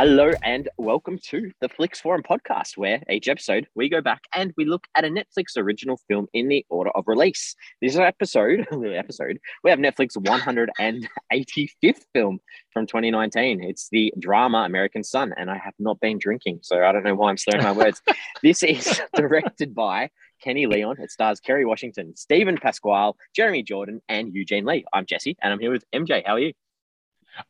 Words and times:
Hello 0.00 0.30
and 0.44 0.68
welcome 0.78 1.18
to 1.24 1.50
the 1.60 1.68
Flix 1.68 2.00
Forum 2.00 2.22
podcast, 2.22 2.76
where 2.76 3.02
each 3.10 3.26
episode 3.26 3.66
we 3.74 3.88
go 3.88 4.00
back 4.00 4.20
and 4.32 4.54
we 4.56 4.64
look 4.64 4.86
at 4.94 5.04
a 5.04 5.08
Netflix 5.08 5.56
original 5.56 5.98
film 6.06 6.28
in 6.32 6.46
the 6.46 6.64
order 6.70 6.90
of 6.90 7.08
release. 7.08 7.56
This 7.82 7.96
episode, 7.96 8.64
episode, 8.94 9.40
we 9.64 9.70
have 9.70 9.80
Netflix 9.80 10.16
185th 10.16 12.04
film 12.14 12.38
from 12.70 12.86
2019. 12.86 13.64
It's 13.64 13.88
the 13.90 14.14
drama 14.20 14.58
American 14.58 15.02
Son, 15.02 15.34
and 15.36 15.50
I 15.50 15.58
have 15.58 15.74
not 15.80 15.98
been 15.98 16.18
drinking, 16.20 16.60
so 16.62 16.84
I 16.84 16.92
don't 16.92 17.02
know 17.02 17.16
why 17.16 17.30
I'm 17.30 17.36
slurring 17.36 17.64
my 17.64 17.72
words. 17.72 18.00
this 18.40 18.62
is 18.62 19.02
directed 19.16 19.74
by 19.74 20.10
Kenny 20.40 20.68
Leon. 20.68 21.00
It 21.00 21.10
stars 21.10 21.40
Kerry 21.40 21.64
Washington, 21.64 22.14
Steven 22.14 22.56
Pasquale, 22.56 23.14
Jeremy 23.34 23.64
Jordan, 23.64 24.00
and 24.08 24.32
Eugene 24.32 24.64
Lee. 24.64 24.84
I'm 24.92 25.06
Jesse, 25.06 25.36
and 25.42 25.52
I'm 25.52 25.58
here 25.58 25.72
with 25.72 25.84
MJ. 25.92 26.22
How 26.24 26.34
are 26.34 26.38
you? 26.38 26.52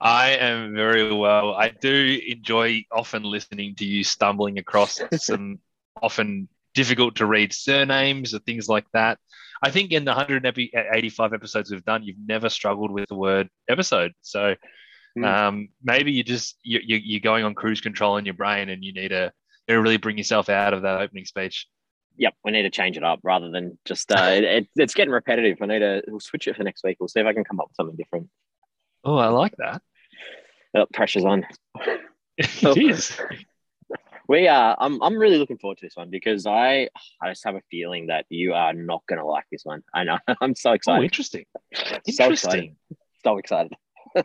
I 0.00 0.30
am 0.30 0.74
very 0.74 1.12
well. 1.12 1.54
I 1.54 1.68
do 1.68 2.20
enjoy 2.26 2.84
often 2.92 3.22
listening 3.22 3.74
to 3.76 3.84
you 3.84 4.04
stumbling 4.04 4.58
across 4.58 5.00
some 5.16 5.58
often 6.02 6.48
difficult 6.74 7.16
to 7.16 7.26
read 7.26 7.52
surnames 7.52 8.34
or 8.34 8.38
things 8.40 8.68
like 8.68 8.86
that. 8.92 9.18
I 9.62 9.70
think 9.70 9.92
in 9.92 10.04
the 10.04 10.12
185 10.12 11.32
episodes 11.32 11.70
we've 11.70 11.84
done, 11.84 12.04
you've 12.04 12.16
never 12.24 12.48
struggled 12.48 12.90
with 12.90 13.08
the 13.08 13.16
word 13.16 13.48
episode. 13.68 14.12
So 14.22 14.54
mm. 15.18 15.24
um, 15.24 15.68
maybe 15.82 16.12
you 16.12 16.22
just 16.22 16.56
you, 16.62 16.80
you're 16.84 17.20
going 17.20 17.44
on 17.44 17.54
cruise 17.54 17.80
control 17.80 18.16
in 18.18 18.24
your 18.24 18.34
brain, 18.34 18.68
and 18.68 18.84
you 18.84 18.92
need 18.92 19.08
to, 19.08 19.32
you 19.66 19.80
really 19.80 19.96
bring 19.96 20.18
yourself 20.18 20.48
out 20.48 20.74
of 20.74 20.82
that 20.82 21.00
opening 21.00 21.24
speech. 21.24 21.66
Yep, 22.16 22.34
we 22.44 22.52
need 22.52 22.62
to 22.62 22.70
change 22.70 22.96
it 22.96 23.04
up 23.04 23.20
rather 23.22 23.50
than 23.50 23.78
just 23.84 24.10
uh, 24.12 24.30
it, 24.32 24.68
it's 24.76 24.94
getting 24.94 25.12
repetitive. 25.12 25.58
I 25.60 25.66
need 25.66 25.78
to 25.80 26.02
we'll 26.06 26.20
switch 26.20 26.46
it 26.46 26.56
for 26.56 26.62
next 26.62 26.84
week. 26.84 26.98
We'll 27.00 27.08
see 27.08 27.20
if 27.20 27.26
I 27.26 27.32
can 27.32 27.44
come 27.44 27.60
up 27.60 27.68
with 27.68 27.76
something 27.76 27.96
different. 27.96 28.28
Oh, 29.04 29.16
I 29.16 29.28
like 29.28 29.54
that. 29.58 29.82
Oh, 30.74 30.86
pressure's 30.92 31.24
on. 31.24 31.46
it 32.36 32.64
oh. 32.64 32.74
is. 32.76 33.18
We 34.28 34.46
are. 34.46 34.76
I'm. 34.78 35.02
I'm 35.02 35.16
really 35.16 35.38
looking 35.38 35.58
forward 35.58 35.78
to 35.78 35.86
this 35.86 35.96
one 35.96 36.10
because 36.10 36.46
I. 36.46 36.88
I 37.22 37.30
just 37.30 37.44
have 37.44 37.54
a 37.54 37.62
feeling 37.70 38.08
that 38.08 38.26
you 38.28 38.52
are 38.52 38.74
not 38.74 39.02
going 39.06 39.18
to 39.18 39.24
like 39.24 39.46
this 39.50 39.64
one. 39.64 39.82
I 39.94 40.04
know. 40.04 40.18
I'm 40.40 40.54
so 40.54 40.70
oh, 40.70 40.74
excited. 40.74 41.00
Oh, 41.00 41.04
interesting. 41.04 41.46
So 42.08 42.30
excited. 42.30 42.76
So 43.24 43.38
excited. 43.38 43.72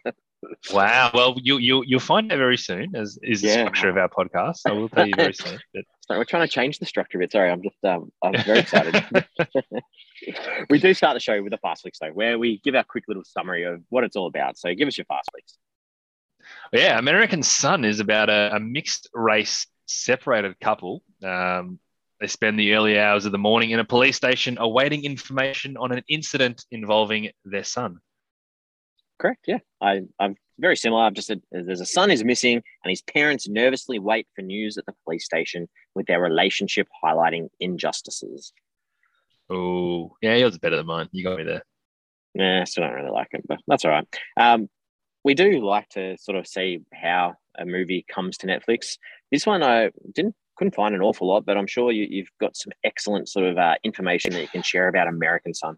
wow. 0.73 1.11
Well, 1.13 1.36
you 1.41 1.58
you 1.58 1.83
you'll 1.86 1.99
find 1.99 2.31
out 2.31 2.38
very 2.38 2.58
soon, 2.58 2.95
as 2.95 3.17
is 3.22 3.41
the 3.41 3.47
yeah. 3.47 3.53
structure 3.53 3.89
of 3.89 3.97
our 3.97 4.09
podcast. 4.09 4.61
I 4.66 4.72
will 4.72 4.89
tell 4.89 5.08
you 5.08 5.13
very 5.16 5.33
soon. 5.33 5.59
But... 5.73 5.83
Sorry, 6.08 6.19
we're 6.19 6.25
trying 6.25 6.45
to 6.45 6.52
change 6.52 6.80
the 6.80 6.85
structure 6.85 7.17
of 7.17 7.22
it. 7.22 7.31
Sorry, 7.31 7.50
I'm 7.50 7.61
just. 7.61 7.83
Um, 7.83 8.11
I'm 8.23 8.33
very 8.44 8.59
excited. 8.59 9.03
we 10.69 10.80
do 10.80 10.94
start 10.94 11.16
the 11.16 11.19
show 11.19 11.41
with 11.41 11.53
a 11.53 11.58
fast 11.58 11.83
flicks 11.83 12.00
though, 12.00 12.11
where 12.11 12.38
we 12.38 12.59
give 12.63 12.75
our 12.75 12.83
quick 12.83 13.05
little 13.08 13.23
summary 13.23 13.63
of 13.63 13.81
what 13.89 14.03
it's 14.03 14.16
all 14.16 14.27
about. 14.27 14.58
So 14.58 14.73
give 14.73 14.88
us 14.88 14.97
your 14.97 15.05
fast 15.05 15.30
flicks. 15.31 15.58
Yeah, 16.73 17.00
American 17.00 17.44
Son 17.44 17.85
is 17.85 18.00
about 18.00 18.30
a, 18.30 18.55
a 18.55 18.59
mixed 18.59 19.09
race 19.13 19.67
separated 19.85 20.59
couple. 20.59 21.03
Um, 21.23 21.80
they 22.19 22.28
spend 22.28 22.59
the 22.59 22.73
early 22.73 22.97
hours 22.97 23.25
of 23.25 23.31
the 23.31 23.38
morning 23.38 23.72
in 23.72 23.80
a 23.80 23.85
police 23.85 24.16
station 24.16 24.57
awaiting 24.59 25.03
information 25.03 25.78
on 25.78 25.91
an 25.91 26.03
incident 26.07 26.66
involving 26.72 27.31
their 27.44 27.63
son. 27.63 28.00
Correct. 29.23 29.45
Yeah, 29.47 29.59
I, 29.79 30.02
I'm 30.19 30.35
very 30.59 30.75
similar. 30.75 31.03
I've 31.03 31.13
just 31.13 31.27
said 31.27 31.41
there's 31.49 31.79
a 31.79 31.85
son 31.85 32.11
is 32.11 32.25
missing, 32.25 32.57
and 32.57 32.89
his 32.89 33.02
parents 33.02 33.47
nervously 33.47 33.97
wait 33.97 34.27
for 34.35 34.41
news 34.41 34.77
at 34.77 34.85
the 34.85 34.93
police 35.05 35.23
station 35.23 35.69
with 35.95 36.07
their 36.07 36.19
relationship 36.19 36.89
highlighting 37.02 37.47
injustices. 37.61 38.51
Oh, 39.49 40.17
yeah, 40.21 40.35
yours 40.35 40.53
is 40.53 40.59
better 40.59 40.75
than 40.75 40.88
mine. 40.88 41.07
You 41.13 41.23
got 41.23 41.38
me 41.38 41.45
there. 41.45 41.63
Nah, 42.35 42.61
I 42.61 42.63
still 42.66 42.83
don't 42.83 42.95
really 42.95 43.11
like 43.11 43.29
it, 43.31 43.47
but 43.47 43.59
that's 43.66 43.85
all 43.85 43.91
right. 43.91 44.07
Um, 44.35 44.67
we 45.23 45.35
do 45.35 45.66
like 45.66 45.88
to 45.89 46.17
sort 46.17 46.38
of 46.38 46.45
see 46.45 46.81
how 46.94 47.35
a 47.57 47.66
movie 47.66 48.05
comes 48.09 48.38
to 48.40 48.47
Netflix. 48.47 48.97
This 49.31 49.45
one 49.45 49.63
I 49.63 49.91
didn't 50.13 50.35
couldn't 50.57 50.75
find 50.75 50.94
an 50.94 51.01
awful 51.01 51.29
lot, 51.29 51.45
but 51.45 51.57
I'm 51.57 51.66
sure 51.66 51.94
you, 51.94 52.23
have 52.23 52.28
got 52.41 52.57
some 52.57 52.73
excellent 52.84 53.29
sort 53.29 53.45
of 53.45 53.57
uh, 53.57 53.75
information 53.85 54.34
that 54.34 54.41
you 54.41 54.47
can 54.50 54.61
share 54.63 54.90
about 54.90 55.07
American 55.07 55.53
Son. 55.53 55.78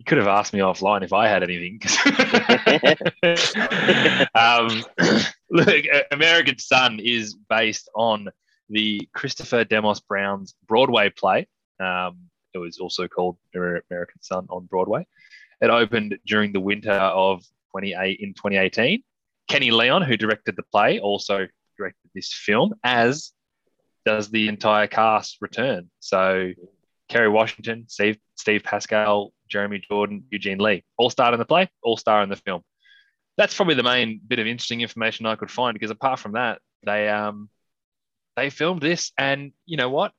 You 0.00 0.04
could 0.04 0.16
have 0.16 0.28
asked 0.28 0.54
me 0.54 0.60
offline 0.60 1.04
if 1.04 1.12
I 1.12 1.28
had 1.28 1.42
anything. 1.42 1.78
um, 4.34 4.82
look, 5.50 5.84
American 6.10 6.58
Son 6.58 6.98
is 6.98 7.36
based 7.50 7.90
on 7.94 8.30
the 8.70 9.06
Christopher 9.12 9.64
Demos 9.64 10.00
Brown's 10.00 10.54
Broadway 10.66 11.10
play. 11.10 11.46
Um, 11.80 12.16
it 12.54 12.58
was 12.58 12.78
also 12.78 13.08
called 13.08 13.36
American 13.54 14.22
Son 14.22 14.46
on 14.48 14.64
Broadway. 14.64 15.06
It 15.60 15.68
opened 15.68 16.18
during 16.24 16.54
the 16.54 16.60
winter 16.60 16.92
of 16.92 17.44
28 17.72 18.20
in 18.20 18.32
2018. 18.32 19.02
Kenny 19.48 19.70
Leon, 19.70 20.00
who 20.00 20.16
directed 20.16 20.56
the 20.56 20.62
play, 20.62 20.98
also 20.98 21.46
directed 21.76 22.10
this 22.14 22.32
film, 22.32 22.72
as 22.84 23.32
does 24.06 24.30
the 24.30 24.48
entire 24.48 24.86
cast 24.86 25.36
return. 25.42 25.90
So 25.98 26.52
Kerry 27.10 27.28
Washington, 27.28 27.84
Steve, 27.88 28.16
Steve 28.36 28.62
Pasquale, 28.62 29.28
Jeremy 29.48 29.82
Jordan, 29.90 30.24
Eugene 30.30 30.58
Lee, 30.58 30.84
all 30.96 31.10
star 31.10 31.32
in 31.32 31.38
the 31.38 31.44
play, 31.44 31.68
all 31.82 31.98
star 31.98 32.22
in 32.22 32.30
the 32.30 32.36
film. 32.36 32.62
That's 33.36 33.54
probably 33.54 33.74
the 33.74 33.82
main 33.82 34.20
bit 34.26 34.38
of 34.38 34.46
interesting 34.46 34.80
information 34.80 35.26
I 35.26 35.36
could 35.36 35.50
find 35.50 35.74
because 35.74 35.90
apart 35.90 36.20
from 36.20 36.32
that, 36.32 36.60
they 36.84 37.08
um 37.08 37.50
they 38.36 38.48
filmed 38.48 38.80
this, 38.80 39.12
and 39.18 39.52
you 39.66 39.76
know 39.76 39.90
what? 39.90 40.12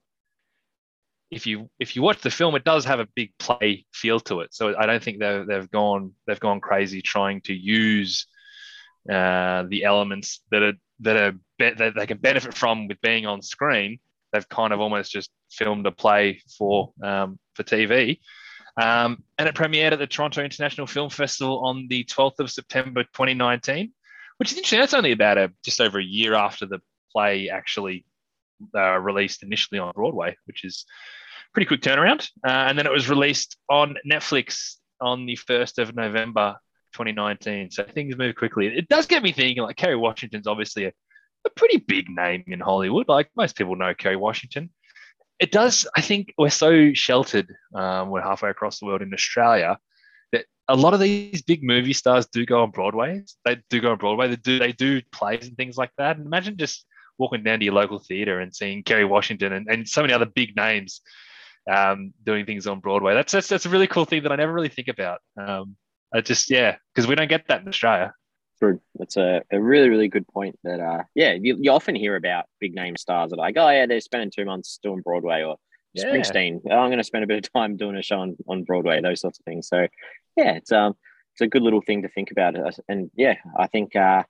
if 1.31 1.47
you 1.47 1.69
if 1.79 1.95
you 1.95 2.01
watch 2.01 2.19
the 2.21 2.29
film, 2.29 2.55
it 2.55 2.65
does 2.65 2.85
have 2.85 2.99
a 2.99 3.07
big 3.15 3.31
play 3.39 3.85
feel 3.93 4.19
to 4.19 4.41
it. 4.41 4.53
So 4.53 4.77
I 4.77 4.85
don't 4.85 5.01
think 5.01 5.19
they've 5.19 5.47
they've 5.47 5.71
gone 5.71 6.11
they've 6.27 6.39
gone 6.39 6.59
crazy 6.59 7.01
trying 7.01 7.41
to 7.41 7.53
use 7.53 8.27
uh, 9.09 9.63
the 9.69 9.85
elements 9.85 10.41
that 10.51 10.61
are 10.61 10.73
that 10.99 11.17
are 11.17 11.31
be- 11.57 11.73
that 11.73 11.95
they 11.95 12.05
can 12.05 12.17
benefit 12.17 12.53
from 12.53 12.87
with 12.87 12.99
being 13.01 13.25
on 13.25 13.41
screen. 13.41 13.99
They've 14.31 14.47
kind 14.47 14.73
of 14.73 14.79
almost 14.79 15.11
just 15.11 15.29
filmed 15.51 15.85
a 15.85 15.91
play 15.91 16.41
for 16.57 16.93
um, 17.03 17.39
for 17.55 17.63
TV. 17.63 18.19
Um, 18.77 19.23
and 19.37 19.49
it 19.49 19.55
premiered 19.55 19.91
at 19.91 19.99
the 19.99 20.07
Toronto 20.07 20.43
International 20.43 20.87
Film 20.87 21.09
Festival 21.09 21.65
on 21.65 21.87
the 21.89 22.05
12th 22.05 22.39
of 22.39 22.49
September 22.49 23.03
2019, 23.03 23.91
which 24.37 24.51
is 24.51 24.57
interesting. 24.57 24.79
That's 24.79 24.93
only 24.93 25.11
about 25.11 25.37
a 25.37 25.51
just 25.63 25.81
over 25.81 25.99
a 25.99 26.03
year 26.03 26.33
after 26.33 26.65
the 26.65 26.79
play 27.11 27.49
actually 27.49 28.05
uh, 28.75 28.97
released 28.97 29.43
initially 29.43 29.79
on 29.79 29.91
Broadway, 29.93 30.37
which 30.45 30.63
is 30.63 30.85
pretty 31.53 31.65
quick 31.65 31.81
turnaround. 31.81 32.29
Uh, 32.45 32.49
and 32.49 32.77
then 32.77 32.85
it 32.85 32.91
was 32.91 33.09
released 33.09 33.57
on 33.69 33.95
Netflix 34.09 34.75
on 34.99 35.25
the 35.25 35.35
1st 35.35 35.79
of 35.79 35.95
November 35.95 36.57
2019. 36.93 37.71
So 37.71 37.83
things 37.83 38.17
move 38.17 38.35
quickly. 38.35 38.67
It 38.67 38.87
does 38.87 39.05
get 39.05 39.23
me 39.23 39.31
thinking 39.31 39.63
like 39.63 39.75
Kerry 39.75 39.95
Washington's 39.95 40.47
obviously 40.47 40.85
a, 40.85 40.91
a 41.45 41.49
pretty 41.49 41.77
big 41.77 42.09
name 42.09 42.43
in 42.47 42.59
Hollywood. 42.59 43.07
Like 43.07 43.29
most 43.35 43.55
people 43.55 43.75
know 43.75 43.93
Kerry 43.93 44.15
Washington. 44.15 44.69
It 45.39 45.51
does, 45.51 45.87
I 45.95 46.01
think 46.01 46.33
we're 46.37 46.49
so 46.49 46.93
sheltered. 46.93 47.51
Um, 47.73 48.09
we're 48.09 48.21
halfway 48.21 48.51
across 48.51 48.79
the 48.79 48.85
world 48.85 49.01
in 49.01 49.13
Australia 49.13 49.79
that 50.31 50.45
a 50.67 50.75
lot 50.75 50.93
of 50.93 50.99
these 50.99 51.41
big 51.41 51.63
movie 51.63 51.93
stars 51.93 52.27
do 52.27 52.45
go 52.45 52.61
on 52.61 52.71
Broadway. 52.71 53.23
They 53.45 53.57
do 53.69 53.81
go 53.81 53.91
on 53.91 53.97
Broadway. 53.97 54.27
They 54.27 54.35
do 54.35 54.59
they 54.59 54.71
do 54.71 55.01
plays 55.11 55.47
and 55.47 55.57
things 55.57 55.77
like 55.77 55.91
that. 55.97 56.17
And 56.17 56.27
imagine 56.27 56.57
just 56.57 56.85
walking 57.17 57.43
down 57.43 57.59
to 57.59 57.65
your 57.65 57.73
local 57.73 57.99
theater 57.99 58.39
and 58.39 58.55
seeing 58.55 58.83
Kerry 58.83 59.05
Washington 59.05 59.53
and, 59.53 59.67
and 59.69 59.87
so 59.87 60.01
many 60.01 60.13
other 60.13 60.25
big 60.25 60.55
names 60.55 61.01
um, 61.69 62.13
doing 62.23 62.45
things 62.45 62.67
on 62.67 62.79
Broadway. 62.79 63.13
That's, 63.13 63.31
that's 63.31 63.47
that's 63.47 63.65
a 63.65 63.69
really 63.69 63.87
cool 63.87 64.05
thing 64.05 64.23
that 64.23 64.31
I 64.31 64.35
never 64.35 64.53
really 64.53 64.69
think 64.69 64.87
about. 64.87 65.21
Um, 65.39 65.75
I 66.13 66.21
just 66.21 66.49
yeah, 66.49 66.77
because 66.93 67.07
we 67.07 67.15
don't 67.15 67.29
get 67.29 67.47
that 67.47 67.61
in 67.61 67.67
Australia. 67.67 68.13
True. 68.61 68.79
That's 68.95 69.17
a, 69.17 69.41
a 69.51 69.59
really 69.59 69.89
really 69.89 70.07
good 70.07 70.27
point. 70.27 70.59
That 70.63 70.79
uh, 70.79 71.03
yeah, 71.15 71.33
you, 71.33 71.57
you 71.59 71.71
often 71.71 71.95
hear 71.95 72.15
about 72.15 72.45
big 72.59 72.75
name 72.75 72.95
stars 72.95 73.31
that 73.31 73.37
are 73.37 73.39
like, 73.39 73.57
oh 73.57 73.69
yeah, 73.69 73.85
they're 73.87 74.01
spending 74.01 74.29
two 74.29 74.45
months 74.45 74.79
doing 74.83 75.01
Broadway 75.01 75.43
or 75.43 75.57
yeah. 75.93 76.05
Springsteen. 76.05 76.61
Oh, 76.69 76.77
I'm 76.77 76.89
going 76.89 76.99
to 76.99 77.03
spend 77.03 77.23
a 77.23 77.27
bit 77.27 77.43
of 77.43 77.51
time 77.51 77.75
doing 77.75 77.95
a 77.95 78.03
show 78.03 78.19
on, 78.19 78.37
on 78.47 78.63
Broadway. 78.63 79.01
Those 79.01 79.21
sorts 79.21 79.39
of 79.39 79.45
things. 79.45 79.67
So 79.67 79.87
yeah, 80.37 80.53
it's 80.53 80.71
um 80.71 80.93
it's 81.33 81.41
a 81.41 81.47
good 81.47 81.63
little 81.63 81.81
thing 81.81 82.03
to 82.03 82.09
think 82.09 82.31
about. 82.31 82.55
And 82.87 83.09
yeah, 83.15 83.35
I 83.57 83.67
think 83.67 83.95
uh, 83.95 84.23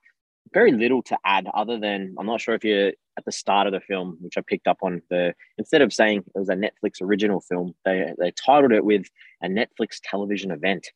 very 0.53 0.71
little 0.71 1.01
to 1.03 1.17
add 1.25 1.47
other 1.53 1.79
than 1.79 2.15
I'm 2.17 2.25
not 2.25 2.41
sure 2.41 2.55
if 2.55 2.63
you're 2.63 2.93
at 3.17 3.25
the 3.25 3.31
start 3.31 3.67
of 3.67 3.73
the 3.73 3.79
film, 3.81 4.17
which 4.21 4.37
I 4.37 4.41
picked 4.41 4.67
up 4.67 4.77
on 4.81 5.01
the 5.09 5.33
instead 5.57 5.81
of 5.81 5.93
saying 5.93 6.19
it 6.19 6.39
was 6.39 6.49
a 6.49 6.55
Netflix 6.55 7.01
original 7.01 7.41
film, 7.41 7.73
they 7.85 8.13
they 8.17 8.31
titled 8.31 8.71
it 8.71 8.85
with 8.85 9.07
a 9.43 9.47
Netflix 9.47 9.99
television 10.03 10.51
event, 10.51 10.87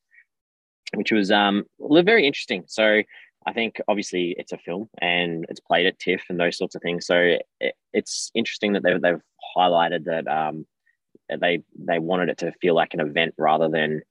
which 0.96 1.12
was 1.12 1.32
um 1.32 1.64
very 1.80 2.26
interesting. 2.26 2.64
So 2.68 3.02
I 3.46 3.54
think 3.54 3.80
obviously 3.88 4.36
it's 4.38 4.54
a 4.54 4.58
film 4.58 4.90
and 5.00 5.46
it's 5.50 5.60
played 5.60 5.86
at 5.86 6.00
TIFF 6.00 6.24
and 6.30 6.40
those 6.40 6.58
sorts 6.58 6.76
of 6.76 6.82
things. 6.82 7.06
So 7.06 7.38
it, 7.60 7.76
it's 7.94 8.32
interesting 8.34 8.74
that 8.74 8.84
they've, 8.84 9.00
they've 9.00 9.22
highlighted 9.56 10.06
that 10.06 10.28
um, 10.28 10.66
they 11.30 11.64
they 11.78 12.00
wanted 12.00 12.30
it 12.30 12.40
to 12.40 12.52
feel 12.54 12.76
like 12.76 12.94
an 12.94 13.00
event 13.00 13.36
rather 13.38 13.70
than 13.70 14.02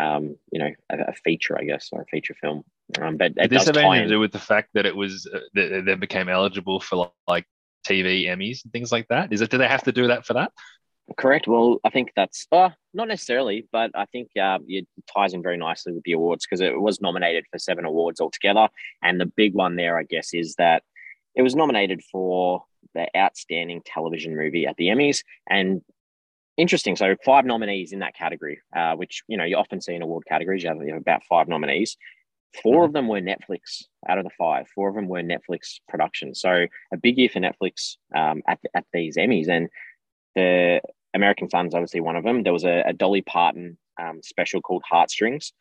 um, 0.00 0.36
you 0.50 0.60
know 0.60 0.70
a, 0.90 0.98
a 1.08 1.12
feature, 1.24 1.58
I 1.58 1.64
guess, 1.64 1.88
or 1.92 2.02
a 2.02 2.06
feature 2.06 2.34
film. 2.40 2.64
Um, 3.00 3.16
but 3.16 3.34
Did 3.34 3.50
this 3.50 3.66
have 3.66 3.76
anything 3.76 4.02
to 4.02 4.14
do 4.14 4.20
with 4.20 4.32
the 4.32 4.38
fact 4.38 4.70
that 4.74 4.86
it 4.86 4.94
was 4.94 5.28
uh, 5.32 5.40
that 5.54 5.84
they 5.86 5.94
became 5.94 6.28
eligible 6.28 6.80
for 6.80 7.10
like 7.26 7.46
TV 7.86 8.26
Emmys 8.26 8.64
and 8.64 8.72
things 8.72 8.92
like 8.92 9.08
that? 9.08 9.32
Is 9.32 9.40
it? 9.40 9.50
Do 9.50 9.58
they 9.58 9.68
have 9.68 9.84
to 9.84 9.92
do 9.92 10.08
that 10.08 10.26
for 10.26 10.34
that? 10.34 10.52
Correct. 11.18 11.46
Well, 11.46 11.78
I 11.84 11.90
think 11.90 12.12
that's 12.16 12.46
uh, 12.50 12.70
not 12.94 13.08
necessarily, 13.08 13.68
but 13.70 13.90
I 13.94 14.06
think 14.06 14.30
uh, 14.40 14.58
it 14.66 14.86
ties 15.14 15.34
in 15.34 15.42
very 15.42 15.58
nicely 15.58 15.92
with 15.92 16.02
the 16.04 16.12
awards 16.12 16.46
because 16.46 16.62
it 16.62 16.80
was 16.80 17.00
nominated 17.00 17.44
for 17.52 17.58
seven 17.58 17.84
awards 17.84 18.20
altogether. 18.20 18.68
And 19.02 19.20
the 19.20 19.26
big 19.26 19.54
one 19.54 19.76
there, 19.76 19.98
I 19.98 20.04
guess, 20.04 20.32
is 20.32 20.54
that 20.56 20.82
it 21.34 21.42
was 21.42 21.54
nominated 21.54 22.02
for 22.10 22.64
the 22.94 23.06
outstanding 23.16 23.82
television 23.84 24.34
movie 24.34 24.66
at 24.66 24.76
the 24.76 24.86
Emmys, 24.86 25.24
and 25.48 25.82
interesting. 26.56 26.96
So 26.96 27.16
five 27.24 27.44
nominees 27.44 27.92
in 27.92 27.98
that 27.98 28.16
category, 28.16 28.60
uh, 28.74 28.94
which 28.94 29.22
you 29.28 29.36
know 29.36 29.44
you 29.44 29.56
often 29.56 29.82
see 29.82 29.94
in 29.94 30.02
award 30.02 30.24
categories. 30.26 30.62
You 30.62 30.70
have, 30.70 30.78
you 30.78 30.94
have 30.94 31.02
about 31.02 31.22
five 31.28 31.48
nominees. 31.48 31.96
4 32.62 32.72
mm-hmm. 32.72 32.84
of 32.84 32.92
them 32.92 33.08
were 33.08 33.20
Netflix 33.20 33.84
out 34.08 34.18
of 34.18 34.24
the 34.24 34.30
five. 34.38 34.66
Four 34.72 34.88
of 34.88 34.94
them 34.94 35.08
were 35.08 35.22
Netflix 35.22 35.80
productions. 35.88 36.40
So 36.40 36.66
a 36.92 36.96
big 36.96 37.18
year 37.18 37.28
for 37.28 37.40
Netflix 37.40 37.96
um, 38.14 38.42
at 38.48 38.60
at 38.74 38.84
these 38.92 39.16
Emmys, 39.16 39.48
and 39.48 39.68
the 40.34 40.80
American 41.14 41.48
Son's 41.48 41.74
obviously 41.74 42.00
one 42.00 42.16
of 42.16 42.24
them. 42.24 42.42
There 42.42 42.52
was 42.52 42.64
a, 42.64 42.82
a 42.86 42.92
Dolly 42.92 43.22
Parton 43.22 43.78
um, 44.00 44.20
special 44.22 44.60
called 44.60 44.82
Heartstrings. 44.88 45.52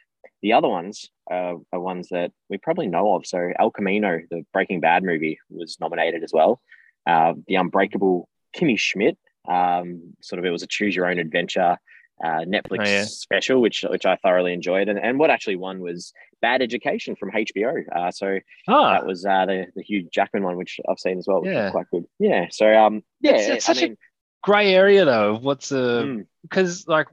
The 0.42 0.54
other 0.54 0.68
ones 0.68 1.10
uh, 1.32 1.56
are 1.72 1.80
ones 1.80 2.10
that 2.10 2.32
we 2.50 2.58
probably 2.58 2.88
know 2.88 3.16
of. 3.16 3.26
So 3.26 3.52
El 3.60 3.72
Camino, 3.72 4.20
the 4.30 4.46
Breaking 4.52 4.80
Bad 4.80 5.04
movie, 5.04 5.40
was 5.50 5.78
nominated 5.80 6.24
as 6.24 6.34
well. 6.34 6.60
Uh, 7.06 7.34
the 7.48 7.56
Unbreakable 7.56 8.28
Kimmy 8.56 8.78
Schmidt, 8.78 9.18
um, 9.48 10.14
sort 10.22 10.40
of 10.40 10.46
it 10.46 10.50
was 10.50 10.64
a 10.64 10.68
choose 10.68 10.96
your 10.96 11.08
own 11.08 11.20
adventure 11.20 11.78
uh, 12.24 12.46
Netflix 12.46 12.80
oh, 12.80 12.90
yeah. 12.90 13.04
special, 13.06 13.62
which 13.62 13.84
which 13.90 14.06
I 14.06 14.16
thoroughly 14.18 14.54
enjoyed. 14.54 14.88
And, 14.88 15.00
and 15.00 15.20
what 15.20 15.30
actually 15.30 15.56
won 15.56 15.80
was 15.80 16.14
Bad 16.42 16.62
Education 16.62 17.16
from 17.16 17.32
HBO. 17.32 17.84
Uh, 17.94 18.12
so 18.12 18.40
oh. 18.68 18.90
that 18.90 19.06
was 19.06 19.26
uh, 19.26 19.46
the 19.46 19.66
the 19.76 19.84
Hugh 19.84 20.08
Jackman 20.12 20.44
one, 20.44 20.58
which 20.58 20.80
I've 20.88 21.00
seen 21.00 21.18
as 21.18 21.28
well. 21.28 21.42
yeah, 21.44 21.72
quite 21.72 21.90
good. 21.92 22.06
Yeah. 22.20 22.48
So 22.52 22.74
um, 22.74 23.04
yeah, 23.22 23.36
it's, 23.36 23.48
it's 23.48 23.66
such 23.66 23.82
mean, 23.82 23.98
a 24.44 24.48
grey 24.48 24.74
area 24.74 25.06
though. 25.06 25.36
What's 25.36 25.72
a 25.72 26.24
because 26.42 26.86
mm. 26.86 26.90
like 26.90 27.08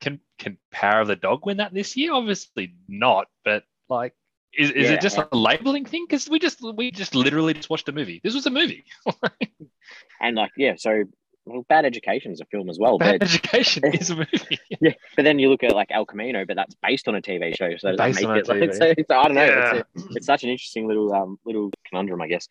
can 0.00 0.20
can 0.38 0.58
Power 0.70 1.00
of 1.00 1.08
the 1.08 1.16
Dog 1.16 1.46
win 1.46 1.58
that 1.58 1.72
this 1.72 1.96
year? 1.96 2.12
Obviously 2.12 2.74
not, 2.88 3.28
but 3.44 3.64
like. 3.88 4.14
Is, 4.54 4.70
is 4.70 4.90
yeah. 4.90 4.96
it 4.96 5.00
just 5.00 5.16
a 5.16 5.26
labeling 5.32 5.86
thing? 5.86 6.04
Because 6.06 6.28
we 6.28 6.38
just 6.38 6.60
we 6.76 6.90
just 6.90 7.14
literally 7.14 7.54
just 7.54 7.70
watched 7.70 7.88
a 7.88 7.92
movie. 7.92 8.20
This 8.22 8.34
was 8.34 8.44
a 8.44 8.50
movie. 8.50 8.84
and 10.20 10.36
like 10.36 10.50
yeah, 10.58 10.74
so 10.76 11.04
well, 11.44 11.64
Bad 11.68 11.84
Education 11.84 12.32
is 12.32 12.40
a 12.40 12.44
film 12.44 12.70
as 12.70 12.78
well. 12.78 12.98
Bad 12.98 13.20
but, 13.20 13.28
Education 13.28 13.84
is 13.94 14.10
a 14.10 14.16
movie. 14.16 14.58
yeah, 14.80 14.92
but 15.16 15.22
then 15.22 15.38
you 15.38 15.48
look 15.48 15.64
at 15.64 15.74
like 15.74 15.88
El 15.90 16.04
Camino, 16.04 16.44
but 16.44 16.56
that's 16.56 16.74
based 16.82 17.08
on 17.08 17.14
a 17.14 17.22
TV 17.22 17.56
show, 17.56 17.76
so 17.76 17.96
based 17.96 18.22
on 18.22 18.36
it, 18.36 18.48
like, 18.48 18.74
so, 18.74 18.94
so, 19.08 19.18
I 19.18 19.24
don't 19.24 19.34
know. 19.34 19.44
Yeah. 19.44 19.74
It's, 19.94 20.04
a, 20.04 20.08
it's, 20.16 20.26
such 20.26 20.44
an 20.44 20.50
interesting 20.50 20.86
little 20.86 21.12
um, 21.12 21.38
little 21.44 21.70
conundrum, 21.88 22.20
I 22.22 22.28
guess. 22.28 22.46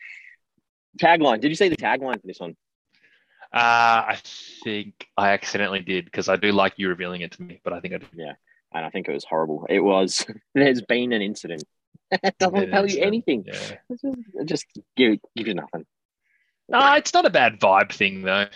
Tagline. 0.99 1.39
Did 1.39 1.49
you 1.49 1.55
see 1.55 1.69
the 1.69 1.77
tagline 1.77 2.19
for 2.19 2.27
this 2.27 2.39
one? 2.39 2.55
Uh, 3.53 4.15
I 4.15 4.17
think 4.63 5.07
I 5.17 5.31
accidentally 5.31 5.81
did 5.81 6.05
because 6.05 6.29
I 6.29 6.37
do 6.37 6.51
like 6.51 6.73
you 6.77 6.87
revealing 6.87 7.21
it 7.21 7.33
to 7.33 7.43
me, 7.43 7.59
but 7.63 7.73
I 7.73 7.81
think 7.81 7.93
I 7.93 7.97
did. 7.97 8.09
Yeah, 8.13 8.33
and 8.73 8.85
I 8.85 8.89
think 8.89 9.09
it 9.09 9.13
was 9.13 9.25
horrible. 9.25 9.65
It 9.69 9.81
was. 9.81 10.25
There's 10.55 10.81
been 10.81 11.11
an 11.11 11.21
incident. 11.21 11.63
it 12.11 12.37
doesn't 12.37 12.71
tell 12.71 12.89
you 12.89 13.01
anything. 13.01 13.45
Yeah. 13.45 13.77
Just, 13.89 14.05
just 14.45 14.65
give 14.95 15.19
give 15.35 15.47
you 15.47 15.53
nothing. 15.53 15.85
No, 16.69 16.93
it's 16.93 17.13
not 17.13 17.25
a 17.25 17.29
bad 17.29 17.59
vibe 17.59 17.91
thing 17.91 18.21
though. 18.21 18.47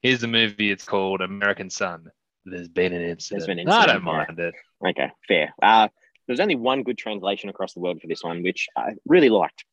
Here's 0.00 0.20
the 0.20 0.28
movie. 0.28 0.70
It's 0.70 0.84
called 0.84 1.20
American 1.20 1.70
Son. 1.70 2.10
There's 2.44 2.68
been 2.68 2.92
an 2.92 3.02
incident. 3.02 3.46
Been 3.46 3.58
incident 3.58 3.90
I 3.90 3.92
don't 3.92 4.04
mind 4.04 4.38
it. 4.38 4.54
Okay, 4.84 5.10
fair. 5.28 5.54
Uh, 5.62 5.88
there's 6.26 6.40
only 6.40 6.56
one 6.56 6.82
good 6.82 6.98
translation 6.98 7.50
across 7.50 7.74
the 7.74 7.80
world 7.80 8.00
for 8.00 8.06
this 8.06 8.24
one, 8.24 8.42
which 8.42 8.68
I 8.76 8.94
really 9.06 9.28
liked. 9.28 9.64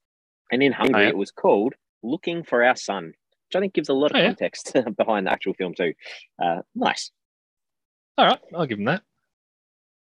And 0.52 0.62
in 0.62 0.72
Hungary, 0.72 1.02
oh, 1.02 1.04
yeah. 1.04 1.10
it 1.10 1.18
was 1.18 1.32
called 1.32 1.74
"Looking 2.04 2.44
for 2.44 2.64
Our 2.64 2.76
Son," 2.76 3.14
which 3.50 3.58
I 3.58 3.62
think 3.62 3.74
gives 3.74 3.90
a 3.90 3.94
lot 3.94 4.12
of 4.12 4.18
oh, 4.18 4.26
context 4.26 4.76
behind 4.98 5.28
the 5.28 5.32
actual 5.32 5.54
film 5.54 5.74
too. 5.74 5.94
Uh, 6.42 6.62
nice. 6.76 7.12
All 8.18 8.28
right, 8.28 8.40
I'll 8.56 8.66
give 8.66 8.78
them 8.78 8.86
that. 8.86 9.02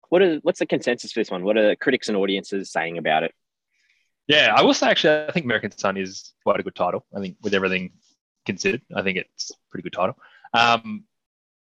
What 0.09 0.23
are 0.23 0.37
what's 0.43 0.61
the 0.61 0.67
consensus 0.67 1.13
for 1.13 1.21
this 1.21 1.31
one? 1.31 1.45
What 1.45 1.59
are 1.59 1.75
critics 1.77 2.09
and 2.09 2.17
audiences 2.17 2.71
saying 2.71 2.99
about 2.99 3.25
it? 3.25 3.33
Yeah, 4.27 4.55
I 4.57 4.63
will 4.63 4.75
say 4.75 4.89
actually, 4.89 5.27
I 5.27 5.33
think 5.33 5.45
American 5.45 5.77
Son 5.77 5.97
is 5.97 6.33
quite 6.43 6.61
a 6.61 6.63
good 6.63 6.75
title. 6.75 7.05
I 7.15 7.21
think 7.21 7.37
with 7.43 7.55
everything 7.55 7.93
considered. 8.47 8.83
I 8.95 9.03
think 9.03 9.19
it's 9.19 9.51
a 9.51 9.55
pretty 9.71 9.83
good 9.83 9.93
title. 9.93 10.17
Um, 10.55 11.05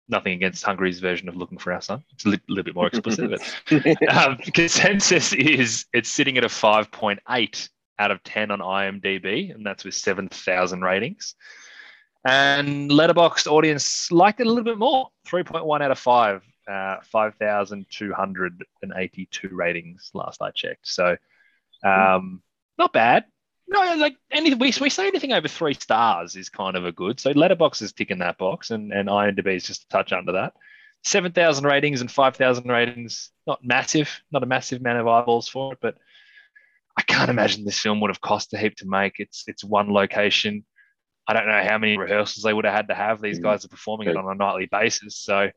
nothing 0.09 0.35
against 0.35 0.63
Hungary's 0.63 1.01
version 1.01 1.29
of 1.29 1.37
Looking 1.37 1.59
for 1.59 1.73
Our 1.73 1.81
Son. 1.81 2.05
It's 2.13 2.27
a 2.27 2.31
li- 2.31 2.41
little 2.49 2.65
bit 2.65 2.75
more 2.75 2.87
explicit, 2.87 3.31
but 3.31 4.09
um, 4.15 4.37
consensus 4.37 5.33
is 5.33 5.87
it's 5.93 6.11
sitting 6.11 6.37
at 6.37 6.45
a 6.45 6.49
5.8 6.49 7.69
out 7.99 8.11
of 8.11 8.23
10 8.23 8.51
on 8.51 8.59
IMDb, 8.61 9.55
and 9.55 9.65
that's 9.65 9.85
with 9.85 9.95
7,000 9.95 10.83
ratings. 10.83 11.35
And 12.27 12.91
Letterboxd 12.91 13.47
audience 13.47 14.11
liked 14.11 14.41
it 14.41 14.47
a 14.47 14.51
little 14.51 14.65
bit 14.65 14.79
more, 14.79 15.11
3.1 15.27 15.83
out 15.83 15.91
of 15.91 15.99
5, 15.99 16.43
uh, 16.67 16.97
5,282 17.03 19.49
ratings 19.49 20.11
last 20.15 20.41
I 20.41 20.51
checked. 20.51 20.89
So 20.89 21.19
um, 21.85 22.41
not 22.79 22.95
bad 22.95 23.27
no, 23.67 23.97
like 23.97 24.17
anything 24.31 24.59
we, 24.59 24.73
we 24.81 24.91
say 24.91 25.07
anything 25.07 25.33
over 25.33 25.49
three 25.49 25.75
stars 25.75 26.37
is 26.37 26.49
kind 26.49 26.77
of 26.77 26.85
a 26.85 26.93
good. 26.93 27.19
So 27.19 27.33
Letterboxd 27.33 27.83
is 27.83 27.93
ticking 27.93 28.19
that 28.19 28.39
box, 28.39 28.71
and 28.71 28.93
and 28.93 29.09
IMDb 29.09 29.57
is 29.57 29.65
just 29.65 29.85
a 29.85 29.89
touch 29.89 30.13
under 30.13 30.33
that. 30.33 30.55
Seven 31.03 31.33
thousand 31.33 31.65
ratings 31.65 32.01
and 32.01 32.11
five 32.11 32.37
thousand 32.37 32.69
ratings, 32.69 33.31
not 33.47 33.65
massive, 33.65 34.21
not 34.31 34.43
a 34.43 34.47
massive 34.47 34.81
amount 34.81 35.01
of 35.01 35.09
eyeballs 35.09 35.49
for 35.49 35.73
it, 35.73 35.79
but 35.81 35.97
I 36.97 37.03
can't 37.03 37.31
imagine 37.31 37.65
this 37.65 37.79
film 37.79 38.01
would 38.01 38.11
have 38.11 38.21
cost 38.21 38.55
a 38.55 38.59
heap 38.59 38.77
to 38.77 38.87
make. 38.87 39.15
It's 39.19 39.45
it's 39.47 39.65
one 39.65 39.93
location. 39.93 40.65
I 41.27 41.33
don't 41.33 41.47
know 41.47 41.63
how 41.63 41.79
many 41.79 41.97
rehearsals 41.97 42.43
they 42.43 42.53
would 42.53 42.65
have 42.65 42.75
had 42.75 42.89
to 42.89 42.95
have. 42.95 43.21
These 43.21 43.39
mm. 43.39 43.45
guys 43.45 43.65
are 43.65 43.69
performing 43.69 44.09
it 44.09 44.17
on 44.17 44.31
a 44.31 44.35
nightly 44.35 44.67
basis, 44.67 45.17
so 45.17 45.51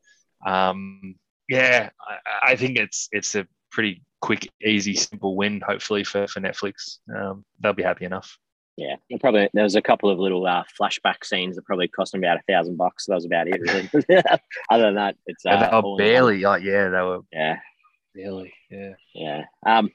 um, 0.46 1.14
yeah, 1.48 1.90
I, 2.00 2.52
I 2.52 2.56
think 2.56 2.78
it's 2.78 3.08
it's 3.12 3.34
a 3.34 3.46
pretty 3.70 4.02
quick, 4.20 4.48
easy, 4.64 4.94
simple 4.94 5.36
win. 5.36 5.60
Hopefully 5.60 6.04
for 6.04 6.26
for 6.26 6.40
Netflix, 6.40 6.98
um, 7.14 7.44
they'll 7.60 7.72
be 7.72 7.82
happy 7.82 8.04
enough. 8.04 8.38
Yeah, 8.76 8.94
probably 9.20 9.48
there 9.54 9.64
was 9.64 9.74
a 9.74 9.82
couple 9.82 10.08
of 10.08 10.20
little 10.20 10.46
uh, 10.46 10.62
flashback 10.80 11.24
scenes 11.24 11.56
that 11.56 11.64
probably 11.64 11.88
cost 11.88 12.12
them 12.12 12.22
about 12.22 12.38
a 12.38 12.52
thousand 12.52 12.76
bucks. 12.76 13.06
That 13.06 13.16
was 13.16 13.24
about 13.24 13.48
it, 13.48 13.60
really. 13.60 13.90
Other 14.70 14.84
than 14.84 14.94
that, 14.94 15.16
it's 15.26 15.44
uh, 15.44 15.82
barely. 15.96 16.40
Like, 16.42 16.62
yeah, 16.62 16.88
they 16.88 17.02
were. 17.02 17.20
Yeah, 17.32 17.56
barely. 18.14 18.52
Yeah, 18.70 18.92
yeah. 19.14 19.44
Um, 19.66 19.90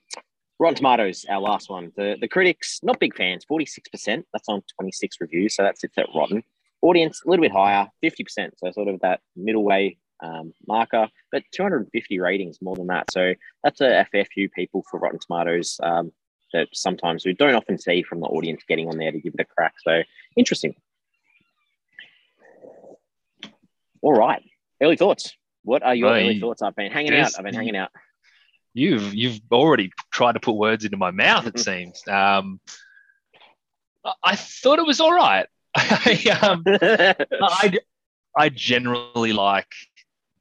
Rotten 0.59 0.75
Tomatoes, 0.75 1.25
our 1.29 1.41
last 1.41 1.69
one. 1.69 1.91
The 1.95 2.15
the 2.19 2.27
critics 2.27 2.79
not 2.83 2.99
big 2.99 3.15
fans, 3.15 3.45
forty 3.45 3.65
six 3.65 3.89
percent. 3.89 4.25
That's 4.33 4.49
on 4.49 4.61
twenty 4.77 4.91
six 4.91 5.17
reviews, 5.19 5.55
so 5.55 5.63
that 5.63 5.79
sits 5.79 5.97
at 5.97 6.07
Rotten. 6.15 6.43
Audience 6.81 7.21
a 7.25 7.29
little 7.29 7.43
bit 7.43 7.51
higher, 7.51 7.87
fifty 8.01 8.23
percent. 8.23 8.53
So 8.57 8.71
sort 8.71 8.87
of 8.87 8.99
that 9.01 9.21
middle 9.35 9.63
way 9.63 9.97
um, 10.23 10.53
marker, 10.67 11.09
but 11.31 11.43
250 11.51 12.19
ratings 12.19 12.59
more 12.61 12.75
than 12.75 12.87
that. 12.87 13.11
So 13.11 13.33
that's 13.63 13.81
a, 13.81 14.01
a 14.01 14.05
fair 14.05 14.25
few 14.25 14.49
people 14.49 14.83
for 14.89 14.99
Rotten 14.99 15.19
Tomatoes 15.19 15.79
um, 15.83 16.11
that 16.53 16.69
sometimes 16.73 17.25
we 17.25 17.33
don't 17.33 17.55
often 17.55 17.77
see 17.77 18.03
from 18.03 18.21
the 18.21 18.27
audience 18.27 18.63
getting 18.67 18.87
on 18.87 18.97
there 18.97 19.11
to 19.11 19.19
give 19.19 19.33
it 19.33 19.41
a 19.41 19.45
crack. 19.45 19.73
So 19.83 20.01
interesting. 20.37 20.75
All 24.01 24.13
right, 24.13 24.43
early 24.81 24.97
thoughts. 24.97 25.33
What 25.63 25.83
are 25.83 25.95
your 25.95 26.09
early 26.09 26.39
thoughts? 26.39 26.61
I've 26.61 26.75
been 26.75 26.91
hanging 26.91 27.15
out. 27.15 27.31
I've 27.37 27.45
been 27.45 27.53
hanging 27.53 27.77
out. 27.77 27.91
You've 28.73 29.13
you've 29.13 29.39
already 29.51 29.91
tried 30.11 30.33
to 30.33 30.39
put 30.39 30.55
words 30.55 30.85
into 30.85 30.97
my 30.97 31.11
mouth. 31.11 31.47
It 31.47 31.59
seems. 31.69 32.01
Um, 32.07 32.59
I 34.23 34.35
thought 34.35 34.79
it 34.79 34.85
was 34.85 34.99
all 34.99 35.13
right. 35.13 35.47
I, 35.75 36.39
um, 36.41 36.63
I, 36.67 37.79
I 38.37 38.49
generally 38.49 39.33
like 39.33 39.67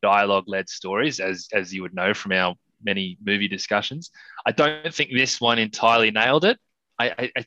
dialogue 0.02 0.44
led 0.46 0.68
stories, 0.68 1.20
as 1.20 1.48
as 1.52 1.72
you 1.72 1.82
would 1.82 1.94
know 1.94 2.14
from 2.14 2.32
our 2.32 2.54
many 2.84 3.16
movie 3.24 3.48
discussions. 3.48 4.10
I 4.44 4.52
don't 4.52 4.92
think 4.92 5.10
this 5.12 5.40
one 5.40 5.58
entirely 5.58 6.10
nailed 6.10 6.44
it. 6.44 6.58
I, 6.98 7.10
I, 7.10 7.32
I 7.36 7.44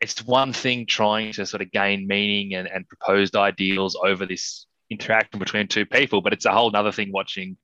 it's 0.00 0.24
one 0.24 0.52
thing 0.52 0.86
trying 0.86 1.32
to 1.32 1.44
sort 1.44 1.60
of 1.60 1.70
gain 1.70 2.06
meaning 2.06 2.54
and, 2.54 2.68
and 2.68 2.88
proposed 2.88 3.36
ideals 3.36 3.98
over 4.02 4.24
this 4.24 4.66
interaction 4.88 5.38
between 5.38 5.68
two 5.68 5.84
people, 5.84 6.22
but 6.22 6.32
it's 6.32 6.46
a 6.46 6.52
whole 6.52 6.74
other 6.74 6.92
thing 6.92 7.12
watching 7.12 7.56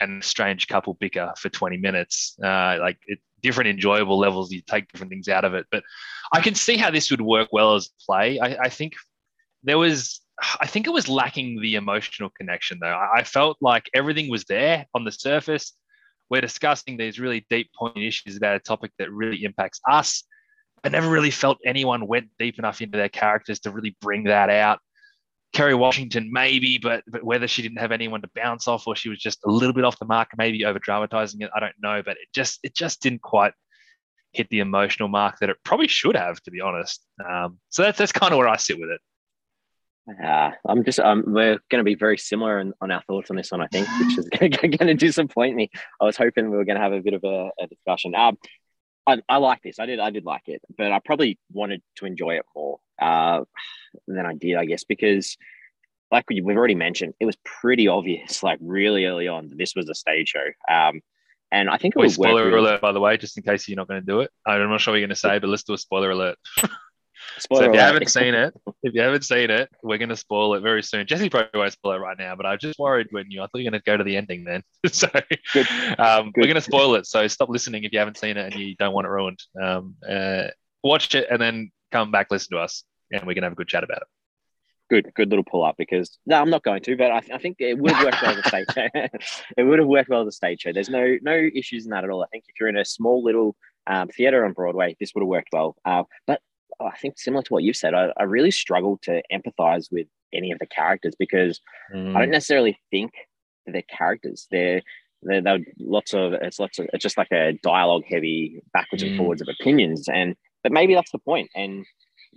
an 0.00 0.22
strange 0.22 0.68
couple 0.68 0.94
bicker 0.94 1.32
for 1.38 1.48
20 1.48 1.76
minutes. 1.76 2.36
Uh, 2.42 2.78
like 2.80 2.98
it, 3.06 3.18
different 3.42 3.68
enjoyable 3.68 4.18
levels, 4.18 4.50
you 4.50 4.60
take 4.60 4.90
different 4.90 5.10
things 5.10 5.28
out 5.28 5.44
of 5.44 5.54
it. 5.54 5.66
But 5.70 5.82
I 6.32 6.40
can 6.40 6.54
see 6.54 6.76
how 6.76 6.90
this 6.90 7.10
would 7.10 7.20
work 7.20 7.48
well 7.52 7.74
as 7.74 7.90
play. 8.04 8.38
I, 8.40 8.56
I 8.64 8.68
think 8.68 8.94
there 9.62 9.78
was 9.78 10.20
I 10.60 10.66
think 10.66 10.86
it 10.86 10.92
was 10.92 11.08
lacking 11.08 11.60
the 11.60 11.76
emotional 11.76 12.30
connection 12.30 12.78
though. 12.80 12.98
I 13.14 13.22
felt 13.22 13.56
like 13.60 13.88
everything 13.94 14.30
was 14.30 14.44
there 14.44 14.86
on 14.94 15.04
the 15.04 15.12
surface. 15.12 15.72
We're 16.28 16.42
discussing 16.42 16.96
these 16.96 17.18
really 17.18 17.46
deep 17.48 17.70
point 17.72 17.96
issues 17.96 18.36
about 18.36 18.56
a 18.56 18.60
topic 18.60 18.92
that 18.98 19.10
really 19.10 19.44
impacts 19.44 19.80
us. 19.88 20.24
I 20.84 20.88
never 20.88 21.08
really 21.08 21.30
felt 21.30 21.58
anyone 21.64 22.06
went 22.06 22.28
deep 22.38 22.58
enough 22.58 22.82
into 22.82 22.98
their 22.98 23.08
characters 23.08 23.60
to 23.60 23.70
really 23.70 23.96
bring 24.00 24.24
that 24.24 24.50
out. 24.50 24.80
Kerry 25.56 25.74
Washington, 25.74 26.28
maybe, 26.30 26.76
but 26.76 27.02
but 27.06 27.24
whether 27.24 27.48
she 27.48 27.62
didn't 27.62 27.78
have 27.78 27.90
anyone 27.90 28.20
to 28.20 28.28
bounce 28.34 28.68
off 28.68 28.86
or 28.86 28.94
she 28.94 29.08
was 29.08 29.18
just 29.18 29.38
a 29.46 29.50
little 29.50 29.72
bit 29.72 29.86
off 29.86 29.98
the 29.98 30.04
mark, 30.04 30.28
maybe 30.36 30.66
over 30.66 30.78
dramatizing 30.78 31.40
it, 31.40 31.50
I 31.56 31.60
don't 31.60 31.74
know. 31.80 32.02
But 32.04 32.18
it 32.18 32.28
just 32.34 32.60
it 32.62 32.74
just 32.74 33.00
didn't 33.00 33.22
quite 33.22 33.54
hit 34.32 34.50
the 34.50 34.58
emotional 34.58 35.08
mark 35.08 35.38
that 35.38 35.48
it 35.48 35.56
probably 35.64 35.88
should 35.88 36.14
have, 36.14 36.42
to 36.42 36.50
be 36.50 36.60
honest. 36.60 37.02
Um, 37.26 37.58
so 37.70 37.84
that's 37.84 37.96
that's 37.96 38.12
kind 38.12 38.34
of 38.34 38.38
where 38.38 38.48
I 38.48 38.58
sit 38.58 38.78
with 38.78 38.90
it. 38.90 39.00
Uh, 40.22 40.50
I'm 40.68 40.84
just 40.84 41.00
um, 41.00 41.24
we're 41.26 41.58
going 41.70 41.80
to 41.80 41.84
be 41.84 41.94
very 41.94 42.18
similar 42.18 42.60
in, 42.60 42.74
on 42.82 42.90
our 42.90 43.02
thoughts 43.06 43.30
on 43.30 43.36
this 43.36 43.50
one, 43.50 43.62
I 43.62 43.66
think, 43.68 43.88
which 43.98 44.18
is 44.18 44.28
going 44.60 44.88
to 44.88 44.94
disappoint 44.94 45.56
me. 45.56 45.70
I 45.98 46.04
was 46.04 46.18
hoping 46.18 46.50
we 46.50 46.58
were 46.58 46.66
going 46.66 46.76
to 46.76 46.82
have 46.82 46.92
a 46.92 47.00
bit 47.00 47.14
of 47.14 47.24
a, 47.24 47.48
a 47.58 47.66
discussion. 47.66 48.14
Um, 48.14 48.36
I, 49.06 49.22
I 49.26 49.38
like 49.38 49.62
this. 49.62 49.78
I 49.78 49.86
did. 49.86 50.00
I 50.00 50.10
did 50.10 50.26
like 50.26 50.48
it, 50.48 50.60
but 50.76 50.92
I 50.92 51.00
probably 51.02 51.38
wanted 51.50 51.80
to 51.96 52.04
enjoy 52.04 52.34
it 52.34 52.44
more 52.54 52.78
uh, 53.00 53.42
than 54.06 54.26
I 54.26 54.34
did, 54.34 54.56
I 54.56 54.64
guess, 54.64 54.84
because 54.84 55.36
like 56.10 56.24
we've 56.28 56.46
already 56.46 56.74
mentioned, 56.74 57.14
it 57.20 57.26
was 57.26 57.36
pretty 57.44 57.88
obvious, 57.88 58.42
like 58.42 58.58
really 58.60 59.06
early 59.06 59.28
on, 59.28 59.48
that 59.48 59.58
this 59.58 59.74
was 59.74 59.88
a 59.88 59.94
stage 59.94 60.28
show. 60.28 60.46
Um, 60.72 61.00
and 61.52 61.70
I 61.70 61.78
think 61.78 61.94
it 61.94 62.00
Wait, 62.00 62.06
was 62.06 62.14
spoiler 62.14 62.56
alert, 62.56 62.80
by 62.80 62.92
the 62.92 63.00
way, 63.00 63.16
just 63.16 63.36
in 63.36 63.44
case 63.44 63.68
you're 63.68 63.76
not 63.76 63.88
going 63.88 64.00
to 64.00 64.06
do 64.06 64.20
it. 64.20 64.30
I'm 64.44 64.68
not 64.68 64.80
sure 64.80 64.92
what 64.92 64.98
you're 64.98 65.06
going 65.06 65.14
to 65.14 65.20
say, 65.20 65.38
but 65.38 65.48
let's 65.48 65.62
do 65.62 65.74
a 65.74 65.78
spoiler 65.78 66.10
alert. 66.10 66.36
Spoiler 66.58 66.68
so 67.38 67.54
if 67.56 67.60
you 67.66 67.80
alert. 67.80 67.92
haven't 67.92 68.08
seen 68.08 68.34
it, 68.34 68.52
if 68.82 68.94
you 68.94 69.00
haven't 69.00 69.24
seen 69.24 69.50
it, 69.50 69.68
we're 69.80 69.98
going 69.98 70.08
to 70.08 70.16
spoil 70.16 70.54
it 70.54 70.60
very 70.60 70.82
soon. 70.82 71.06
Jesse 71.06 71.30
probably 71.30 71.50
won't 71.54 71.72
spoil 71.72 71.92
it 71.92 71.98
right 71.98 72.18
now, 72.18 72.34
but 72.34 72.46
I 72.46 72.52
was 72.52 72.60
just 72.60 72.80
worried 72.80 73.06
when 73.10 73.30
you. 73.30 73.42
I 73.42 73.44
thought 73.44 73.58
you 73.58 73.64
were 73.66 73.70
going 73.70 73.80
to 73.80 73.84
go 73.86 73.96
to 73.96 74.02
the 74.02 74.16
ending 74.16 74.42
then. 74.42 74.62
so 74.90 75.08
Good. 75.52 75.68
Um, 76.00 76.32
Good. 76.32 76.40
we're 76.40 76.46
going 76.48 76.56
to 76.56 76.60
spoil 76.60 76.96
it. 76.96 77.06
So 77.06 77.28
stop 77.28 77.48
listening 77.48 77.84
if 77.84 77.92
you 77.92 78.00
haven't 78.00 78.18
seen 78.18 78.36
it 78.36 78.52
and 78.52 78.60
you 78.60 78.74
don't 78.74 78.92
want 78.92 79.06
it 79.06 79.10
ruined. 79.10 79.38
Um, 79.60 79.94
uh, 80.08 80.48
watch 80.82 81.14
it 81.14 81.28
and 81.30 81.40
then 81.40 81.70
come 81.92 82.10
back, 82.10 82.30
listen 82.30 82.56
to 82.56 82.62
us, 82.62 82.84
and 83.12 83.26
we 83.26 83.34
can 83.34 83.42
have 83.42 83.52
a 83.52 83.56
good 83.56 83.68
chat 83.68 83.84
about 83.84 83.98
it. 84.02 84.08
good, 84.88 85.12
good 85.14 85.30
little 85.30 85.44
pull 85.44 85.64
up 85.64 85.76
because 85.76 86.18
no, 86.26 86.40
I'm 86.40 86.50
not 86.50 86.62
going 86.62 86.82
to, 86.82 86.96
but 86.96 87.10
I, 87.10 87.20
I 87.34 87.38
think 87.38 87.56
it 87.60 87.76
would 87.78 87.92
have 87.92 88.04
worked 88.04 88.22
well 88.22 88.32
as 88.32 88.38
a 88.38 88.48
stage 88.48 88.66
show. 88.74 88.88
it 89.56 89.62
would 89.64 89.78
have 89.78 89.88
worked 89.88 90.08
well 90.08 90.22
as 90.22 90.28
a 90.28 90.32
stage 90.32 90.60
show. 90.62 90.72
There's 90.72 90.88
no 90.90 91.16
no 91.22 91.34
issues 91.54 91.84
in 91.84 91.90
that 91.90 92.04
at 92.04 92.10
all. 92.10 92.22
I 92.22 92.28
think 92.28 92.44
if 92.48 92.54
you're 92.60 92.68
in 92.68 92.76
a 92.76 92.84
small 92.84 93.22
little 93.22 93.56
um, 93.86 94.08
theater 94.08 94.44
on 94.44 94.52
Broadway, 94.52 94.96
this 95.00 95.12
would 95.14 95.22
have 95.22 95.28
worked 95.28 95.48
well. 95.52 95.76
Uh, 95.84 96.04
but 96.26 96.40
I 96.80 96.96
think 96.98 97.18
similar 97.18 97.42
to 97.42 97.52
what 97.52 97.62
you've 97.62 97.76
said, 97.76 97.94
I, 97.94 98.12
I 98.16 98.24
really 98.24 98.50
struggled 98.50 99.02
to 99.02 99.22
empathize 99.32 99.90
with 99.90 100.08
any 100.32 100.52
of 100.52 100.58
the 100.58 100.66
characters 100.66 101.14
because 101.18 101.60
I 102.16 102.18
don't 102.20 102.30
necessarily 102.30 102.78
think 102.90 103.12
that 103.64 103.72
they're 103.72 103.82
characters. 103.82 104.46
They're 104.50 104.82
they're, 105.22 105.40
they're 105.42 105.58
lots 105.80 106.14
of 106.14 106.34
it's 106.34 106.58
lots 106.60 106.78
of 106.78 106.86
it's 106.92 107.02
just 107.02 107.16
like 107.18 107.32
a 107.32 107.58
dialogue 107.62 108.04
heavy 108.08 108.60
backwards 108.72 109.02
and 109.02 109.12
Mm. 109.12 109.16
forwards 109.16 109.40
of 109.42 109.48
opinions 109.48 110.08
and 110.08 110.36
but 110.62 110.72
maybe 110.72 110.94
that's 110.94 111.12
the 111.12 111.18
point. 111.18 111.50
and 111.54 111.84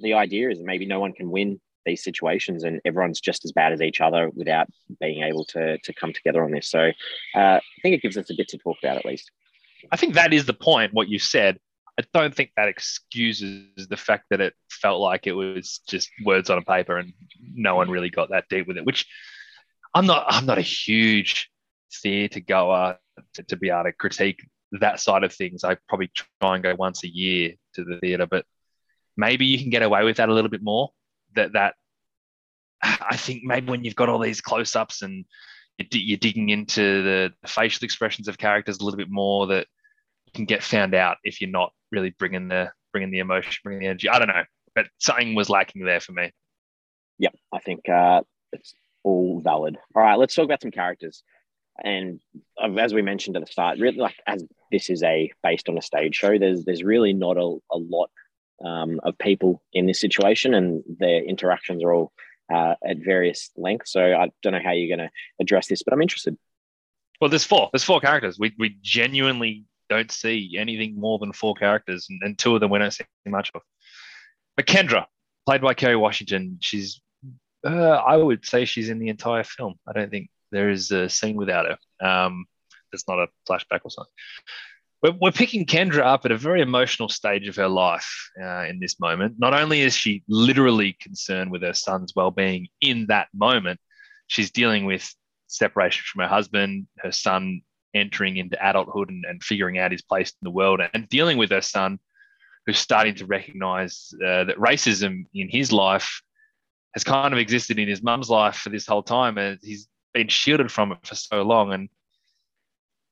the 0.01 0.13
idea 0.13 0.49
is 0.49 0.61
maybe 0.61 0.85
no 0.85 0.99
one 0.99 1.11
can 1.11 1.29
win 1.29 1.59
these 1.85 2.03
situations 2.03 2.63
and 2.63 2.79
everyone's 2.85 3.19
just 3.19 3.43
as 3.43 3.51
bad 3.51 3.73
as 3.73 3.81
each 3.81 3.99
other 3.99 4.29
without 4.33 4.67
being 5.01 5.23
able 5.23 5.43
to 5.43 5.77
to 5.79 5.93
come 5.93 6.13
together 6.13 6.43
on 6.43 6.51
this 6.51 6.69
so 6.69 6.91
uh, 7.35 7.59
i 7.59 7.79
think 7.81 7.95
it 7.95 8.01
gives 8.01 8.17
us 8.17 8.29
a 8.29 8.33
bit 8.35 8.47
to 8.47 8.57
talk 8.57 8.77
about 8.81 8.97
at 8.97 9.05
least 9.05 9.31
I 9.91 9.97
think 9.97 10.15
that 10.15 10.33
is 10.33 10.45
the 10.45 10.53
point, 10.53 10.93
what 10.93 11.09
you 11.09 11.19
said. 11.19 11.59
I 11.99 12.03
don't 12.13 12.33
think 12.33 12.51
that 12.55 12.69
excuses 12.69 13.87
the 13.89 13.97
fact 13.97 14.25
that 14.29 14.39
it 14.39 14.53
felt 14.69 15.01
like 15.01 15.27
it 15.27 15.33
was 15.33 15.81
just 15.87 16.09
words 16.23 16.49
on 16.49 16.57
a 16.57 16.61
paper 16.61 16.97
and 16.97 17.13
no 17.53 17.75
one 17.75 17.89
really 17.89 18.09
got 18.09 18.29
that 18.29 18.45
deep 18.49 18.67
with 18.67 18.77
it, 18.77 18.85
which 18.85 19.05
I'm 19.93 20.05
not 20.05 20.25
I'm 20.27 20.45
not 20.45 20.57
a 20.57 20.61
huge 20.61 21.49
theatre 22.01 22.39
goer 22.39 22.97
to, 23.33 23.43
to 23.43 23.57
be 23.57 23.69
able 23.69 23.83
to 23.83 23.91
critique 23.91 24.39
that 24.73 24.99
side 24.99 25.23
of 25.23 25.33
things. 25.33 25.63
I 25.63 25.77
probably 25.89 26.11
try 26.41 26.55
and 26.55 26.63
go 26.63 26.75
once 26.75 27.03
a 27.03 27.09
year 27.09 27.53
to 27.79 27.85
the 27.85 27.99
theatre, 27.99 28.27
but 28.27 28.45
maybe 29.17 29.45
you 29.45 29.59
can 29.59 29.69
get 29.69 29.83
away 29.83 30.03
with 30.03 30.17
that 30.17 30.29
a 30.29 30.33
little 30.33 30.49
bit 30.49 30.63
more. 30.63 30.89
That 31.35 31.53
that 31.53 31.75
I 32.83 33.15
think 33.17 33.43
maybe 33.43 33.69
when 33.69 33.83
you've 33.83 33.95
got 33.95 34.09
all 34.09 34.19
these 34.19 34.41
close-ups 34.41 35.01
and 35.01 35.25
you're, 35.77 36.17
digging 36.17 36.49
into 36.49 37.03
the 37.03 37.33
facial 37.47 37.85
expressions 37.85 38.27
of 38.27 38.37
characters 38.37 38.79
a 38.79 38.83
little 38.83 38.97
bit 38.97 39.09
more, 39.09 39.47
that 39.47 39.67
you 40.25 40.31
can 40.33 40.45
get 40.45 40.63
found 40.63 40.93
out 40.93 41.17
if 41.23 41.41
you're 41.41 41.49
not 41.49 41.71
really 41.91 42.13
bringing 42.19 42.47
the 42.47 42.71
bringing 42.91 43.11
the 43.11 43.19
emotion, 43.19 43.53
bringing 43.63 43.81
the 43.81 43.87
energy. 43.87 44.09
I 44.09 44.19
don't 44.19 44.27
know, 44.27 44.43
but 44.75 44.87
something 44.97 45.35
was 45.35 45.49
lacking 45.49 45.83
there 45.83 45.99
for 45.99 46.13
me. 46.13 46.31
yeah 47.17 47.29
i 47.53 47.59
think 47.59 47.87
uh, 47.89 48.21
it's 48.53 48.73
all 49.03 49.41
valid 49.41 49.77
all 49.95 50.01
right 50.01 50.17
let's 50.17 50.35
talk 50.35 50.45
about 50.45 50.61
some 50.61 50.71
characters 50.71 51.23
and 51.83 52.19
uh, 52.61 52.73
as 52.75 52.93
we 52.93 53.01
mentioned 53.01 53.35
at 53.35 53.45
the 53.45 53.51
start 53.51 53.79
really 53.79 53.97
like 53.97 54.15
as 54.27 54.43
this 54.71 54.89
is 54.89 55.03
a 55.03 55.31
based 55.43 55.69
on 55.69 55.77
a 55.77 55.81
stage 55.81 56.15
show 56.15 56.37
there's 56.37 56.65
there's 56.65 56.83
really 56.83 57.13
not 57.13 57.37
a, 57.37 57.57
a 57.71 57.77
lot 57.77 58.09
um, 58.65 58.99
of 59.03 59.17
people 59.17 59.61
in 59.73 59.85
this 59.85 59.99
situation 59.99 60.53
and 60.53 60.83
their 60.99 61.23
interactions 61.23 61.83
are 61.83 61.93
all 61.93 62.11
uh, 62.53 62.75
at 62.83 62.97
various 62.97 63.51
lengths 63.55 63.91
so 63.91 64.01
i 64.01 64.29
don't 64.41 64.53
know 64.53 64.61
how 64.63 64.71
you're 64.71 64.95
going 64.95 65.07
to 65.07 65.11
address 65.39 65.67
this 65.67 65.83
but 65.83 65.93
i'm 65.93 66.01
interested 66.01 66.37
Well, 67.21 67.29
there's 67.29 67.45
four. 67.45 67.69
There's 67.71 67.83
four 67.83 67.99
characters. 67.99 68.39
We 68.39 68.53
we 68.57 68.77
genuinely 68.81 69.65
don't 69.89 70.11
see 70.11 70.55
anything 70.57 70.99
more 70.99 71.19
than 71.19 71.33
four 71.33 71.53
characters, 71.55 72.07
and, 72.09 72.21
and 72.23 72.37
two 72.37 72.55
of 72.55 72.61
them 72.61 72.71
we 72.71 72.79
don't 72.79 72.93
see 72.93 73.03
much 73.25 73.51
of. 73.53 73.61
But 74.55 74.67
Kendra, 74.67 75.05
played 75.45 75.61
by 75.61 75.73
Kerry 75.73 75.97
Washington, 75.97 76.59
she's 76.61 77.01
uh, 77.65 77.97
I 78.13 78.15
would 78.15 78.45
say 78.45 78.65
she's 78.65 78.89
in 78.89 78.99
the 78.99 79.09
entire 79.09 79.43
film. 79.43 79.75
I 79.87 79.91
don't 79.93 80.09
think 80.09 80.29
there 80.51 80.69
is 80.69 80.91
a 80.91 81.09
scene 81.09 81.35
without 81.35 81.65
her. 81.65 82.07
Um, 82.07 82.45
it's 82.91 83.07
not 83.07 83.19
a 83.19 83.27
flashback 83.47 83.81
or 83.83 83.91
something. 83.91 84.13
We're, 85.01 85.15
we're 85.21 85.31
picking 85.31 85.65
Kendra 85.65 86.01
up 86.01 86.25
at 86.25 86.31
a 86.31 86.37
very 86.37 86.61
emotional 86.61 87.09
stage 87.09 87.47
of 87.47 87.55
her 87.55 87.67
life 87.67 88.31
uh, 88.41 88.63
in 88.63 88.79
this 88.79 88.99
moment. 88.99 89.35
Not 89.37 89.53
only 89.53 89.81
is 89.81 89.95
she 89.95 90.23
literally 90.27 90.97
concerned 90.99 91.51
with 91.51 91.61
her 91.61 91.73
son's 91.73 92.13
well-being 92.15 92.67
in 92.81 93.05
that 93.07 93.27
moment, 93.33 93.79
she's 94.27 94.51
dealing 94.51 94.85
with 94.85 95.13
separation 95.47 96.03
from 96.05 96.23
her 96.23 96.27
husband, 96.27 96.87
her 96.99 97.11
son 97.11 97.61
entering 97.93 98.37
into 98.37 98.57
adulthood 98.63 99.09
and, 99.09 99.25
and 99.25 99.43
figuring 99.43 99.79
out 99.79 99.91
his 99.91 100.01
place 100.01 100.29
in 100.29 100.45
the 100.45 100.51
world, 100.51 100.81
and 100.93 101.09
dealing 101.09 101.37
with 101.37 101.49
her 101.49 101.61
son, 101.61 101.99
who's 102.65 102.77
starting 102.77 103.15
to 103.15 103.25
recognize 103.25 104.13
uh, 104.23 104.43
that 104.43 104.57
racism 104.57 105.25
in 105.33 105.49
his 105.49 105.71
life 105.71 106.21
has 106.93 107.03
kind 107.03 107.33
of 107.33 107.39
existed 107.39 107.79
in 107.79 107.87
his 107.87 108.03
mum's 108.03 108.29
life 108.29 108.57
for 108.57 108.69
this 108.69 108.85
whole 108.85 109.01
time, 109.01 109.37
and 109.37 109.59
he's 109.63 109.87
been 110.19 110.27
shielded 110.27 110.69
from 110.69 110.91
it 110.91 110.97
for 111.03 111.15
so 111.15 111.41
long. 111.43 111.71
And 111.71 111.89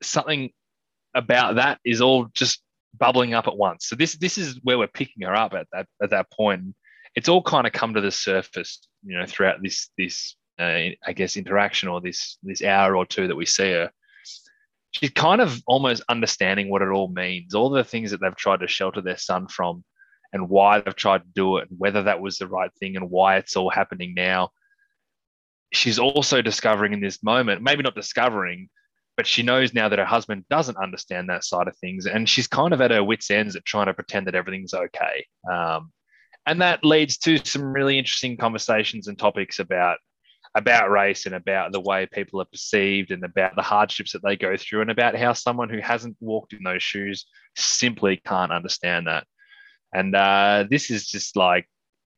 something 0.01 0.51
about 1.15 1.55
that 1.55 1.79
is 1.85 2.01
all 2.01 2.27
just 2.33 2.61
bubbling 2.97 3.33
up 3.33 3.47
at 3.47 3.55
once. 3.55 3.87
So 3.87 3.95
this 3.95 4.17
this 4.17 4.37
is 4.37 4.59
where 4.63 4.77
we're 4.77 4.87
picking 4.87 5.25
her 5.25 5.35
up 5.35 5.53
at 5.53 5.67
that 5.71 5.87
at 6.03 6.09
that 6.09 6.29
point. 6.31 6.75
It's 7.15 7.29
all 7.29 7.41
kind 7.41 7.65
of 7.65 7.73
come 7.73 7.93
to 7.93 8.01
the 8.01 8.11
surface, 8.11 8.87
you 9.03 9.17
know, 9.17 9.25
throughout 9.25 9.63
this 9.63 9.89
this 9.97 10.35
uh, 10.59 10.89
I 11.05 11.13
guess 11.15 11.37
interaction 11.37 11.87
or 11.87 12.01
this 12.01 12.37
this 12.43 12.61
hour 12.61 12.97
or 12.97 13.05
two 13.05 13.27
that 13.27 13.35
we 13.35 13.45
see 13.45 13.71
her. 13.71 13.89
She's 14.91 15.11
kind 15.11 15.41
of 15.41 15.61
almost 15.65 16.03
understanding 16.09 16.69
what 16.69 16.81
it 16.81 16.89
all 16.89 17.09
means, 17.09 17.53
all 17.53 17.69
the 17.69 17.83
things 17.83 18.11
that 18.11 18.19
they've 18.19 18.35
tried 18.35 18.61
to 18.61 18.67
shelter 18.67 19.01
their 19.01 19.17
son 19.17 19.47
from, 19.47 19.83
and 20.33 20.49
why 20.49 20.81
they've 20.81 20.95
tried 20.95 21.19
to 21.19 21.33
do 21.35 21.57
it, 21.57 21.69
and 21.69 21.79
whether 21.79 22.03
that 22.03 22.19
was 22.19 22.37
the 22.37 22.47
right 22.47 22.71
thing, 22.79 22.97
and 22.97 23.09
why 23.09 23.37
it's 23.37 23.55
all 23.55 23.69
happening 23.69 24.13
now. 24.15 24.49
She's 25.73 25.99
also 25.99 26.41
discovering 26.41 26.93
in 26.93 27.01
this 27.01 27.21
moment, 27.23 27.61
maybe 27.61 27.83
not 27.83 27.95
discovering, 27.95 28.69
but 29.15 29.27
she 29.27 29.43
knows 29.43 29.73
now 29.73 29.89
that 29.89 29.99
her 29.99 30.05
husband 30.05 30.45
doesn't 30.49 30.77
understand 30.77 31.29
that 31.29 31.43
side 31.43 31.67
of 31.67 31.75
things, 31.77 32.05
and 32.05 32.29
she's 32.29 32.47
kind 32.47 32.73
of 32.73 32.81
at 32.81 32.91
her 32.91 33.03
wits' 33.03 33.31
ends 33.31 33.55
at 33.55 33.65
trying 33.65 33.87
to 33.87 33.93
pretend 33.93 34.27
that 34.27 34.35
everything's 34.35 34.73
okay. 34.73 35.25
Um, 35.51 35.91
and 36.45 36.61
that 36.61 36.85
leads 36.85 37.17
to 37.19 37.37
some 37.43 37.73
really 37.73 37.97
interesting 37.97 38.37
conversations 38.37 39.07
and 39.07 39.19
topics 39.19 39.59
about 39.59 39.97
about 40.55 40.89
race 40.89 41.25
and 41.27 41.35
about 41.35 41.71
the 41.71 41.79
way 41.79 42.07
people 42.07 42.41
are 42.41 42.45
perceived 42.45 43.11
and 43.11 43.23
about 43.23 43.55
the 43.55 43.61
hardships 43.61 44.13
that 44.13 44.23
they 44.23 44.35
go 44.35 44.57
through 44.57 44.81
and 44.81 44.89
about 44.89 45.15
how 45.15 45.31
someone 45.33 45.69
who 45.69 45.79
hasn't 45.79 46.17
walked 46.19 46.53
in 46.53 46.63
those 46.63 46.81
shoes 46.81 47.25
simply 47.55 48.17
can't 48.25 48.51
understand 48.51 49.05
that. 49.05 49.27
And 49.93 50.15
uh, 50.15 50.65
this 50.69 50.89
is 50.89 51.05
just 51.05 51.35
like 51.35 51.69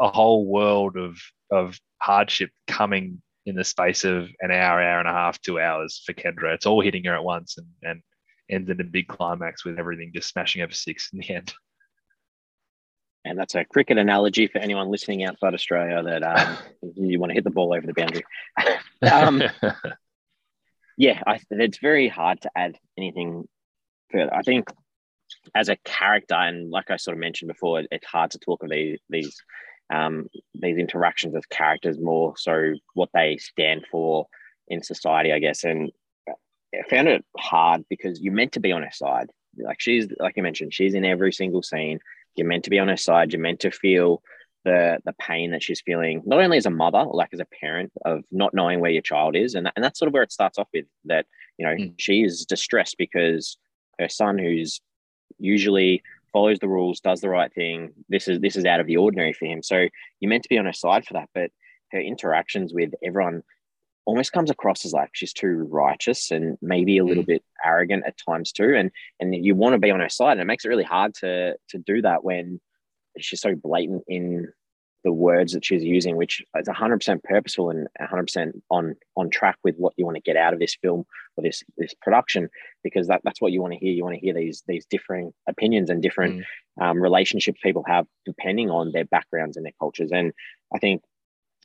a 0.00 0.08
whole 0.08 0.46
world 0.46 0.96
of 0.96 1.18
of 1.50 1.78
hardship 2.00 2.50
coming 2.66 3.22
in 3.46 3.54
the 3.54 3.64
space 3.64 4.04
of 4.04 4.28
an 4.40 4.50
hour, 4.50 4.82
hour 4.82 4.98
and 4.98 5.08
a 5.08 5.12
half, 5.12 5.40
two 5.40 5.58
hours 5.58 6.02
for 6.04 6.12
Kendra. 6.12 6.54
It's 6.54 6.66
all 6.66 6.82
hitting 6.82 7.04
her 7.04 7.14
at 7.14 7.24
once 7.24 7.56
and, 7.56 7.66
and 7.82 8.02
ends 8.50 8.68
in 8.68 8.80
a 8.80 8.84
big 8.84 9.08
climax 9.08 9.64
with 9.64 9.78
everything 9.78 10.12
just 10.14 10.28
smashing 10.28 10.62
over 10.62 10.72
six 10.72 11.10
in 11.12 11.20
the 11.20 11.30
end. 11.30 11.54
and 13.24 13.38
that's 13.38 13.54
a 13.54 13.64
cricket 13.64 13.98
analogy 13.98 14.46
for 14.46 14.58
anyone 14.58 14.90
listening 14.90 15.24
outside 15.24 15.52
australia 15.52 16.02
that 16.02 16.22
um, 16.22 16.56
you 16.96 17.18
want 17.18 17.30
to 17.30 17.34
hit 17.34 17.44
the 17.44 17.50
ball 17.50 17.74
over 17.74 17.86
the 17.86 17.92
boundary 17.92 18.24
um, 19.12 19.42
yeah, 20.98 21.22
I, 21.24 21.40
it's 21.50 21.78
very 21.78 22.08
hard 22.08 22.40
to 22.42 22.50
add 22.56 22.76
anything 22.98 23.48
further. 24.10 24.34
I 24.34 24.42
think 24.42 24.68
as 25.54 25.68
a 25.68 25.76
character, 25.84 26.34
and 26.34 26.70
like 26.70 26.90
I 26.90 26.96
sort 26.96 27.16
of 27.16 27.20
mentioned 27.20 27.48
before, 27.48 27.84
it's 27.90 28.06
hard 28.06 28.32
to 28.32 28.38
talk 28.38 28.64
of 28.64 28.70
these 28.70 28.98
these 29.08 29.40
um, 29.90 30.28
these 30.54 30.78
interactions 30.78 31.34
as 31.34 31.46
characters 31.46 31.98
more 31.98 32.34
so 32.36 32.74
what 32.94 33.08
they 33.14 33.36
stand 33.38 33.86
for 33.90 34.26
in 34.68 34.82
society, 34.82 35.32
I 35.32 35.38
guess. 35.38 35.64
And 35.64 35.90
I 36.28 36.88
found 36.90 37.08
it 37.08 37.24
hard 37.38 37.84
because 37.88 38.20
you're 38.20 38.34
meant 38.34 38.52
to 38.52 38.60
be 38.60 38.72
on 38.72 38.82
her 38.82 38.90
side. 38.92 39.30
Like 39.56 39.80
she's 39.80 40.06
like 40.18 40.36
you 40.36 40.42
mentioned, 40.42 40.74
she's 40.74 40.94
in 40.94 41.04
every 41.04 41.32
single 41.32 41.62
scene. 41.62 42.00
You're 42.36 42.46
meant 42.46 42.64
to 42.64 42.70
be 42.70 42.78
on 42.78 42.88
her 42.88 42.96
side. 42.96 43.32
You're 43.32 43.42
meant 43.42 43.60
to 43.60 43.70
feel 43.70 44.22
the 44.64 44.98
the 45.04 45.14
pain 45.14 45.52
that 45.52 45.62
she's 45.62 45.80
feeling, 45.80 46.22
not 46.26 46.40
only 46.40 46.58
as 46.58 46.66
a 46.66 46.70
mother, 46.70 47.04
like 47.10 47.30
as 47.32 47.40
a 47.40 47.46
parent, 47.60 47.90
of 48.04 48.22
not 48.30 48.52
knowing 48.54 48.80
where 48.80 48.90
your 48.90 49.02
child 49.02 49.34
is, 49.36 49.54
and 49.54 49.66
that, 49.66 49.72
and 49.74 49.84
that's 49.84 49.98
sort 49.98 50.08
of 50.08 50.12
where 50.12 50.22
it 50.22 50.32
starts 50.32 50.58
off 50.58 50.68
with. 50.74 50.84
That 51.06 51.26
you 51.56 51.66
know 51.66 51.74
Mm. 51.74 51.94
she 51.96 52.22
is 52.22 52.44
distressed 52.44 52.98
because 52.98 53.56
her 53.98 54.08
son, 54.08 54.38
who's 54.38 54.80
usually 55.38 56.02
follows 56.32 56.58
the 56.58 56.68
rules, 56.68 57.00
does 57.00 57.20
the 57.20 57.28
right 57.28 57.52
thing. 57.52 57.92
This 58.08 58.28
is 58.28 58.40
this 58.40 58.56
is 58.56 58.64
out 58.64 58.80
of 58.80 58.86
the 58.86 58.96
ordinary 58.96 59.32
for 59.32 59.46
him. 59.46 59.62
So 59.62 59.88
you're 60.20 60.28
meant 60.28 60.44
to 60.44 60.48
be 60.48 60.58
on 60.58 60.66
her 60.66 60.72
side 60.72 61.06
for 61.06 61.14
that, 61.14 61.30
but 61.34 61.50
her 61.92 62.00
interactions 62.00 62.72
with 62.72 62.92
everyone 63.04 63.42
almost 64.04 64.32
comes 64.32 64.50
across 64.50 64.86
as 64.86 64.92
like 64.94 65.10
she's 65.12 65.34
too 65.34 65.68
righteous 65.70 66.30
and 66.30 66.56
maybe 66.62 66.96
a 66.96 67.04
little 67.04 67.22
mm. 67.22 67.26
bit 67.28 67.44
arrogant 67.62 68.04
at 68.06 68.16
times 68.26 68.52
too. 68.52 68.74
And 68.74 68.90
and 69.20 69.34
you 69.34 69.54
want 69.54 69.74
to 69.74 69.78
be 69.78 69.90
on 69.90 70.00
her 70.00 70.08
side, 70.08 70.32
and 70.32 70.40
it 70.40 70.46
makes 70.46 70.64
it 70.64 70.68
really 70.68 70.84
hard 70.84 71.14
to 71.16 71.54
to 71.70 71.78
do 71.78 72.02
that 72.02 72.24
when 72.24 72.60
she's 73.18 73.40
so 73.40 73.54
blatant 73.54 74.04
in 74.08 74.48
the 75.04 75.12
words 75.12 75.52
that 75.52 75.64
she's 75.64 75.84
using, 75.84 76.16
which 76.16 76.42
is 76.56 76.68
100% 76.68 77.22
purposeful 77.22 77.70
and 77.70 77.88
100% 78.00 78.52
on 78.70 78.96
on 79.16 79.30
track 79.30 79.56
with 79.62 79.76
what 79.76 79.94
you 79.96 80.04
want 80.04 80.16
to 80.16 80.22
get 80.22 80.36
out 80.36 80.52
of 80.52 80.58
this 80.58 80.76
film 80.82 81.04
or 81.36 81.42
this 81.42 81.62
this 81.76 81.94
production, 82.02 82.48
because 82.82 83.06
that, 83.08 83.20
that's 83.24 83.40
what 83.40 83.52
you 83.52 83.60
want 83.60 83.72
to 83.72 83.78
hear. 83.78 83.92
You 83.92 84.04
want 84.04 84.16
to 84.16 84.20
hear 84.20 84.34
these 84.34 84.62
these 84.66 84.86
differing 84.86 85.32
opinions 85.48 85.90
and 85.90 86.02
different 86.02 86.44
mm. 86.78 86.84
um, 86.84 87.00
relationships 87.00 87.60
people 87.62 87.84
have 87.86 88.06
depending 88.26 88.70
on 88.70 88.92
their 88.92 89.04
backgrounds 89.04 89.56
and 89.56 89.64
their 89.64 89.72
cultures. 89.78 90.10
And 90.12 90.32
I 90.74 90.78
think 90.78 91.02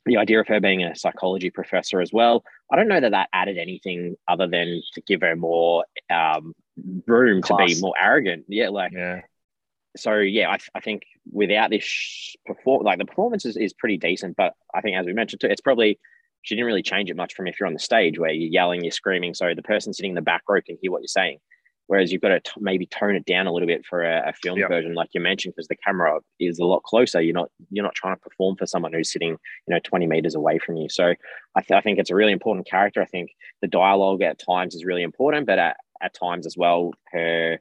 the 0.06 0.18
idea 0.18 0.40
of 0.40 0.48
her 0.48 0.60
being 0.60 0.84
a 0.84 0.94
psychology 0.94 1.50
professor 1.50 2.00
as 2.00 2.12
well, 2.12 2.44
I 2.70 2.76
don't 2.76 2.88
know 2.88 3.00
that 3.00 3.12
that 3.12 3.30
added 3.32 3.58
anything 3.58 4.16
other 4.28 4.46
than 4.46 4.82
to 4.92 5.00
give 5.00 5.22
her 5.22 5.34
more 5.34 5.84
um, 6.10 6.54
room 7.06 7.42
Class. 7.42 7.70
to 7.70 7.74
be 7.74 7.80
more 7.80 7.94
arrogant. 8.00 8.44
Yeah, 8.48 8.68
like 8.68 8.92
yeah 8.92 9.22
so 9.96 10.16
yeah, 10.16 10.50
I, 10.50 10.58
I 10.74 10.80
think 10.80 11.02
without 11.32 11.70
this 11.70 12.36
perform 12.46 12.84
like 12.84 12.98
the 12.98 13.04
performance 13.04 13.44
is, 13.44 13.56
is 13.56 13.72
pretty 13.72 13.96
decent, 13.96 14.36
but 14.36 14.54
I 14.74 14.80
think 14.80 14.96
as 14.96 15.06
we 15.06 15.12
mentioned 15.12 15.40
too, 15.40 15.48
it's 15.48 15.60
probably 15.60 15.98
she 16.42 16.54
didn't 16.54 16.66
really 16.66 16.82
change 16.82 17.10
it 17.10 17.16
much 17.16 17.34
from 17.34 17.46
if 17.46 17.58
you're 17.58 17.66
on 17.66 17.72
the 17.72 17.78
stage 17.78 18.18
where 18.18 18.30
you're 18.30 18.50
yelling, 18.50 18.82
you're 18.84 18.90
screaming, 18.90 19.34
so 19.34 19.52
the 19.54 19.62
person 19.62 19.92
sitting 19.92 20.10
in 20.10 20.16
the 20.16 20.22
back 20.22 20.42
row 20.48 20.60
can 20.60 20.76
hear 20.80 20.90
what 20.90 21.00
you're 21.00 21.08
saying. 21.08 21.38
Whereas 21.86 22.10
you've 22.10 22.22
got 22.22 22.28
to 22.28 22.40
t- 22.40 22.50
maybe 22.60 22.86
tone 22.86 23.14
it 23.14 23.26
down 23.26 23.46
a 23.46 23.52
little 23.52 23.66
bit 23.66 23.84
for 23.84 24.02
a, 24.02 24.30
a 24.30 24.32
film 24.32 24.58
yep. 24.58 24.70
version, 24.70 24.94
like 24.94 25.10
you 25.12 25.20
mentioned, 25.20 25.52
because 25.54 25.68
the 25.68 25.76
camera 25.76 26.18
is 26.40 26.58
a 26.58 26.64
lot 26.64 26.82
closer. 26.82 27.20
You're 27.20 27.34
not 27.34 27.50
you're 27.70 27.84
not 27.84 27.94
trying 27.94 28.16
to 28.16 28.20
perform 28.20 28.56
for 28.56 28.66
someone 28.66 28.94
who's 28.94 29.12
sitting, 29.12 29.32
you 29.32 29.74
know, 29.74 29.80
20 29.84 30.06
meters 30.06 30.34
away 30.34 30.58
from 30.58 30.76
you. 30.76 30.88
So 30.88 31.14
I, 31.54 31.60
th- 31.60 31.76
I 31.76 31.82
think 31.82 31.98
it's 31.98 32.10
a 32.10 32.14
really 32.14 32.32
important 32.32 32.66
character. 32.66 33.02
I 33.02 33.06
think 33.06 33.32
the 33.60 33.68
dialogue 33.68 34.22
at 34.22 34.38
times 34.38 34.74
is 34.74 34.86
really 34.86 35.02
important, 35.02 35.46
but 35.46 35.58
at, 35.58 35.76
at 36.00 36.14
times 36.14 36.46
as 36.46 36.56
well, 36.56 36.92
her 37.12 37.60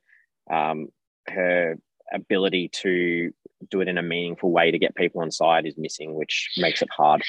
um, 0.50 0.88
her 1.28 1.78
ability 2.14 2.70
to 2.70 3.34
do 3.70 3.82
it 3.82 3.88
in 3.88 3.98
a 3.98 4.02
meaningful 4.02 4.52
way 4.52 4.72
to 4.72 4.80
get 4.80 4.96
people 4.96 5.22
on 5.22 5.32
side 5.32 5.66
is 5.66 5.78
missing, 5.78 6.16
which 6.16 6.52
makes 6.58 6.82
it 6.82 6.90
hard. 6.96 7.24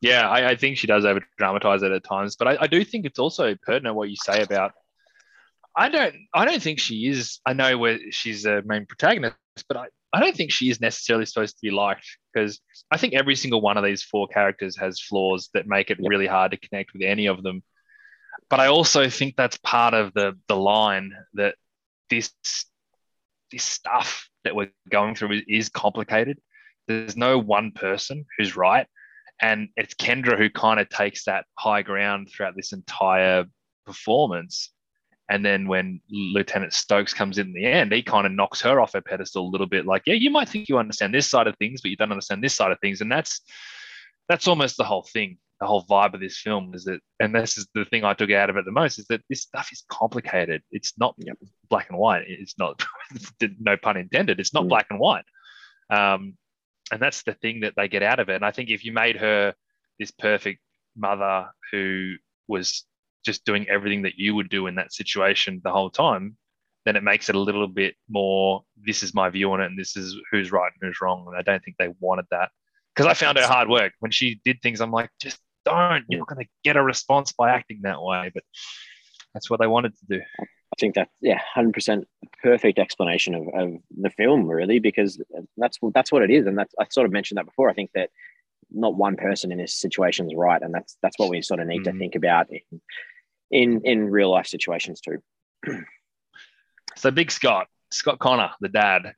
Yeah, 0.00 0.28
I, 0.28 0.50
I 0.50 0.56
think 0.56 0.78
she 0.78 0.86
does 0.86 1.04
over 1.04 1.24
dramatize 1.38 1.82
it 1.82 1.92
at 1.92 2.04
times, 2.04 2.36
but 2.36 2.48
I, 2.48 2.58
I, 2.60 2.66
do 2.68 2.84
think 2.84 3.04
it's 3.04 3.18
also 3.18 3.56
pertinent 3.56 3.96
what 3.96 4.08
you 4.08 4.16
say 4.16 4.42
about. 4.42 4.72
I 5.74 5.88
don't. 5.88 6.14
I 6.32 6.44
don't 6.44 6.62
think 6.62 6.78
she 6.78 7.08
is. 7.08 7.40
I 7.44 7.52
know 7.52 7.78
where 7.78 7.98
she's 8.10 8.44
the 8.44 8.62
main 8.64 8.86
protagonist, 8.86 9.36
but 9.68 9.76
I, 9.76 9.86
I 10.12 10.20
don't 10.20 10.36
think 10.36 10.52
she 10.52 10.70
is 10.70 10.80
necessarily 10.80 11.26
supposed 11.26 11.56
to 11.56 11.62
be 11.62 11.70
liked 11.70 12.06
because 12.32 12.60
I 12.90 12.96
think 12.96 13.14
every 13.14 13.34
single 13.34 13.60
one 13.60 13.76
of 13.76 13.84
these 13.84 14.02
four 14.02 14.28
characters 14.28 14.76
has 14.76 15.00
flaws 15.00 15.50
that 15.54 15.66
make 15.66 15.90
it 15.90 15.98
yep. 16.00 16.08
really 16.08 16.26
hard 16.26 16.52
to 16.52 16.56
connect 16.56 16.92
with 16.92 17.02
any 17.02 17.26
of 17.26 17.42
them. 17.42 17.62
But 18.48 18.60
I 18.60 18.68
also 18.68 19.08
think 19.08 19.34
that's 19.36 19.58
part 19.58 19.94
of 19.94 20.14
the 20.14 20.38
the 20.46 20.56
line 20.56 21.12
that 21.34 21.56
this 22.08 22.32
this 23.50 23.64
stuff 23.64 24.28
that 24.44 24.54
we're 24.54 24.70
going 24.90 25.14
through 25.14 25.42
is, 25.48 25.68
complicated. 25.68 26.38
There's 26.86 27.16
no 27.16 27.38
one 27.38 27.72
person 27.72 28.24
who's 28.36 28.56
right. 28.56 28.86
And 29.40 29.68
it's 29.76 29.94
Kendra 29.94 30.36
who 30.36 30.50
kind 30.50 30.80
of 30.80 30.88
takes 30.88 31.24
that 31.24 31.44
high 31.58 31.82
ground 31.82 32.28
throughout 32.30 32.56
this 32.56 32.72
entire 32.72 33.44
performance. 33.86 34.72
And 35.30 35.44
then 35.44 35.68
when 35.68 36.00
Lieutenant 36.10 36.72
Stokes 36.72 37.12
comes 37.12 37.38
in, 37.38 37.48
in 37.48 37.52
the 37.52 37.66
end, 37.66 37.92
he 37.92 38.02
kind 38.02 38.26
of 38.26 38.32
knocks 38.32 38.60
her 38.62 38.80
off 38.80 38.94
her 38.94 39.00
pedestal 39.00 39.46
a 39.46 39.50
little 39.50 39.66
bit. 39.66 39.86
Like, 39.86 40.02
yeah, 40.06 40.14
you 40.14 40.30
might 40.30 40.48
think 40.48 40.68
you 40.68 40.78
understand 40.78 41.14
this 41.14 41.30
side 41.30 41.46
of 41.46 41.56
things, 41.58 41.82
but 41.82 41.90
you 41.90 41.96
don't 41.96 42.10
understand 42.10 42.42
this 42.42 42.54
side 42.54 42.72
of 42.72 42.80
things. 42.80 43.00
And 43.00 43.12
that's 43.12 43.42
that's 44.28 44.48
almost 44.48 44.76
the 44.76 44.84
whole 44.84 45.06
thing 45.12 45.38
the 45.60 45.66
whole 45.66 45.84
vibe 45.84 46.14
of 46.14 46.20
this 46.20 46.38
film 46.38 46.72
is 46.74 46.84
that, 46.84 47.00
and 47.20 47.34
this 47.34 47.58
is 47.58 47.66
the 47.74 47.84
thing 47.84 48.04
I 48.04 48.14
took 48.14 48.30
out 48.30 48.50
of 48.50 48.56
it 48.56 48.64
the 48.64 48.70
most, 48.70 48.98
is 48.98 49.06
that 49.06 49.22
this 49.28 49.42
stuff 49.42 49.68
is 49.72 49.84
complicated. 49.90 50.62
It's 50.70 50.94
not 50.98 51.14
yep. 51.18 51.36
black 51.68 51.88
and 51.90 51.98
white. 51.98 52.24
It's 52.26 52.58
not, 52.58 52.82
no 53.60 53.76
pun 53.76 53.96
intended. 53.96 54.38
It's 54.38 54.54
not 54.54 54.64
mm. 54.64 54.68
black 54.68 54.86
and 54.90 55.00
white. 55.00 55.24
Um, 55.90 56.34
and 56.92 57.02
that's 57.02 57.22
the 57.24 57.34
thing 57.34 57.60
that 57.60 57.74
they 57.76 57.88
get 57.88 58.02
out 58.02 58.20
of 58.20 58.28
it. 58.28 58.36
And 58.36 58.44
I 58.44 58.50
think 58.50 58.70
if 58.70 58.84
you 58.84 58.92
made 58.92 59.16
her 59.16 59.54
this 59.98 60.10
perfect 60.12 60.60
mother 60.96 61.48
who 61.72 62.14
was 62.46 62.84
just 63.24 63.44
doing 63.44 63.68
everything 63.68 64.02
that 64.02 64.16
you 64.16 64.34
would 64.34 64.48
do 64.48 64.68
in 64.68 64.76
that 64.76 64.92
situation 64.92 65.60
the 65.64 65.72
whole 65.72 65.90
time, 65.90 66.36
then 66.84 66.96
it 66.96 67.02
makes 67.02 67.28
it 67.28 67.34
a 67.34 67.40
little 67.40 67.66
bit 67.66 67.94
more. 68.08 68.62
This 68.86 69.02
is 69.02 69.12
my 69.12 69.28
view 69.28 69.52
on 69.52 69.60
it, 69.60 69.66
and 69.66 69.78
this 69.78 69.96
is 69.96 70.16
who's 70.30 70.52
right 70.52 70.72
and 70.80 70.88
who's 70.88 71.00
wrong. 71.02 71.26
And 71.26 71.36
I 71.36 71.42
don't 71.42 71.62
think 71.62 71.76
they 71.78 71.92
wanted 72.00 72.26
that 72.30 72.50
because 72.94 73.06
I 73.06 73.14
found 73.14 73.36
her 73.36 73.46
hard 73.46 73.68
work 73.68 73.92
when 73.98 74.10
she 74.10 74.40
did 74.44 74.62
things. 74.62 74.80
I'm 74.80 74.90
like, 74.90 75.10
just 75.20 75.38
don't. 75.68 76.04
You're 76.08 76.20
not 76.20 76.28
going 76.28 76.44
to 76.44 76.50
get 76.64 76.76
a 76.76 76.82
response 76.82 77.32
by 77.32 77.50
acting 77.50 77.80
that 77.82 78.02
way. 78.02 78.30
But 78.32 78.44
that's 79.34 79.50
what 79.50 79.60
they 79.60 79.66
wanted 79.66 79.94
to 79.98 80.18
do. 80.18 80.22
I 80.40 80.76
think 80.78 80.94
that 80.94 81.08
yeah, 81.20 81.40
hundred 81.54 81.74
percent 81.74 82.08
perfect 82.42 82.78
explanation 82.78 83.34
of, 83.34 83.48
of 83.54 83.72
the 84.00 84.10
film 84.10 84.46
really 84.46 84.78
because 84.78 85.20
that's 85.56 85.78
that's 85.94 86.12
what 86.12 86.22
it 86.22 86.30
is, 86.30 86.46
and 86.46 86.58
that's 86.58 86.74
I 86.78 86.86
sort 86.90 87.06
of 87.06 87.12
mentioned 87.12 87.38
that 87.38 87.46
before. 87.46 87.70
I 87.70 87.74
think 87.74 87.90
that 87.94 88.10
not 88.70 88.94
one 88.94 89.16
person 89.16 89.50
in 89.50 89.58
this 89.58 89.74
situation 89.74 90.26
is 90.26 90.34
right, 90.36 90.60
and 90.60 90.74
that's 90.74 90.96
that's 91.02 91.18
what 91.18 91.30
we 91.30 91.42
sort 91.42 91.60
of 91.60 91.66
need 91.66 91.82
mm-hmm. 91.82 91.92
to 91.92 91.98
think 91.98 92.14
about 92.14 92.48
in 92.50 92.80
in 93.50 93.80
in 93.84 94.10
real 94.10 94.30
life 94.30 94.46
situations 94.46 95.00
too. 95.00 95.18
so 96.96 97.10
Big 97.10 97.30
Scott, 97.30 97.66
Scott 97.90 98.18
Connor, 98.18 98.50
the 98.60 98.68
dad, 98.68 99.14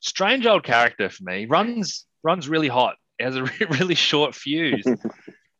strange 0.00 0.46
old 0.46 0.64
character 0.64 1.08
for 1.08 1.24
me. 1.24 1.46
Runs 1.46 2.06
runs 2.22 2.48
really 2.48 2.68
hot. 2.68 2.96
Has 3.20 3.36
a 3.36 3.44
really 3.70 3.94
short 3.94 4.34
fuse. 4.34 4.84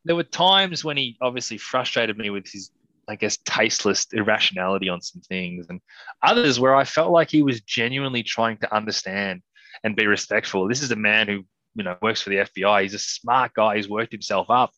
there 0.06 0.16
were 0.16 0.22
times 0.22 0.84
when 0.84 0.96
he 0.96 1.16
obviously 1.20 1.58
frustrated 1.58 2.16
me 2.16 2.30
with 2.30 2.46
his, 2.48 2.70
I 3.08 3.16
guess, 3.16 3.38
tasteless 3.44 4.06
irrationality 4.12 4.88
on 4.88 5.02
some 5.02 5.20
things, 5.22 5.66
and 5.68 5.80
others 6.22 6.60
where 6.60 6.76
I 6.76 6.84
felt 6.84 7.10
like 7.10 7.30
he 7.30 7.42
was 7.42 7.60
genuinely 7.60 8.22
trying 8.22 8.58
to 8.58 8.74
understand 8.74 9.42
and 9.82 9.96
be 9.96 10.06
respectful. 10.06 10.68
This 10.68 10.82
is 10.82 10.92
a 10.92 10.96
man 10.96 11.26
who, 11.26 11.44
you 11.74 11.84
know, 11.84 11.96
works 12.00 12.22
for 12.22 12.30
the 12.30 12.36
FBI. 12.36 12.82
He's 12.82 12.94
a 12.94 12.98
smart 12.98 13.52
guy. 13.54 13.76
He's 13.76 13.88
worked 13.88 14.12
himself 14.12 14.48
up. 14.48 14.70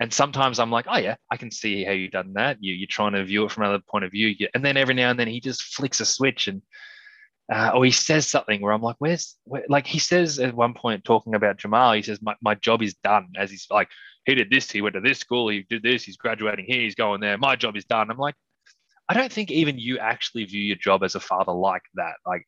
And 0.00 0.12
sometimes 0.12 0.58
I'm 0.58 0.70
like, 0.70 0.86
oh 0.88 0.96
yeah, 0.96 1.16
I 1.30 1.36
can 1.36 1.50
see 1.50 1.84
how 1.84 1.92
you've 1.92 2.12
done 2.12 2.32
that. 2.34 2.56
You, 2.60 2.72
you're 2.74 2.88
trying 2.88 3.12
to 3.12 3.24
view 3.24 3.44
it 3.44 3.50
from 3.50 3.64
another 3.64 3.82
point 3.88 4.04
of 4.04 4.10
view. 4.10 4.34
And 4.54 4.64
then 4.64 4.76
every 4.76 4.94
now 4.94 5.10
and 5.10 5.18
then 5.20 5.28
he 5.28 5.40
just 5.40 5.62
flicks 5.74 6.00
a 6.00 6.04
switch 6.04 6.48
and 6.48 6.62
uh, 7.52 7.72
or 7.74 7.84
he 7.84 7.90
says 7.90 8.26
something 8.26 8.60
where 8.62 8.72
I'm 8.72 8.82
like, 8.82 8.96
where's 8.98 9.36
where? 9.44 9.64
like 9.68 9.86
he 9.86 9.98
says 9.98 10.38
at 10.38 10.54
one 10.54 10.72
point 10.72 11.04
talking 11.04 11.34
about 11.34 11.58
Jamal, 11.58 11.92
he 11.92 12.02
says, 12.02 12.22
my, 12.22 12.34
my 12.40 12.54
job 12.54 12.82
is 12.82 12.94
done. 12.94 13.28
As 13.36 13.50
he's 13.50 13.66
like, 13.70 13.88
he 14.24 14.34
did 14.34 14.50
this, 14.50 14.70
he 14.70 14.80
went 14.80 14.94
to 14.94 15.00
this 15.00 15.18
school, 15.18 15.48
he 15.48 15.66
did 15.68 15.82
this, 15.82 16.02
he's 16.02 16.16
graduating 16.16 16.64
here, 16.66 16.80
he's 16.80 16.94
going 16.94 17.20
there. 17.20 17.36
My 17.36 17.56
job 17.56 17.76
is 17.76 17.84
done. 17.84 18.10
I'm 18.10 18.18
like, 18.18 18.36
I 19.08 19.14
don't 19.14 19.32
think 19.32 19.50
even 19.50 19.78
you 19.78 19.98
actually 19.98 20.44
view 20.44 20.62
your 20.62 20.76
job 20.76 21.02
as 21.02 21.14
a 21.14 21.20
father 21.20 21.52
like 21.52 21.82
that. 21.94 22.14
Like, 22.24 22.46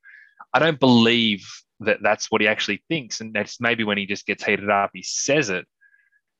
I 0.55 0.59
don't 0.59 0.81
believe 0.81 1.47
that 1.81 1.99
that's 2.03 2.31
what 2.31 2.41
he 2.41 2.49
actually 2.49 2.83
thinks. 2.89 3.21
And 3.21 3.35
that's 3.35 3.61
maybe 3.61 3.85
when 3.85 3.99
he 3.99 4.07
just 4.07 4.27
gets 4.27 4.45
heated 4.45 4.71
up, 4.71 4.91
he 4.95 5.03
says 5.03 5.51
it, 5.51 5.67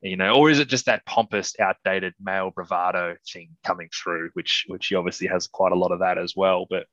you 0.01 0.17
know, 0.17 0.37
or 0.37 0.49
is 0.51 0.59
it 0.59 0.69
just 0.69 0.87
that 0.87 1.05
pompous, 1.05 1.55
outdated 1.61 2.15
male 2.19 2.51
bravado 2.51 3.17
thing 3.31 3.51
coming 3.65 3.91
through, 3.93 4.31
which 4.35 4.65
which 4.69 4.87
he 4.87 4.95
obviously 4.95 5.27
has 5.27 5.49
quite 5.49 5.73
a 5.73 5.77
lot 5.77 5.93
of 5.93 5.99
that 5.99 6.17
as 6.17 6.35
well. 6.35 6.67
But 6.71 6.87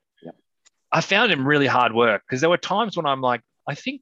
I 0.91 1.01
found 1.01 1.31
him 1.31 1.47
really 1.47 1.67
hard 1.67 1.93
work 1.93 2.23
because 2.27 2.41
there 2.41 2.49
were 2.49 2.57
times 2.57 2.97
when 2.97 3.05
I'm 3.05 3.21
like, 3.21 3.41
I 3.67 3.75
think, 3.75 4.01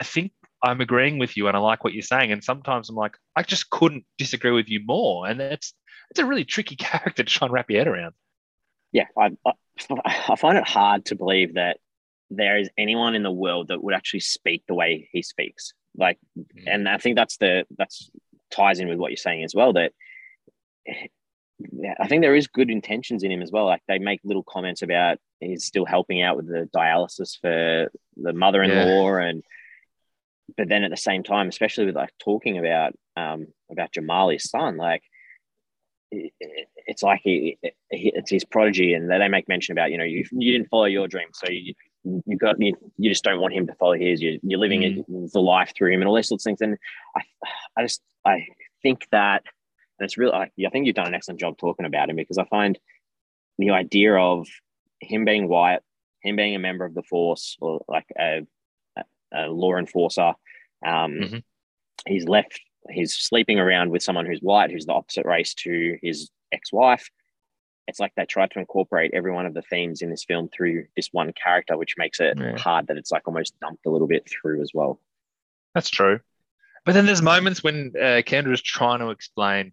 I 0.00 0.04
think 0.04 0.32
I'm 0.62 0.80
agreeing 0.80 1.18
with 1.18 1.36
you 1.36 1.48
and 1.48 1.56
I 1.56 1.60
like 1.60 1.84
what 1.84 1.92
you're 1.92 2.02
saying. 2.02 2.32
And 2.32 2.42
sometimes 2.42 2.88
I'm 2.88 2.96
like, 2.96 3.16
I 3.36 3.42
just 3.42 3.70
couldn't 3.70 4.04
disagree 4.18 4.50
with 4.50 4.68
you 4.68 4.80
more. 4.84 5.26
And 5.26 5.40
it's 5.40 5.72
it's 6.10 6.20
a 6.20 6.26
really 6.26 6.44
tricky 6.44 6.76
character 6.76 7.22
to 7.22 7.30
try 7.32 7.46
and 7.46 7.52
wrap 7.52 7.70
your 7.70 7.80
head 7.80 7.88
around. 7.88 8.14
Yeah, 8.92 9.06
I, 9.18 9.36
I, 9.44 9.52
I 10.28 10.36
find 10.36 10.56
it 10.56 10.66
hard 10.66 11.06
to 11.06 11.16
believe 11.16 11.54
that 11.54 11.78
there 12.30 12.58
is 12.58 12.70
anyone 12.76 13.14
in 13.14 13.22
the 13.22 13.30
world 13.30 13.68
that 13.68 13.82
would 13.82 13.94
actually 13.94 14.20
speak 14.20 14.64
the 14.66 14.74
way 14.74 15.08
he 15.12 15.22
speaks. 15.22 15.72
Like, 15.96 16.18
mm-hmm. 16.38 16.66
and 16.66 16.88
I 16.88 16.98
think 16.98 17.16
that's 17.16 17.36
the 17.36 17.64
that's 17.76 18.10
ties 18.50 18.80
in 18.80 18.88
with 18.88 18.98
what 18.98 19.10
you're 19.10 19.16
saying 19.16 19.44
as 19.44 19.54
well. 19.54 19.72
That 19.74 19.92
I 21.98 22.06
think 22.06 22.22
there 22.22 22.36
is 22.36 22.48
good 22.48 22.70
intentions 22.70 23.22
in 23.22 23.32
him 23.32 23.42
as 23.42 23.50
well. 23.50 23.64
Like 23.64 23.82
they 23.88 23.98
make 23.98 24.20
little 24.24 24.42
comments 24.42 24.82
about 24.82 25.18
he's 25.40 25.64
still 25.64 25.86
helping 25.86 26.20
out 26.20 26.36
with 26.36 26.46
the 26.46 26.68
dialysis 26.74 27.40
for 27.40 27.90
the 28.16 28.32
mother-in-law, 28.32 29.18
yeah. 29.18 29.24
and 29.24 29.42
but 30.56 30.68
then 30.68 30.84
at 30.84 30.90
the 30.90 30.96
same 30.96 31.22
time, 31.22 31.48
especially 31.48 31.86
with 31.86 31.96
like 31.96 32.12
talking 32.22 32.58
about 32.58 32.92
um 33.16 33.46
about 33.70 33.92
Jamali's 33.92 34.50
son, 34.50 34.76
like 34.76 35.02
it, 36.10 36.32
it's 36.86 37.02
like 37.02 37.20
he, 37.24 37.58
it's 37.90 38.30
his 38.30 38.44
prodigy, 38.44 38.92
and 38.92 39.10
they 39.10 39.28
make 39.28 39.48
mention 39.48 39.72
about 39.72 39.90
you 39.90 39.98
know 39.98 40.04
you 40.04 40.24
you 40.32 40.52
didn't 40.52 40.68
follow 40.68 40.84
your 40.84 41.08
dream, 41.08 41.28
so 41.32 41.48
you 41.48 41.74
you 42.26 42.36
got 42.36 42.60
you, 42.60 42.74
you 42.98 43.10
just 43.10 43.24
don't 43.24 43.40
want 43.40 43.54
him 43.54 43.66
to 43.66 43.74
follow 43.74 43.94
his. 43.94 44.20
You, 44.20 44.38
you're 44.42 44.60
living 44.60 45.04
mm. 45.08 45.32
the 45.32 45.40
life 45.40 45.72
through 45.76 45.92
him, 45.92 46.02
and 46.02 46.08
all 46.08 46.16
these 46.16 46.28
sorts 46.28 46.44
of 46.44 46.50
things. 46.50 46.60
And 46.60 46.76
I 47.16 47.22
I 47.76 47.82
just 47.82 48.02
I 48.24 48.46
think 48.82 49.06
that 49.10 49.42
and 49.98 50.04
it's 50.04 50.18
really, 50.18 50.32
I 50.34 50.70
think 50.70 50.86
you've 50.86 50.94
done 50.94 51.06
an 51.06 51.14
excellent 51.14 51.40
job 51.40 51.56
talking 51.58 51.86
about 51.86 52.10
him 52.10 52.16
because 52.16 52.38
I 52.38 52.44
find 52.44 52.78
the 53.58 53.70
idea 53.70 54.14
of 54.14 54.46
him 55.00 55.24
being 55.24 55.48
white, 55.48 55.80
him 56.22 56.36
being 56.36 56.54
a 56.54 56.58
member 56.58 56.84
of 56.84 56.94
the 56.94 57.02
force 57.02 57.56
or 57.60 57.84
like 57.88 58.06
a, 58.18 58.46
a 59.32 59.46
law 59.48 59.76
enforcer, 59.76 60.34
um, 60.84 61.12
mm-hmm. 61.12 61.38
he's 62.06 62.26
left 62.26 62.60
he's 62.90 63.14
sleeping 63.14 63.58
around 63.58 63.90
with 63.90 64.02
someone 64.02 64.26
who's 64.26 64.40
white, 64.40 64.70
who's 64.70 64.86
the 64.86 64.92
opposite 64.92 65.26
race 65.26 65.54
to 65.54 65.98
his 66.02 66.30
ex-wife. 66.52 67.10
It's 67.88 68.00
like 68.00 68.12
they 68.16 68.24
tried 68.24 68.50
to 68.52 68.58
incorporate 68.58 69.12
every 69.14 69.32
one 69.32 69.46
of 69.46 69.54
the 69.54 69.62
themes 69.62 70.02
in 70.02 70.10
this 70.10 70.24
film 70.24 70.48
through 70.48 70.86
this 70.96 71.08
one 71.12 71.32
character, 71.32 71.76
which 71.76 71.94
makes 71.96 72.18
it 72.18 72.36
yeah. 72.36 72.56
hard 72.58 72.88
that 72.88 72.96
it's 72.96 73.12
like 73.12 73.28
almost 73.28 73.58
dumped 73.60 73.86
a 73.86 73.90
little 73.90 74.08
bit 74.08 74.28
through 74.28 74.60
as 74.60 74.72
well. 74.74 75.00
That's 75.74 75.90
true. 75.90 76.20
But 76.86 76.94
then 76.94 77.04
there's 77.04 77.20
moments 77.20 77.64
when 77.64 77.92
uh, 77.96 78.22
Kendra 78.22 78.54
is 78.54 78.62
trying 78.62 79.00
to 79.00 79.10
explain 79.10 79.72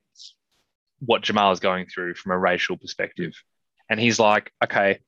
what 1.00 1.22
Jamal 1.22 1.52
is 1.52 1.60
going 1.60 1.86
through 1.86 2.16
from 2.16 2.32
a 2.32 2.38
racial 2.38 2.76
perspective. 2.76 3.34
And 3.88 4.00
he's 4.00 4.20
like, 4.20 4.52
okay, 4.64 5.00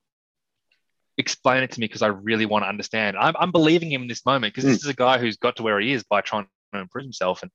explain 1.17 1.63
it 1.63 1.71
to 1.71 1.79
me 1.79 1.87
because 1.87 2.03
I 2.03 2.07
really 2.07 2.45
want 2.45 2.63
to 2.63 2.69
understand. 2.69 3.17
I'm, 3.17 3.33
I'm 3.39 3.51
believing 3.51 3.91
him 3.91 4.03
in 4.03 4.07
this 4.07 4.23
moment 4.23 4.53
because 4.53 4.69
mm. 4.69 4.73
this 4.73 4.83
is 4.83 4.89
a 4.89 4.93
guy 4.93 5.17
who's 5.17 5.37
got 5.37 5.55
to 5.55 5.63
where 5.63 5.79
he 5.79 5.93
is 5.93 6.03
by 6.03 6.21
trying 6.21 6.47
to 6.73 6.79
improve 6.79 7.05
himself. 7.05 7.41
And 7.41 7.51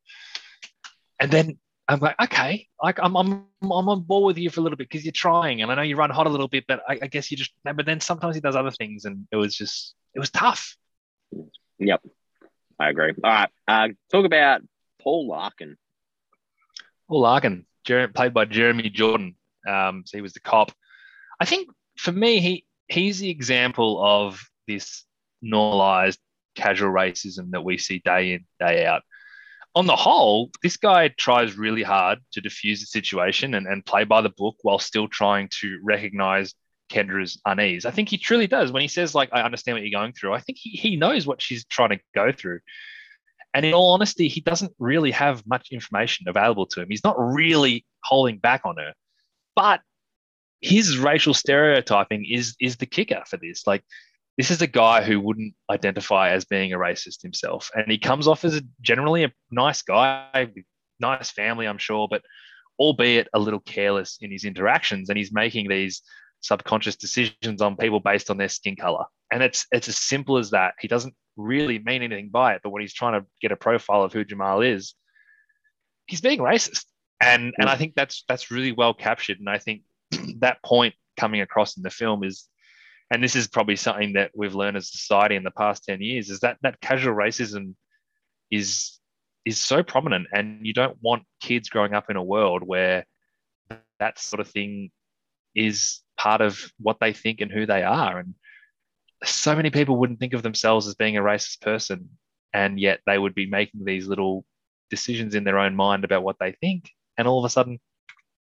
and 1.20 1.30
then 1.30 1.58
I'm 1.86 2.00
like, 2.00 2.16
okay, 2.20 2.66
like 2.82 2.98
I'm 3.00 3.16
I'm 3.16 3.46
I'm 3.62 3.88
on 3.88 4.02
board 4.02 4.24
with 4.26 4.38
you 4.38 4.50
for 4.50 4.60
a 4.60 4.62
little 4.64 4.76
bit 4.76 4.88
because 4.88 5.04
you're 5.04 5.12
trying, 5.12 5.62
and 5.62 5.70
I 5.70 5.76
know 5.76 5.82
you 5.82 5.96
run 5.96 6.10
hot 6.10 6.26
a 6.26 6.30
little 6.30 6.48
bit, 6.48 6.64
but 6.66 6.80
I, 6.88 6.98
I, 7.02 7.06
guess 7.06 7.30
you 7.30 7.36
just. 7.36 7.52
But 7.62 7.84
then 7.84 8.00
sometimes 8.00 8.34
he 8.34 8.40
does 8.40 8.56
other 8.56 8.70
things, 8.70 9.04
and 9.04 9.26
it 9.30 9.36
was 9.36 9.54
just 9.54 9.94
it 10.14 10.18
was 10.18 10.30
tough. 10.30 10.76
Yep, 11.78 12.02
I 12.80 12.88
agree. 12.88 13.12
All 13.22 13.30
right, 13.30 13.50
uh, 13.68 13.88
talk 14.10 14.24
about 14.24 14.62
Paul 15.02 15.28
Larkin. 15.28 15.76
Paul 17.08 17.20
Larkin, 17.20 17.66
played 17.84 18.32
by 18.32 18.46
Jeremy 18.46 18.88
Jordan. 18.88 19.36
Um, 19.68 20.04
so 20.06 20.16
he 20.16 20.22
was 20.22 20.32
the 20.32 20.40
cop. 20.40 20.72
I 21.38 21.44
think 21.44 21.68
for 21.98 22.12
me, 22.12 22.40
he 22.40 22.64
he's 22.88 23.18
the 23.18 23.28
example 23.28 24.02
of 24.02 24.42
this 24.66 25.04
normalized 25.42 26.18
casual 26.54 26.90
racism 26.90 27.50
that 27.50 27.64
we 27.64 27.76
see 27.76 28.00
day 28.04 28.32
in, 28.32 28.46
day 28.58 28.86
out. 28.86 29.02
On 29.74 29.86
the 29.86 29.96
whole, 29.96 30.50
this 30.62 30.76
guy 30.76 31.08
tries 31.08 31.56
really 31.56 31.82
hard 31.82 32.18
to 32.32 32.40
diffuse 32.40 32.80
the 32.80 32.86
situation 32.86 33.54
and, 33.54 33.66
and 33.66 33.86
play 33.86 34.04
by 34.04 34.20
the 34.20 34.30
book 34.30 34.56
while 34.62 34.78
still 34.78 35.06
trying 35.06 35.48
to 35.60 35.78
recognize 35.84 36.54
Kendra's 36.90 37.40
unease. 37.46 37.86
I 37.86 37.90
think 37.90 38.08
he 38.08 38.18
truly 38.18 38.46
does. 38.46 38.72
When 38.72 38.82
he 38.82 38.88
says, 38.88 39.14
like, 39.14 39.30
I 39.32 39.42
understand 39.42 39.76
what 39.76 39.82
you're 39.82 39.98
going 39.98 40.12
through, 40.12 40.34
I 40.34 40.40
think 40.40 40.58
he, 40.60 40.70
he 40.70 40.96
knows 40.96 41.26
what 41.26 41.40
she's 41.40 41.64
trying 41.64 41.90
to 41.90 42.00
go 42.14 42.32
through. 42.32 42.60
And 43.54 43.66
in 43.66 43.74
all 43.74 43.92
honesty, 43.92 44.28
he 44.28 44.40
doesn't 44.40 44.72
really 44.78 45.10
have 45.10 45.46
much 45.46 45.68
information 45.72 46.28
available 46.28 46.66
to 46.66 46.82
him. 46.82 46.88
He's 46.88 47.04
not 47.04 47.16
really 47.18 47.84
holding 48.04 48.38
back 48.38 48.62
on 48.64 48.76
her. 48.76 48.92
But 49.56 49.80
his 50.60 50.98
racial 50.98 51.34
stereotyping 51.34 52.26
is 52.30 52.54
is 52.60 52.76
the 52.76 52.86
kicker 52.86 53.22
for 53.26 53.38
this. 53.38 53.66
Like 53.66 53.82
this 54.36 54.50
is 54.50 54.62
a 54.62 54.66
guy 54.66 55.02
who 55.02 55.20
wouldn't 55.20 55.54
identify 55.70 56.30
as 56.30 56.44
being 56.44 56.72
a 56.72 56.78
racist 56.78 57.22
himself, 57.22 57.70
and 57.74 57.90
he 57.90 57.98
comes 57.98 58.28
off 58.28 58.44
as 58.44 58.56
a, 58.56 58.62
generally 58.80 59.24
a 59.24 59.32
nice 59.50 59.82
guy, 59.82 60.48
nice 61.00 61.30
family, 61.30 61.66
I'm 61.66 61.78
sure, 61.78 62.08
but 62.08 62.22
albeit 62.78 63.28
a 63.34 63.38
little 63.38 63.60
careless 63.60 64.18
in 64.20 64.30
his 64.30 64.44
interactions, 64.44 65.08
and 65.08 65.18
he's 65.18 65.32
making 65.32 65.68
these 65.68 66.02
subconscious 66.40 66.96
decisions 66.96 67.62
on 67.62 67.76
people 67.76 68.00
based 68.00 68.30
on 68.30 68.36
their 68.36 68.48
skin 68.48 68.76
color. 68.76 69.04
And 69.32 69.42
it's 69.42 69.66
it's 69.70 69.88
as 69.88 69.96
simple 69.96 70.38
as 70.38 70.50
that. 70.50 70.74
He 70.80 70.88
doesn't 70.88 71.14
really 71.36 71.78
mean 71.78 72.02
anything 72.02 72.30
by 72.30 72.54
it, 72.54 72.60
but 72.62 72.70
when 72.70 72.82
he's 72.82 72.94
trying 72.94 73.20
to 73.20 73.26
get 73.40 73.52
a 73.52 73.56
profile 73.56 74.02
of 74.02 74.12
who 74.12 74.24
Jamal 74.24 74.62
is, 74.62 74.94
he's 76.06 76.20
being 76.20 76.40
racist. 76.40 76.84
And 77.20 77.52
and 77.58 77.68
I 77.68 77.76
think 77.76 77.94
that's 77.94 78.24
that's 78.28 78.50
really 78.50 78.72
well 78.72 78.94
captured. 78.94 79.38
And 79.38 79.48
I 79.48 79.58
think 79.58 79.82
that 80.38 80.62
point 80.64 80.94
coming 81.16 81.40
across 81.40 81.76
in 81.76 81.82
the 81.82 81.90
film 81.90 82.24
is, 82.24 82.46
and 83.10 83.22
this 83.22 83.36
is 83.36 83.46
probably 83.46 83.76
something 83.76 84.14
that 84.14 84.30
we've 84.34 84.54
learned 84.54 84.76
as 84.76 84.84
a 84.84 84.98
society 84.98 85.36
in 85.36 85.44
the 85.44 85.50
past 85.50 85.84
10 85.84 86.00
years, 86.00 86.30
is 86.30 86.40
that 86.40 86.56
that 86.62 86.80
casual 86.80 87.14
racism 87.14 87.74
is 88.50 88.98
is 89.46 89.58
so 89.58 89.82
prominent 89.82 90.26
and 90.32 90.66
you 90.66 90.72
don't 90.72 90.98
want 91.00 91.22
kids 91.40 91.70
growing 91.70 91.94
up 91.94 92.10
in 92.10 92.16
a 92.16 92.22
world 92.22 92.62
where 92.62 93.06
that 93.98 94.18
sort 94.18 94.40
of 94.40 94.48
thing 94.48 94.90
is 95.54 96.00
part 96.20 96.40
of 96.40 96.58
what 96.78 96.98
they 97.00 97.12
think 97.12 97.40
and 97.40 97.50
who 97.50 97.64
they 97.64 97.82
are 97.82 98.18
and 98.18 98.34
so 99.24 99.54
many 99.54 99.70
people 99.70 99.96
wouldn't 99.96 100.20
think 100.20 100.34
of 100.34 100.42
themselves 100.42 100.86
as 100.86 100.94
being 100.94 101.16
a 101.16 101.22
racist 101.22 101.60
person 101.60 102.08
and 102.52 102.78
yet 102.78 103.00
they 103.06 103.18
would 103.18 103.34
be 103.34 103.46
making 103.46 103.84
these 103.84 104.06
little 104.06 104.44
decisions 104.90 105.34
in 105.34 105.44
their 105.44 105.58
own 105.58 105.74
mind 105.74 106.04
about 106.04 106.22
what 106.22 106.36
they 106.40 106.52
think 106.60 106.90
and 107.16 107.28
all 107.28 107.38
of 107.38 107.44
a 107.44 107.50
sudden 107.50 107.78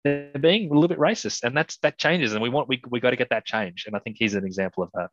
they're 0.04 0.32
being 0.40 0.70
a 0.70 0.74
little 0.74 0.88
bit 0.88 1.00
racist, 1.00 1.44
and 1.44 1.56
that's 1.56 1.78
that 1.78 1.98
changes, 1.98 2.34
and 2.34 2.42
we 2.42 2.50
want 2.50 2.68
we 2.68 2.82
we 2.90 3.00
got 3.00 3.12
to 3.12 3.16
get 3.16 3.30
that 3.30 3.46
change, 3.46 3.86
and 3.86 3.96
I 3.96 4.00
think 4.00 4.16
he's 4.18 4.36
an 4.36 4.46
example 4.46 4.84
of 4.84 4.90
that. 4.94 5.10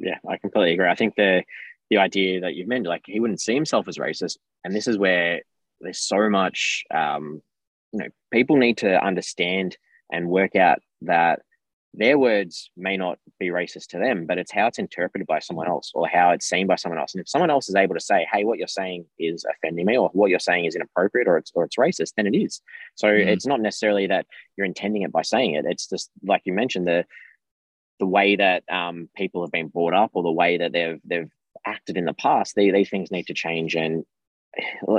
Yeah, 0.00 0.18
I 0.28 0.36
completely 0.36 0.74
agree. 0.74 0.88
I 0.88 0.94
think 0.94 1.14
the 1.16 1.42
the 1.88 1.98
idea 1.98 2.42
that 2.42 2.54
you've 2.54 2.68
mentioned, 2.68 2.88
like 2.88 3.04
he 3.06 3.20
wouldn't 3.20 3.40
see 3.40 3.54
himself 3.54 3.88
as 3.88 3.96
racist, 3.96 4.36
and 4.64 4.74
this 4.74 4.86
is 4.86 4.98
where 4.98 5.42
there's 5.80 6.00
so 6.00 6.28
much, 6.28 6.84
um, 6.94 7.42
you 7.92 8.00
know, 8.00 8.08
people 8.30 8.56
need 8.56 8.78
to 8.78 9.02
understand 9.02 9.76
and 10.12 10.28
work 10.28 10.56
out 10.56 10.80
that 11.02 11.40
their 11.92 12.18
words 12.18 12.70
may 12.76 12.96
not 12.96 13.18
be 13.40 13.48
racist 13.48 13.88
to 13.88 13.98
them, 13.98 14.24
but 14.26 14.38
it's 14.38 14.52
how 14.52 14.68
it's 14.68 14.78
interpreted 14.78 15.26
by 15.26 15.40
someone 15.40 15.66
else 15.66 15.90
or 15.92 16.06
how 16.06 16.30
it's 16.30 16.48
seen 16.48 16.68
by 16.68 16.76
someone 16.76 17.00
else. 17.00 17.14
And 17.14 17.20
if 17.20 17.28
someone 17.28 17.50
else 17.50 17.68
is 17.68 17.74
able 17.74 17.94
to 17.94 18.00
say, 18.00 18.28
"Hey, 18.32 18.44
what 18.44 18.58
you're 18.58 18.68
saying 18.68 19.06
is 19.18 19.44
offending 19.44 19.86
me," 19.86 19.98
or 19.98 20.08
"What 20.12 20.30
you're 20.30 20.38
saying 20.38 20.66
is 20.66 20.76
inappropriate," 20.76 21.26
or 21.26 21.36
it's 21.36 21.50
or 21.54 21.64
it's 21.64 21.76
racist, 21.76 22.14
then 22.16 22.28
it 22.28 22.36
is. 22.36 22.60
So 22.94 23.08
mm. 23.08 23.26
it's 23.26 23.46
not 23.46 23.60
necessarily 23.60 24.06
that 24.06 24.26
you're 24.56 24.66
intending 24.66 25.02
it 25.02 25.10
by 25.10 25.22
saying 25.22 25.54
it. 25.54 25.64
It's 25.66 25.88
just 25.88 26.10
like 26.22 26.42
you 26.44 26.52
mentioned 26.52 26.86
the 26.86 27.06
the 27.98 28.06
way 28.06 28.36
that 28.36 28.62
um, 28.72 29.08
people 29.16 29.42
have 29.42 29.52
been 29.52 29.68
brought 29.68 29.94
up 29.94 30.12
or 30.14 30.22
the 30.22 30.30
way 30.30 30.58
that 30.58 30.72
they've 30.72 31.00
they've 31.04 31.30
acted 31.66 31.96
in 31.96 32.04
the 32.04 32.14
past. 32.14 32.54
They, 32.54 32.70
these 32.70 32.88
things 32.88 33.10
need 33.10 33.26
to 33.26 33.34
change, 33.34 33.74
and 33.74 34.04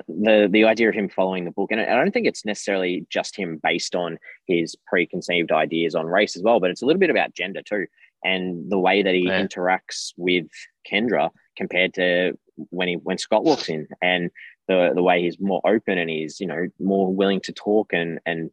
the 0.07 0.47
the 0.49 0.65
idea 0.65 0.89
of 0.89 0.95
him 0.95 1.09
following 1.09 1.45
the 1.45 1.51
book, 1.51 1.71
and 1.71 1.81
I 1.81 1.95
don't 1.95 2.11
think 2.11 2.27
it's 2.27 2.45
necessarily 2.45 3.05
just 3.09 3.35
him 3.35 3.59
based 3.61 3.95
on 3.95 4.17
his 4.47 4.75
preconceived 4.87 5.51
ideas 5.51 5.95
on 5.95 6.05
race 6.05 6.35
as 6.35 6.43
well, 6.43 6.59
but 6.59 6.69
it's 6.69 6.81
a 6.81 6.85
little 6.85 6.99
bit 6.99 7.09
about 7.09 7.33
gender 7.33 7.61
too, 7.61 7.87
and 8.23 8.71
the 8.71 8.79
way 8.79 9.03
that 9.03 9.13
he 9.13 9.27
yeah. 9.27 9.41
interacts 9.41 10.13
with 10.17 10.47
Kendra 10.89 11.31
compared 11.57 11.93
to 11.95 12.37
when 12.69 12.87
he 12.87 12.95
when 12.95 13.17
Scott 13.17 13.43
walks 13.43 13.67
in, 13.67 13.87
and 14.01 14.31
the 14.67 14.91
the 14.95 15.03
way 15.03 15.21
he's 15.21 15.39
more 15.39 15.61
open 15.65 15.97
and 15.97 16.09
he's 16.09 16.39
you 16.39 16.47
know 16.47 16.67
more 16.79 17.13
willing 17.13 17.41
to 17.41 17.51
talk 17.51 17.91
and 17.93 18.19
and 18.25 18.49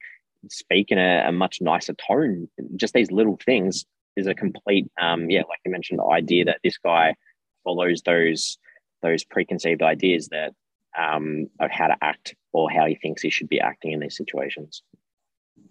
speak 0.48 0.90
in 0.90 0.98
a, 0.98 1.28
a 1.28 1.32
much 1.32 1.60
nicer 1.60 1.94
tone. 1.94 2.48
Just 2.76 2.94
these 2.94 3.12
little 3.12 3.38
things 3.44 3.84
is 4.16 4.26
a 4.26 4.34
complete 4.34 4.90
um 5.00 5.30
yeah, 5.30 5.42
like 5.48 5.60
you 5.64 5.70
mentioned, 5.70 6.00
the 6.00 6.12
idea 6.12 6.44
that 6.44 6.60
this 6.64 6.78
guy 6.78 7.14
follows 7.62 8.02
those 8.02 8.58
those 9.02 9.22
preconceived 9.24 9.82
ideas 9.82 10.28
that 10.28 10.52
um, 10.96 11.48
of 11.60 11.70
how 11.70 11.88
to 11.88 11.96
act 12.00 12.34
or 12.52 12.70
how 12.70 12.86
he 12.86 12.94
thinks 12.94 13.22
he 13.22 13.30
should 13.30 13.48
be 13.48 13.60
acting 13.60 13.92
in 13.92 14.00
these 14.00 14.16
situations. 14.16 14.82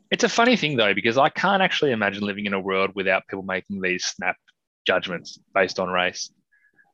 It's 0.10 0.24
a 0.24 0.30
funny 0.30 0.56
thing 0.56 0.78
though, 0.78 0.94
because 0.94 1.18
I 1.18 1.30
can't 1.30 1.62
actually 1.62 1.92
imagine 1.92 2.24
living 2.24 2.46
in 2.46 2.54
a 2.54 2.60
world 2.60 2.92
without 2.96 3.28
people 3.28 3.44
making 3.44 3.82
these 3.82 4.06
snap 4.06 4.38
judgments 4.86 5.38
based 5.54 5.80
on 5.80 5.90
race, 5.90 6.32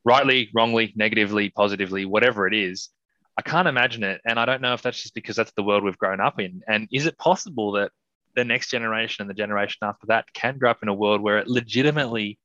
rightly, 0.03 0.49
wrongly, 0.53 0.93
negatively, 0.95 1.49
positively, 1.49 2.05
whatever 2.05 2.47
it 2.47 2.55
is. 2.55 2.89
I 3.37 3.41
can't 3.41 3.67
imagine 3.67 4.03
it. 4.03 4.21
And 4.25 4.39
I 4.39 4.45
don't 4.45 4.61
know 4.61 4.73
if 4.73 4.81
that's 4.81 5.01
just 5.01 5.15
because 5.15 5.35
that's 5.35 5.53
the 5.55 5.63
world 5.63 5.83
we've 5.83 5.97
grown 5.97 6.19
up 6.19 6.39
in. 6.39 6.61
And 6.67 6.87
is 6.91 7.05
it 7.05 7.17
possible 7.17 7.73
that 7.73 7.91
the 8.35 8.43
next 8.43 8.69
generation 8.71 9.21
and 9.23 9.29
the 9.29 9.35
generation 9.35 9.79
after 9.83 10.07
that 10.07 10.25
can 10.33 10.57
grow 10.57 10.71
up 10.71 10.81
in 10.81 10.89
a 10.89 10.93
world 10.93 11.21
where 11.21 11.39
it 11.39 11.47
legitimately 11.47 12.39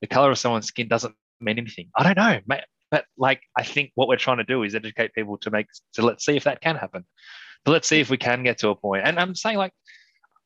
the 0.00 0.06
color 0.06 0.30
of 0.30 0.38
someone's 0.38 0.66
skin 0.66 0.88
doesn't 0.88 1.14
mean 1.40 1.58
anything? 1.58 1.90
I 1.96 2.02
don't 2.02 2.16
know. 2.16 2.56
But 2.92 3.06
like, 3.16 3.42
I 3.56 3.64
think 3.64 3.90
what 3.94 4.06
we're 4.06 4.16
trying 4.16 4.36
to 4.36 4.44
do 4.44 4.62
is 4.62 4.74
educate 4.74 5.14
people 5.14 5.38
to 5.38 5.50
make, 5.50 5.66
so 5.92 6.04
let's 6.04 6.26
see 6.26 6.36
if 6.36 6.44
that 6.44 6.60
can 6.60 6.76
happen. 6.76 7.04
But 7.64 7.72
let's 7.72 7.88
see 7.88 8.00
if 8.00 8.10
we 8.10 8.18
can 8.18 8.44
get 8.44 8.58
to 8.58 8.68
a 8.68 8.76
point. 8.76 9.02
And 9.06 9.18
I'm 9.18 9.34
saying 9.34 9.56
like, 9.56 9.72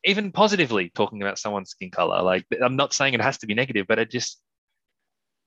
even 0.05 0.31
positively 0.31 0.91
talking 0.95 1.21
about 1.21 1.41
someone's 1.41 1.71
skin 1.71 1.91
color, 1.91 2.23
like 2.23 2.47
I'm 2.63 2.77
not 2.77 2.95
saying 2.95 3.15
it 3.15 3.21
has 3.21 3.39
to 3.39 3.49
be 3.49 3.55
negative, 3.55 3.87
but 3.89 3.99
it 3.99 4.13
just, 4.13 4.41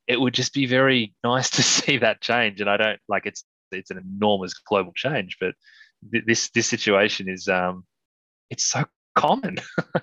it 0.07 0.19
would 0.19 0.33
just 0.33 0.53
be 0.53 0.65
very 0.65 1.15
nice 1.23 1.49
to 1.51 1.63
see 1.63 1.97
that 1.99 2.21
change. 2.21 2.59
And 2.59 2.69
I 2.69 2.75
don't 2.75 2.99
like 3.07 3.25
it's, 3.25 3.45
it's 3.71 3.91
an 3.91 3.97
enormous 3.97 4.53
global 4.53 4.91
change, 4.93 5.37
but 5.39 5.55
this, 6.01 6.49
this 6.49 6.67
situation 6.67 7.29
is, 7.29 7.47
um, 7.47 7.85
it's 8.49 8.65
so 8.65 8.83
common. 9.15 9.57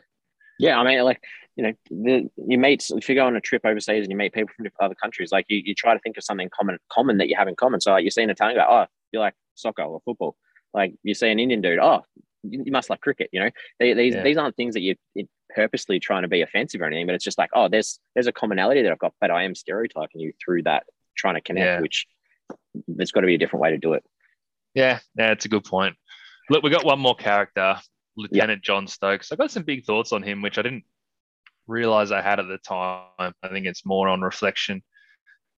yeah. 0.58 0.80
I 0.80 0.84
mean, 0.84 1.04
like, 1.04 1.20
you 1.56 1.62
know, 1.62 1.72
the, 1.90 2.30
you 2.36 2.58
meet 2.58 2.90
if 2.90 3.08
you 3.08 3.14
go 3.14 3.26
on 3.26 3.34
a 3.34 3.40
trip 3.40 3.62
overseas 3.64 4.02
and 4.02 4.10
you 4.10 4.16
meet 4.16 4.34
people 4.34 4.52
from 4.54 4.66
other 4.80 4.94
countries, 4.94 5.32
like 5.32 5.46
you, 5.48 5.62
you 5.64 5.74
try 5.74 5.94
to 5.94 6.00
think 6.00 6.16
of 6.18 6.24
something 6.24 6.50
common 6.54 6.78
common 6.92 7.18
that 7.18 7.28
you 7.28 7.36
have 7.36 7.48
in 7.48 7.56
common. 7.56 7.80
So 7.80 7.92
like 7.92 8.04
you 8.04 8.10
see 8.10 8.22
an 8.22 8.30
Italian 8.30 8.58
guy, 8.58 8.66
oh, 8.68 8.86
you 9.12 9.20
like 9.20 9.34
soccer 9.54 9.82
or 9.82 10.00
football. 10.04 10.36
Like 10.74 10.94
you 11.02 11.14
see 11.14 11.30
an 11.30 11.38
Indian 11.38 11.62
dude, 11.62 11.78
oh, 11.78 12.02
you, 12.42 12.62
you 12.66 12.72
must 12.72 12.90
like 12.90 13.00
cricket. 13.00 13.30
You 13.32 13.40
know, 13.40 13.50
they, 13.80 13.94
these 13.94 14.14
yeah. 14.14 14.22
these 14.22 14.36
aren't 14.36 14.56
things 14.56 14.74
that 14.74 14.82
you 14.82 14.96
purposely 15.54 15.98
trying 15.98 16.22
to 16.22 16.28
be 16.28 16.42
offensive 16.42 16.82
or 16.82 16.84
anything, 16.84 17.06
but 17.06 17.14
it's 17.14 17.24
just 17.24 17.38
like, 17.38 17.50
oh, 17.54 17.68
there's 17.68 17.98
there's 18.14 18.26
a 18.26 18.32
commonality 18.32 18.82
that 18.82 18.92
I've 18.92 18.98
got, 18.98 19.14
but 19.20 19.30
I 19.30 19.44
am 19.44 19.54
stereotyping 19.54 20.20
you 20.20 20.32
through 20.44 20.64
that, 20.64 20.84
trying 21.16 21.34
to 21.36 21.40
connect, 21.40 21.64
yeah. 21.64 21.80
which 21.80 22.06
there's 22.86 23.12
got 23.12 23.22
to 23.22 23.26
be 23.26 23.34
a 23.34 23.38
different 23.38 23.62
way 23.62 23.70
to 23.70 23.78
do 23.78 23.94
it. 23.94 24.04
Yeah, 24.74 24.98
yeah, 25.16 25.32
it's 25.32 25.46
a 25.46 25.48
good 25.48 25.64
point. 25.64 25.96
Look, 26.50 26.62
we 26.62 26.68
got 26.68 26.84
one 26.84 27.00
more 27.00 27.14
character, 27.14 27.76
Lieutenant 28.16 28.58
yep. 28.58 28.62
John 28.62 28.86
Stokes. 28.86 29.32
I 29.32 29.36
got 29.36 29.50
some 29.50 29.62
big 29.62 29.86
thoughts 29.86 30.12
on 30.12 30.22
him, 30.22 30.42
which 30.42 30.58
I 30.58 30.62
didn't 30.62 30.84
realize 31.66 32.12
I 32.12 32.22
had 32.22 32.40
at 32.40 32.48
the 32.48 32.58
time. 32.58 33.04
I 33.18 33.48
think 33.48 33.66
it's 33.66 33.86
more 33.86 34.08
on 34.08 34.20
reflection. 34.22 34.82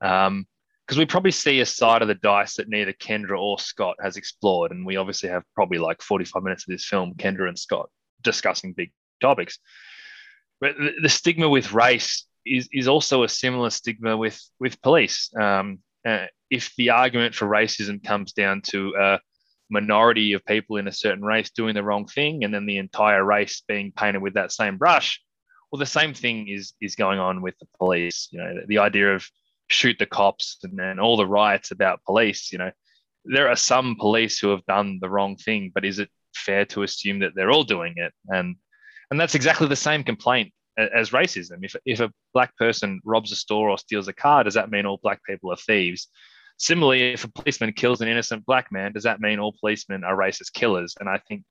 Um, 0.01 0.47
because 0.87 0.99
we 0.99 1.05
probably 1.05 1.33
see 1.33 1.61
a 1.61 1.67
side 1.67 2.01
of 2.01 2.09
the 2.09 2.15
dice 2.15 2.55
that 2.57 2.71
neither 2.71 2.95
Kendra 2.95 3.39
or 3.39 3.59
Scott 3.59 3.97
has 4.03 4.17
explored, 4.17 4.71
and 4.71 4.87
we 4.87 4.97
obviously 4.97 5.29
have 5.29 5.43
probably 5.55 5.77
like 5.77 6.01
45 6.01 6.43
minutes 6.43 6.63
of 6.67 6.73
this 6.73 6.87
film, 6.87 7.13
Kendra 7.13 7.47
and 7.47 7.59
Scott 7.59 7.91
discussing 8.23 8.73
big 8.73 8.91
topics. 9.21 9.59
But 10.63 10.77
the, 11.03 11.11
stigma 11.11 11.47
with 11.47 11.75
race 11.75 12.27
is, 12.47 12.71
is 12.73 12.89
also 12.89 13.23
a 13.23 13.29
similar 13.29 13.69
stigma 13.69 14.17
with 14.17 14.41
with 14.59 14.81
police. 14.81 15.31
Um, 15.39 15.81
uh, 16.07 16.27
if 16.51 16.73
the 16.79 16.89
argument 16.89 17.35
for 17.35 17.47
racism 17.47 18.03
comes 18.03 18.33
down 18.33 18.63
to 18.69 18.95
a 18.99 19.21
minority 19.69 20.33
of 20.33 20.45
people 20.47 20.79
in 20.79 20.89
a 20.89 20.93
certain 20.93 21.23
race 21.23 21.51
doing 21.51 21.75
the 21.75 21.85
wrong 21.85 22.07
thing, 22.07 22.45
and 22.45 22.55
then 22.55 22.65
the 22.65 22.79
entire 22.79 23.23
race 23.23 23.63
being 23.69 23.93
painted 23.93 24.23
with 24.23 24.35
that 24.35 24.53
same 24.53 24.79
brush, 24.79 25.21
well, 25.71 25.79
the 25.79 25.87
same 25.87 26.15
thing 26.15 26.49
is 26.49 26.73
is 26.81 26.97
going 26.97 27.19
on 27.19 27.43
with 27.43 27.59
the 27.59 27.67
police. 27.79 28.29
You 28.31 28.41
know, 28.41 28.55
the 28.67 28.79
idea 28.79 29.15
of 29.15 29.27
shoot 29.69 29.97
the 29.99 30.07
cops 30.07 30.59
and, 30.63 30.81
and 30.81 31.01
all 31.01 31.17
the 31.17 31.27
riots 31.27 31.71
about 31.71 32.05
police. 32.05 32.53
You 32.53 32.59
know, 32.59 32.71
there 33.25 33.49
are 33.49 33.57
some 33.57 33.97
police 33.97 34.39
who 34.39 34.49
have 34.49 34.65
done 34.67 34.99
the 35.01 35.11
wrong 35.11 35.37
thing, 35.37 35.71
but 35.75 35.85
is 35.85 35.99
it 35.99 36.09
fair 36.35 36.65
to 36.67 36.83
assume 36.83 37.19
that 37.21 37.33
they're 37.35 37.51
all 37.51 37.65
doing 37.65 37.95
it? 37.97 38.13
And 38.29 38.57
and 39.11 39.21
that's 39.21 39.35
exactly 39.35 39.69
the 39.69 39.77
same 39.77 40.05
complaint 40.05 40.53
as 40.79 41.11
racism. 41.11 41.59
If, 41.63 41.75
if 41.85 42.01
a 42.01 42.13
black 42.33 42.57
person 42.57 43.01
robs 43.05 43.33
a 43.33 43.37
store 43.37 43.71
or 43.71 43.79
steals 43.79 44.09
a 44.09 44.13
car, 44.13 44.45
does 44.45 44.55
that 44.55 44.71
mean 44.71 44.87
all 44.87 45.01
black 45.03 45.21
people 45.25 45.53
are 45.53 45.57
thieves? 45.57 46.09
Similarly, 46.59 47.13
if 47.13 47.25
a 47.25 47.33
policeman 47.33 47.73
kills 47.73 48.01
an 48.01 48.09
innocent 48.09 48.45
black 48.45 48.71
man, 48.71 48.93
does 48.93 49.05
that 49.05 49.21
mean 49.21 49.39
all 49.39 49.55
policemen 49.59 50.05
are 50.05 50.17
racist 50.17 50.53
killers? 50.53 50.95
And 50.99 51.09
I 51.09 51.19
think 51.29 51.45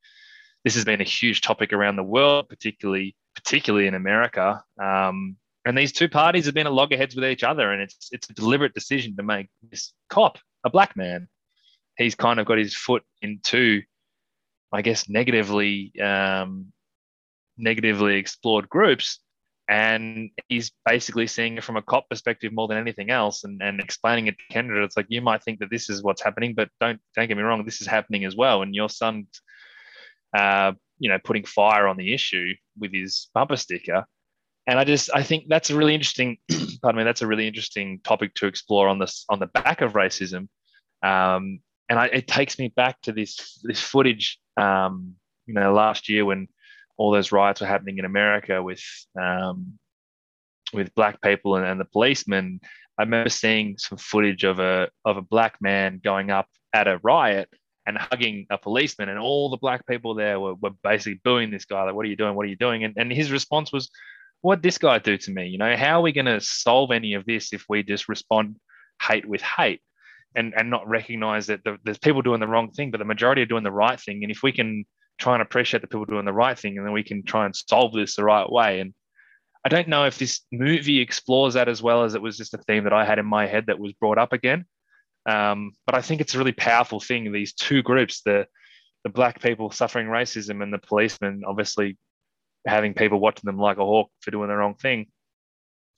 this 0.67 0.75
has 0.75 0.84
been 0.84 0.99
a 0.99 1.06
huge 1.06 1.39
topic 1.39 1.71
around 1.71 1.95
the 1.95 2.03
world, 2.03 2.49
particularly 2.49 3.15
particularly 3.36 3.88
in 3.88 3.93
America. 3.93 4.62
Um, 4.77 5.38
and 5.63 5.77
these 5.77 5.93
two 5.93 6.10
parties 6.10 6.43
have 6.43 6.53
been 6.53 6.67
at 6.67 6.73
loggerheads 6.73 7.15
with 7.15 7.23
each 7.23 7.41
other, 7.41 7.71
and 7.71 7.82
it's 7.82 8.10
it's 8.12 8.30
a 8.30 8.34
deliberate 8.34 8.73
decision 8.73 9.15
to 9.15 9.23
make 9.23 9.47
this 9.71 9.93
cop 10.10 10.38
a 10.65 10.69
black 10.69 10.97
man. 10.97 11.30
He's 11.97 12.15
kind 12.15 12.38
of 12.38 12.45
got 12.45 12.58
his 12.58 12.75
foot 12.75 13.03
into, 13.21 13.82
I 14.73 14.82
guess, 14.82 15.08
negatively 15.08 15.93
um, 16.01 16.73
negatively 17.58 18.17
explored 18.17 18.67
groups 18.67 19.21
and 19.69 20.32
he's 20.49 20.73
basically 20.86 21.27
seeing 21.27 21.58
it 21.58 21.63
from 21.63 21.77
a 21.77 21.82
cop 21.82 22.10
perspective 22.10 22.51
more 22.51 22.67
than 22.67 22.77
anything 22.77 23.10
else 23.10 23.45
and, 23.45 23.62
and 23.62 23.80
explaining 23.80 24.27
it 24.27 24.36
to 24.38 24.53
Kendra. 24.53 24.84
It's 24.84 24.97
like 24.97 25.08
you 25.10 25.21
might 25.21 25.43
think 25.43 25.60
that 25.60 25.69
this 25.69 25.89
is 25.89 26.03
what's 26.03 26.23
happening, 26.23 26.53
but 26.56 26.69
don't 26.82 26.99
don't 27.15 27.30
get 27.30 27.38
me 27.38 27.43
wrong, 27.43 27.63
this 27.63 27.80
is 27.80 27.88
happening 27.88 28.25
as 28.25 28.36
well. 28.36 28.63
And 28.63 28.75
your 28.75 28.89
son 28.89 29.27
uh, 30.36 30.74
you 31.00 31.10
know, 31.10 31.20
putting 31.24 31.44
fire 31.44 31.88
on 31.88 31.98
the 31.98 32.13
issue 32.13 32.54
with 32.78 32.94
his 32.94 33.30
bumper 33.34 33.56
sticker. 33.56 34.06
And 34.66 34.80
I 34.80 34.84
just 34.84 35.10
I 35.13 35.24
think 35.24 35.46
that's 35.48 35.70
a 35.70 35.76
really 35.76 35.94
interesting 35.94 36.38
pardon 36.82 37.00
me, 37.00 37.04
that's 37.04 37.22
a 37.22 37.28
really 37.28 37.48
interesting 37.48 38.00
topic 38.04 38.34
to 38.36 38.48
explore 38.48 38.88
on 38.88 39.00
this 39.00 39.26
on 39.30 39.40
the 39.40 39.48
back 39.48 39.82
of 39.82 39.94
racism. 39.94 40.48
Um, 41.04 41.60
and 41.90 42.00
I, 42.00 42.08
it 42.08 42.28
takes 42.28 42.60
me 42.60 42.74
back 42.76 43.02
to 43.04 43.12
this 43.12 43.60
this 43.63 43.82
footage 43.82 44.40
um, 44.58 45.16
you 45.46 45.54
know, 45.54 45.74
last 45.74 46.10
year 46.10 46.26
when 46.26 46.48
all 46.98 47.12
those 47.12 47.32
riots 47.32 47.62
were 47.62 47.68
happening 47.68 47.98
in 47.98 48.06
America 48.06 48.62
with 48.62 48.84
um, 49.20 49.80
with 50.74 50.94
black 50.96 51.22
people 51.22 51.56
and, 51.56 51.66
and 51.66 51.80
the 51.80 51.86
policemen. 51.86 52.60
I 53.00 53.04
remember 53.04 53.30
seeing 53.30 53.78
some 53.78 53.98
footage 53.98 54.44
of 54.44 54.60
a 54.60 54.90
of 55.06 55.18
a 55.18 55.22
black 55.22 55.58
man 55.62 56.02
going 56.04 56.30
up 56.30 56.48
at 56.74 56.88
a 56.88 57.00
riot 57.04 57.50
and 57.88 57.97
hugging 57.97 58.45
a 58.50 58.58
policeman, 58.58 59.10
and 59.10 59.17
all 59.17 59.50
the 59.50 59.58
black 59.58 59.88
people 59.88 60.13
there 60.13 60.39
were, 60.39 60.56
were 60.56 60.71
basically 60.84 61.19
booing 61.23 61.50
this 61.50 61.65
guy. 61.65 61.84
Like, 61.84 61.95
what 61.95 62.06
are 62.06 62.10
you 62.10 62.17
doing? 62.17 62.36
What 62.36 62.45
are 62.45 62.50
you 62.50 62.58
doing? 62.58 62.84
And, 62.84 62.93
and 62.97 63.12
his 63.12 63.32
response 63.32 63.71
was, 63.71 63.89
What 64.41 64.62
this 64.62 64.78
guy 64.78 65.00
do 65.00 65.17
to 65.17 65.32
me? 65.32 65.47
You 65.47 65.58
know, 65.58 65.76
how 65.76 66.00
are 66.00 66.04
we 66.04 66.12
going 66.12 66.26
to 66.26 66.41
solve 66.41 66.91
any 66.91 67.13
of 67.13 67.26
this 67.26 67.54
if 67.54 67.63
we 67.69 67.82
just 67.84 68.10
respond 68.10 68.58
hate 69.02 69.26
with 69.26 69.41
hate? 69.41 69.82
And, 70.36 70.54
and 70.56 70.69
not 70.69 70.88
recognize 70.88 71.47
that 71.47 71.63
the, 71.63 71.78
there's 71.84 71.97
people 71.97 72.21
doing 72.21 72.41
the 72.41 72.47
wrong 72.47 72.69
thing, 72.69 72.91
but 72.91 73.00
the 73.00 73.06
majority 73.06 73.41
are 73.41 73.47
doing 73.47 73.63
the 73.63 73.71
right 73.71 74.00
thing. 74.00 74.21
And 74.21 74.32
if 74.32 74.43
we 74.43 74.52
can 74.52 74.86
try 75.17 75.34
and 75.34 75.41
appreciate 75.41 75.82
the 75.82 75.88
people 75.88 76.06
doing 76.06 76.26
the 76.26 76.34
right 76.34 76.60
thing, 76.60 76.78
and 76.78 76.86
then 76.86 76.93
we 76.93 77.04
can 77.04 77.23
try 77.23 77.45
and 77.45 77.56
solve 77.56 77.93
this 77.93 78.17
the 78.17 78.23
right 78.23 78.47
way. 78.47 78.82
And 78.82 78.93
I 79.65 79.69
don't 79.69 79.88
know 79.88 80.06
if 80.06 80.19
this 80.19 80.41
movie 80.52 81.00
explores 81.00 81.56
that 81.56 81.69
as 81.69 81.82
well 81.82 82.04
as 82.04 82.13
it 82.13 82.21
was 82.21 82.38
just 82.38 82.54
a 82.54 82.58
theme 82.60 82.84
that 82.84 82.93
I 82.93 83.06
had 83.06 83.17
in 83.17 83.26
my 83.26 83.47
head 83.47 83.65
that 83.67 83.80
was 83.80 83.93
brought 83.93 84.17
up 84.17 84.34
again. 84.34 84.65
Um, 85.28 85.74
but 85.86 85.94
I 85.94 86.02
think 86.02 86.22
it's 86.22 86.34
a 86.34 86.38
really 86.38 86.54
powerful 86.54 87.00
thing. 87.00 87.32
These 87.32 87.54
two 87.54 87.84
groups, 87.84 88.22
the 88.22 88.48
the 89.04 89.10
black 89.10 89.42
people 89.42 89.72
suffering 89.72 90.08
racism 90.08 90.63
and 90.63 90.74
the 90.74 90.80
policemen, 90.80 91.44
obviously 91.46 91.98
having 92.66 92.94
people 92.94 93.20
watching 93.20 93.46
them 93.46 93.60
like 93.60 93.78
a 93.78 93.86
hawk 93.86 94.10
for 94.22 94.32
doing 94.32 94.50
the 94.50 94.56
wrong 94.56 94.76
thing. 94.76 95.08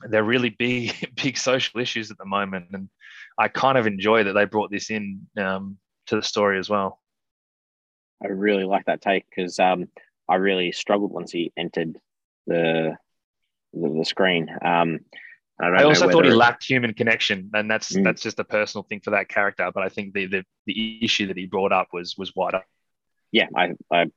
They're 0.02 0.24
really 0.24 0.50
big, 0.60 1.14
big 1.16 1.38
social 1.38 1.80
issues 1.80 2.12
at 2.12 2.18
the 2.18 2.26
moment, 2.26 2.68
and 2.74 2.90
I 3.38 3.48
kind 3.48 3.78
of 3.78 3.88
enjoy 3.88 4.24
that 4.24 4.34
they 4.34 4.46
brought 4.46 4.72
this 4.72 4.90
in 4.90 5.28
um, 5.38 5.78
to 6.08 6.16
the 6.16 6.24
story 6.24 6.60
as 6.60 6.70
well. 6.70 7.00
I 8.22 8.28
really 8.28 8.66
like 8.66 8.86
that 8.86 9.02
take 9.02 9.26
because 9.30 9.60
um, 9.60 9.88
I 10.28 10.36
really 10.36 10.72
struggled 10.72 11.12
once 11.12 11.32
he 11.32 11.54
entered 11.56 11.98
the 12.48 12.98
the, 13.74 13.90
the 13.90 14.06
screen. 14.06 14.50
Um, 14.64 15.00
I, 15.62 15.68
I 15.68 15.84
also 15.84 16.10
thought 16.10 16.26
he 16.26 16.32
lacked 16.32 16.64
human 16.64 16.94
connection, 16.94 17.52
and 17.54 17.70
that's 17.70 17.92
mm. 17.94 18.04
that's 18.04 18.22
just 18.22 18.40
a 18.40 18.44
personal 18.44 18.84
thing 18.84 19.02
for 19.02 19.12
that 19.12 19.28
character. 19.28 19.70
But 19.74 19.84
I 19.84 19.90
think 19.90 20.14
the, 20.14 20.26
the 20.28 20.44
the 20.66 21.04
issue 21.04 21.28
that 21.28 21.38
he 21.38 21.46
brought 21.46 21.72
up 21.72 21.90
was 21.92 22.16
was 22.18 22.36
wider. 22.36 22.64
Yeah, 23.32 23.48
I 23.56 23.74
I, 23.92 24.10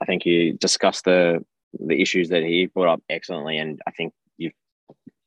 I 0.00 0.04
think 0.06 0.24
you 0.24 0.52
discussed 0.54 1.04
the 1.04 1.44
the 1.78 2.00
issues 2.00 2.28
that 2.28 2.42
he 2.42 2.66
brought 2.66 2.92
up 2.92 3.02
excellently, 3.08 3.58
and 3.58 3.80
I 3.86 3.90
think 3.90 4.12
you've 4.36 4.52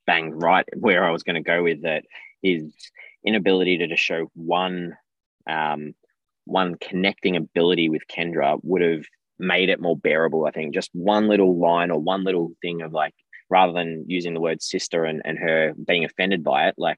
banged 0.05 0.41
right 0.41 0.67
where 0.75 1.03
I 1.03 1.11
was 1.11 1.23
going 1.23 1.35
to 1.35 1.41
go 1.41 1.63
with 1.63 1.83
that. 1.83 2.05
His 2.41 2.71
inability 3.25 3.79
to 3.79 3.87
just 3.87 4.03
show 4.03 4.31
one 4.35 4.95
um, 5.49 5.93
one 6.45 6.75
connecting 6.75 7.35
ability 7.35 7.89
with 7.89 8.07
Kendra 8.07 8.59
would 8.63 8.81
have 8.81 9.05
made 9.39 9.69
it 9.69 9.81
more 9.81 9.97
bearable. 9.97 10.45
I 10.45 10.51
think 10.51 10.73
just 10.73 10.89
one 10.93 11.27
little 11.27 11.59
line 11.59 11.91
or 11.91 11.99
one 11.99 12.23
little 12.23 12.53
thing 12.61 12.81
of 12.81 12.93
like, 12.93 13.13
rather 13.49 13.73
than 13.73 14.05
using 14.07 14.33
the 14.33 14.39
word 14.39 14.61
sister 14.61 15.05
and, 15.05 15.21
and 15.25 15.37
her 15.37 15.73
being 15.85 16.05
offended 16.05 16.43
by 16.43 16.67
it, 16.67 16.75
like 16.77 16.97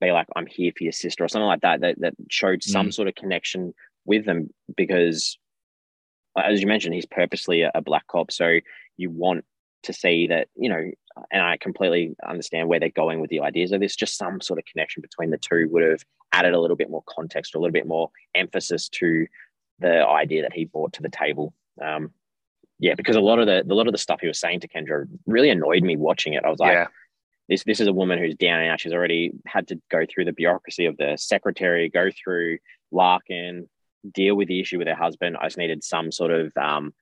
be 0.00 0.10
like, 0.10 0.26
I'm 0.34 0.46
here 0.46 0.72
for 0.76 0.84
your 0.84 0.92
sister 0.92 1.24
or 1.24 1.28
something 1.28 1.46
like 1.46 1.60
that, 1.60 1.80
that, 1.80 2.00
that 2.00 2.14
showed 2.28 2.62
some 2.62 2.88
mm. 2.88 2.94
sort 2.94 3.08
of 3.08 3.14
connection 3.14 3.74
with 4.04 4.26
them 4.26 4.50
because 4.76 5.38
as 6.36 6.60
you 6.60 6.66
mentioned, 6.66 6.94
he's 6.94 7.06
purposely 7.06 7.62
a, 7.62 7.70
a 7.74 7.82
black 7.82 8.06
cop. 8.08 8.32
So 8.32 8.58
you 8.96 9.10
want 9.10 9.44
to 9.84 9.92
see 9.92 10.26
that, 10.28 10.48
you 10.56 10.68
know, 10.68 10.90
and 11.30 11.42
I 11.42 11.56
completely 11.58 12.16
understand 12.26 12.68
where 12.68 12.80
they're 12.80 12.88
going 12.88 13.20
with 13.20 13.30
the 13.30 13.40
ideas 13.40 13.72
of 13.72 13.80
this. 13.80 13.94
Just 13.94 14.18
some 14.18 14.40
sort 14.40 14.58
of 14.58 14.64
connection 14.64 15.00
between 15.00 15.30
the 15.30 15.38
two 15.38 15.68
would 15.70 15.88
have 15.88 16.02
added 16.32 16.54
a 16.54 16.60
little 16.60 16.76
bit 16.76 16.90
more 16.90 17.04
context 17.06 17.54
or 17.54 17.58
a 17.58 17.60
little 17.60 17.72
bit 17.72 17.86
more 17.86 18.10
emphasis 18.34 18.88
to 18.88 19.26
the 19.78 20.06
idea 20.06 20.42
that 20.42 20.52
he 20.52 20.64
brought 20.64 20.92
to 20.94 21.02
the 21.02 21.08
table. 21.08 21.54
Um, 21.80 22.10
yeah, 22.78 22.94
because 22.94 23.16
a 23.16 23.20
lot 23.20 23.38
of 23.38 23.46
the 23.46 23.62
a 23.62 23.74
lot 23.74 23.86
of 23.86 23.92
the 23.92 23.98
stuff 23.98 24.20
he 24.20 24.26
was 24.26 24.38
saying 24.38 24.60
to 24.60 24.68
Kendra 24.68 25.06
really 25.26 25.50
annoyed 25.50 25.82
me 25.82 25.96
watching 25.96 26.34
it. 26.34 26.44
I 26.44 26.50
was 26.50 26.58
like, 26.58 26.72
yeah. 26.72 26.86
this 27.48 27.64
this 27.64 27.80
is 27.80 27.86
a 27.86 27.92
woman 27.92 28.18
who's 28.18 28.34
down 28.34 28.60
and 28.60 28.70
out. 28.70 28.80
She's 28.80 28.92
already 28.92 29.32
had 29.46 29.68
to 29.68 29.80
go 29.90 30.04
through 30.08 30.26
the 30.26 30.32
bureaucracy 30.32 30.86
of 30.86 30.96
the 30.96 31.16
secretary, 31.16 31.88
go 31.88 32.10
through 32.10 32.58
Larkin, 32.90 33.68
deal 34.12 34.34
with 34.34 34.48
the 34.48 34.60
issue 34.60 34.78
with 34.78 34.88
her 34.88 34.94
husband. 34.94 35.36
I 35.40 35.46
just 35.46 35.58
needed 35.58 35.84
some 35.84 36.10
sort 36.10 36.32
of 36.32 36.52
um, 36.56 36.92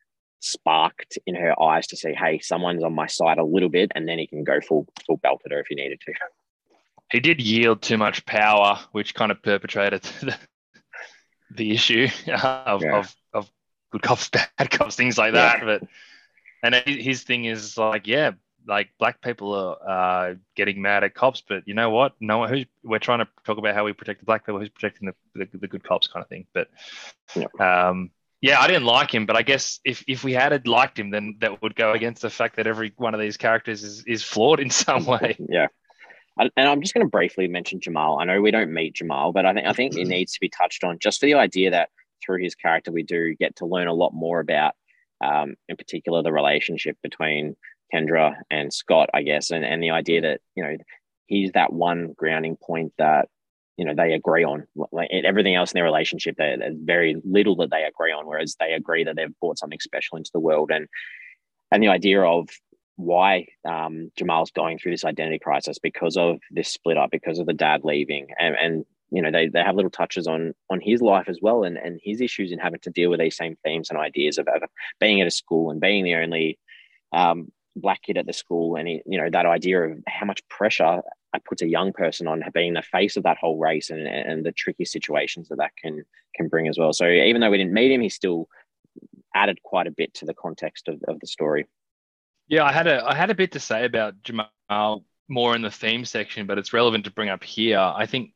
sparked 0.41 1.19
in 1.27 1.35
her 1.35 1.61
eyes 1.61 1.87
to 1.89 1.97
say, 1.97 2.15
hey, 2.15 2.39
someone's 2.41 2.85
on 2.85 2.95
my 2.95 3.07
side 3.07 3.39
a 3.39 3.45
little 3.45 3.69
bit, 3.69 3.93
and 3.95 4.07
then 4.07 4.19
he 4.19 4.27
can 4.27 4.45
go 4.45 4.61
full 4.61 4.87
full 5.07 5.17
belt 5.17 5.43
at 5.47 5.53
her 5.53 5.61
if 5.61 5.67
he 5.69 5.75
needed 5.75 6.01
to. 6.03 6.13
He 7.11 7.21
did 7.21 7.41
yield 7.41 7.83
too 7.83 7.99
much 7.99 8.25
power, 8.27 8.79
which 8.93 9.15
kind 9.15 9.31
of 9.31 9.43
perpetrated 9.43 10.03
the, 10.21 10.37
the 11.51 11.71
issue 11.73 12.09
of, 12.27 12.83
yeah. 12.83 12.99
of, 12.99 13.17
of 13.33 13.51
good 13.93 14.03
cops, 14.03 14.29
bad 14.59 14.71
cops, 14.71 14.97
things 14.97 15.17
like 15.17 15.35
that. 15.35 15.59
Yeah. 15.59 15.65
But 15.65 15.89
and 16.63 16.75
his 16.87 17.23
thing 17.23 17.45
is 17.45 17.77
like, 17.77 18.07
yeah, 18.07 18.33
like 18.67 18.91
black 18.99 19.21
people 19.21 19.55
are 19.55 20.31
uh, 20.31 20.35
getting 20.57 20.83
mad 20.83 21.05
at 21.05 21.15
cops, 21.15 21.43
but 21.47 21.67
you 21.67 21.75
know 21.75 21.91
what? 21.91 22.15
No 22.21 22.39
one 22.39 22.49
who's 22.49 22.67
we're 22.83 22.99
trying 22.99 23.21
to 23.21 23.29
talk 23.45 23.59
about 23.59 23.75
how 23.75 23.85
we 23.85 23.93
protect 23.93 24.21
the 24.21 24.27
black 24.27 24.47
people, 24.47 24.61
who's 24.61 24.69
protecting 24.69 25.09
the, 25.09 25.15
the, 25.35 25.59
the 25.59 25.69
good 25.69 25.85
cops, 25.85 26.07
kind 26.07 26.23
of 26.23 26.29
thing. 26.29 26.47
But 26.53 26.69
yeah. 27.35 27.89
um, 27.89 28.11
yeah, 28.41 28.61
I 28.61 28.67
didn't 28.67 28.85
like 28.85 29.15
him, 29.15 29.25
but 29.25 29.37
I 29.37 29.43
guess 29.43 29.79
if, 29.85 30.05
if 30.09 30.25
we 30.25 30.33
had 30.33 30.67
liked 30.67 30.99
him, 30.99 31.11
then 31.11 31.37
that 31.41 31.63
would 31.63 31.77
go 31.77 31.93
against 31.93 32.23
the 32.23 32.31
fact 32.31 32.57
that 32.57 32.67
every 32.67 32.93
one 32.97 33.15
of 33.15 33.21
these 33.21 33.37
characters 33.37 33.85
is, 33.85 34.05
is 34.05 34.25
flawed 34.25 34.59
in 34.61 34.69
some 34.69 35.07
way. 35.07 35.37
Yeah. 35.49 35.69
And 36.39 36.51
I'm 36.57 36.81
just 36.81 36.95
going 36.95 37.07
to 37.07 37.11
briefly 37.11 37.47
mention 37.47 37.79
Jamal. 37.79 38.19
I 38.19 38.25
know 38.25 38.41
we 38.41 38.51
don't 38.51 38.73
meet 38.73 38.95
Jamal, 38.95 39.33
but 39.33 39.45
I 39.45 39.53
think 39.53 39.67
I 39.67 39.73
think 39.75 39.97
it 39.97 40.07
needs 40.07 40.33
to 40.33 40.41
be 40.41 40.49
touched 40.49 40.83
on 40.83 40.99
just 40.99 41.21
for 41.21 41.27
the 41.27 41.35
idea 41.35 41.73
that 41.73 41.91
through 42.25 42.43
his 42.43 42.55
character 42.55 42.93
we 42.93 43.03
do 43.03 43.35
get 43.35 43.57
to 43.57 43.67
learn 43.67 43.89
a 43.89 43.95
lot 43.95 44.13
more 44.15 44.41
about, 44.41 44.75
um, 45.25 45.55
in 45.69 45.77
particular, 45.77 46.23
the 46.23 46.33
relationship 46.33 46.97
between 47.03 47.57
Kendra 47.93 48.37
and 48.51 48.73
Scott, 48.73 49.11
I 49.15 49.23
guess, 49.23 49.51
and 49.51 49.65
and 49.65 49.83
the 49.83 49.91
idea 49.91 50.23
that 50.23 50.41
you 50.55 50.65
know 50.65 50.77
he's 51.27 51.53
that 51.53 51.73
one 51.73 52.15
grounding 52.17 52.57
point 52.57 52.93
that 52.99 53.29
you 53.77 53.85
know 53.85 53.95
they 53.95 54.13
agree 54.13 54.45
on. 54.45 54.67
Like 54.91 55.11
everything 55.13 55.55
else 55.55 55.73
in 55.73 55.79
their 55.79 55.85
relationship 55.85 56.37
there's 56.39 56.75
very 56.83 57.17
little 57.25 57.57
that 57.57 57.71
they 57.71 57.85
agree 57.85 58.13
on 58.13 58.27
whereas 58.27 58.57
they 58.59 58.73
agree 58.73 59.05
that 59.05 59.17
they've 59.17 59.39
brought 59.41 59.59
something 59.59 59.81
special 59.81 60.17
into 60.17 60.31
the 60.33 60.41
world. 60.41 60.71
And 60.71 60.89
and 61.71 61.83
the 61.83 61.89
idea 61.89 62.23
of 62.23 62.49
why 62.97 63.47
um, 63.69 64.11
Jamal's 64.17 64.51
going 64.51 64.79
through 64.79 64.93
this 64.93 65.05
identity 65.05 65.39
crisis 65.39 65.79
because 65.79 66.17
of 66.17 66.39
this 66.51 66.69
split 66.69 66.99
up, 66.99 67.11
because 67.11 67.39
of 67.39 67.47
the 67.47 67.55
dad 67.55 67.81
leaving, 67.85 68.29
and, 68.39 68.55
and 68.55 68.85
you 69.13 69.21
know 69.21 69.31
they, 69.31 69.49
they 69.49 69.63
have 69.63 69.77
little 69.77 69.91
touches 69.91 70.27
on 70.27 70.55
on 70.71 70.81
his 70.81 71.03
life 71.03 71.29
as 71.29 71.39
well, 71.43 71.65
and 71.65 71.77
and 71.77 72.01
his 72.03 72.21
issues 72.21 72.51
in 72.51 72.59
having 72.59 72.81
to 72.81 72.91
deal 72.91 73.11
with 73.11 73.21
these 73.21 73.37
same 73.37 73.57
themes 73.65 73.91
and 73.91 73.99
ideas 73.99 74.39
of, 74.39 74.49
being 74.99 75.21
at 75.21 75.27
a 75.27 75.31
school 75.31 75.71
and 75.71 75.81
being 75.81 76.03
the 76.03 76.15
only 76.15 76.59
um, 77.13 77.53
black 77.77 78.03
kid 78.03 78.17
at 78.17 78.27
the 78.27 78.33
school, 78.33 78.77
and 78.77 78.89
he, 78.89 79.03
you 79.07 79.19
know 79.19 79.29
that 79.31 79.47
idea 79.47 79.83
of 79.83 79.99
how 80.09 80.25
much 80.27 80.47
pressure 80.49 81.03
puts 81.49 81.63
a 81.63 81.69
young 81.69 81.93
person 81.93 82.27
on 82.27 82.43
being 82.53 82.75
the 82.75 82.83
face 82.83 83.17
of 83.17 83.23
that 83.23 83.39
whole 83.39 83.59
race 83.59 83.91
and 83.91 84.07
and 84.07 84.45
the 84.45 84.53
tricky 84.53 84.85
situations 84.85 85.49
that 85.49 85.57
that 85.57 85.73
can 85.77 86.05
can 86.35 86.49
bring 86.49 86.67
as 86.69 86.79
well. 86.79 86.93
So 86.93 87.07
even 87.07 87.41
though 87.41 87.51
we 87.51 87.59
didn't 87.59 87.75
meet 87.75 87.93
him, 87.93 88.01
he 88.01 88.09
still 88.09 88.49
added 89.35 89.63
quite 89.63 89.87
a 89.87 89.91
bit 89.93 90.13
to 90.15 90.27
the 90.27 90.35
context 90.35 90.89
of, 90.89 91.03
of 91.09 91.21
the 91.21 91.27
story. 91.27 91.67
Yeah, 92.49 92.65
I 92.65 92.73
had 92.73 92.87
a 92.87 93.05
I 93.05 93.15
had 93.15 93.31
a 93.31 93.35
bit 93.35 93.53
to 93.53 93.61
say 93.61 93.85
about 93.85 94.15
Jamal 94.23 95.05
more 95.29 95.55
in 95.57 95.63
the 95.63 95.71
theme 95.71 96.05
section, 96.05 96.47
but 96.47 96.59
it's 96.59 96.73
relevant 96.73 97.05
to 97.05 97.11
bring 97.11 97.31
up 97.31 97.43
here. 97.43 97.79
I 97.79 98.07
think 98.07 98.33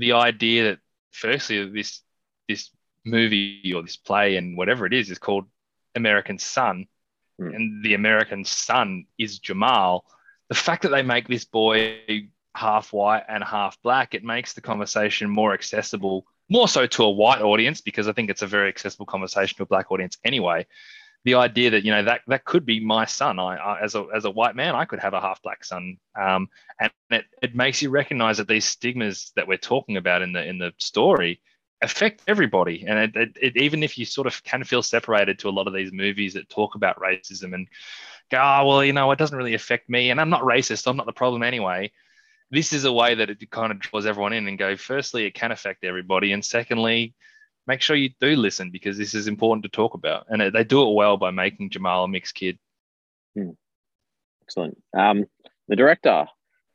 the 0.00 0.12
idea 0.12 0.64
that 0.64 0.78
firstly 1.12 1.68
this 1.70 2.00
this 2.48 2.70
movie 3.04 3.72
or 3.74 3.82
this 3.82 3.96
play 3.96 4.36
and 4.36 4.56
whatever 4.56 4.86
it 4.86 4.92
is 4.92 5.10
is 5.10 5.18
called 5.18 5.44
American 5.94 6.38
Son, 6.38 6.86
mm. 7.40 7.54
and 7.54 7.84
the 7.84 7.94
American 7.94 8.44
son 8.44 9.06
is 9.18 9.38
Jamal. 9.38 10.04
The 10.48 10.54
fact 10.54 10.82
that 10.82 10.88
they 10.88 11.02
make 11.02 11.28
this 11.28 11.44
boy 11.44 12.28
half 12.54 12.92
white 12.92 13.24
and 13.28 13.44
half 13.44 13.80
black, 13.82 14.14
it 14.14 14.24
makes 14.24 14.54
the 14.54 14.60
conversation 14.60 15.30
more 15.30 15.54
accessible, 15.54 16.26
more 16.48 16.66
so 16.66 16.86
to 16.86 17.04
a 17.04 17.10
white 17.10 17.42
audience 17.42 17.80
because 17.80 18.08
I 18.08 18.12
think 18.12 18.30
it's 18.30 18.42
a 18.42 18.46
very 18.46 18.68
accessible 18.68 19.06
conversation 19.06 19.56
to 19.58 19.62
a 19.62 19.66
black 19.66 19.92
audience 19.92 20.18
anyway 20.24 20.66
the 21.24 21.34
idea 21.34 21.70
that 21.70 21.84
you 21.84 21.92
know 21.92 22.04
that 22.04 22.22
that 22.26 22.44
could 22.44 22.64
be 22.64 22.80
my 22.80 23.04
son. 23.04 23.38
I, 23.38 23.56
I, 23.56 23.80
as 23.80 23.94
a 23.94 24.06
as 24.14 24.24
a 24.24 24.30
white 24.30 24.56
man, 24.56 24.74
I 24.74 24.84
could 24.84 25.00
have 25.00 25.14
a 25.14 25.20
half 25.20 25.42
black 25.42 25.64
son, 25.64 25.98
um, 26.18 26.48
and 26.80 26.90
it, 27.10 27.24
it 27.42 27.54
makes 27.54 27.82
you 27.82 27.90
recognize 27.90 28.38
that 28.38 28.48
these 28.48 28.64
stigmas 28.64 29.32
that 29.36 29.46
we're 29.46 29.58
talking 29.58 29.96
about 29.96 30.22
in 30.22 30.32
the 30.32 30.44
in 30.44 30.58
the 30.58 30.72
story 30.78 31.40
affect 31.82 32.22
everybody. 32.26 32.84
And 32.86 32.98
it, 32.98 33.16
it, 33.16 33.36
it, 33.40 33.56
even 33.56 33.82
if 33.82 33.96
you 33.96 34.04
sort 34.04 34.26
of 34.26 34.42
can 34.44 34.64
feel 34.64 34.82
separated 34.82 35.38
to 35.38 35.48
a 35.48 35.50
lot 35.50 35.66
of 35.66 35.74
these 35.74 35.92
movies 35.92 36.34
that 36.34 36.48
talk 36.48 36.74
about 36.74 37.00
racism 37.00 37.54
and 37.54 37.68
go, 38.30 38.38
oh, 38.38 38.66
well, 38.66 38.84
you 38.84 38.92
know, 38.92 39.10
it 39.12 39.18
doesn't 39.18 39.36
really 39.36 39.54
affect 39.54 39.88
me, 39.88 40.10
and 40.10 40.20
I'm 40.20 40.30
not 40.30 40.42
racist. 40.42 40.86
I'm 40.86 40.96
not 40.96 41.06
the 41.06 41.12
problem 41.12 41.42
anyway. 41.42 41.90
This 42.50 42.72
is 42.72 42.84
a 42.84 42.92
way 42.92 43.14
that 43.14 43.30
it 43.30 43.50
kind 43.50 43.72
of 43.72 43.78
draws 43.78 44.06
everyone 44.06 44.32
in 44.32 44.48
and 44.48 44.58
go. 44.58 44.76
Firstly, 44.76 45.24
it 45.24 45.34
can 45.34 45.52
affect 45.52 45.84
everybody, 45.84 46.32
and 46.32 46.44
secondly, 46.44 47.14
make 47.70 47.82
sure 47.82 47.94
you 47.94 48.10
do 48.20 48.34
listen 48.34 48.70
because 48.70 48.98
this 48.98 49.14
is 49.14 49.28
important 49.28 49.62
to 49.62 49.68
talk 49.68 49.94
about. 49.94 50.26
And 50.28 50.52
they 50.52 50.64
do 50.64 50.82
it 50.88 50.94
well 50.94 51.16
by 51.16 51.30
making 51.30 51.70
Jamal 51.70 52.02
a 52.04 52.08
mixed 52.08 52.34
kid. 52.34 52.58
Hmm. 53.36 53.50
Excellent. 54.42 54.82
Um, 54.92 55.26
the 55.68 55.76
director, 55.76 56.26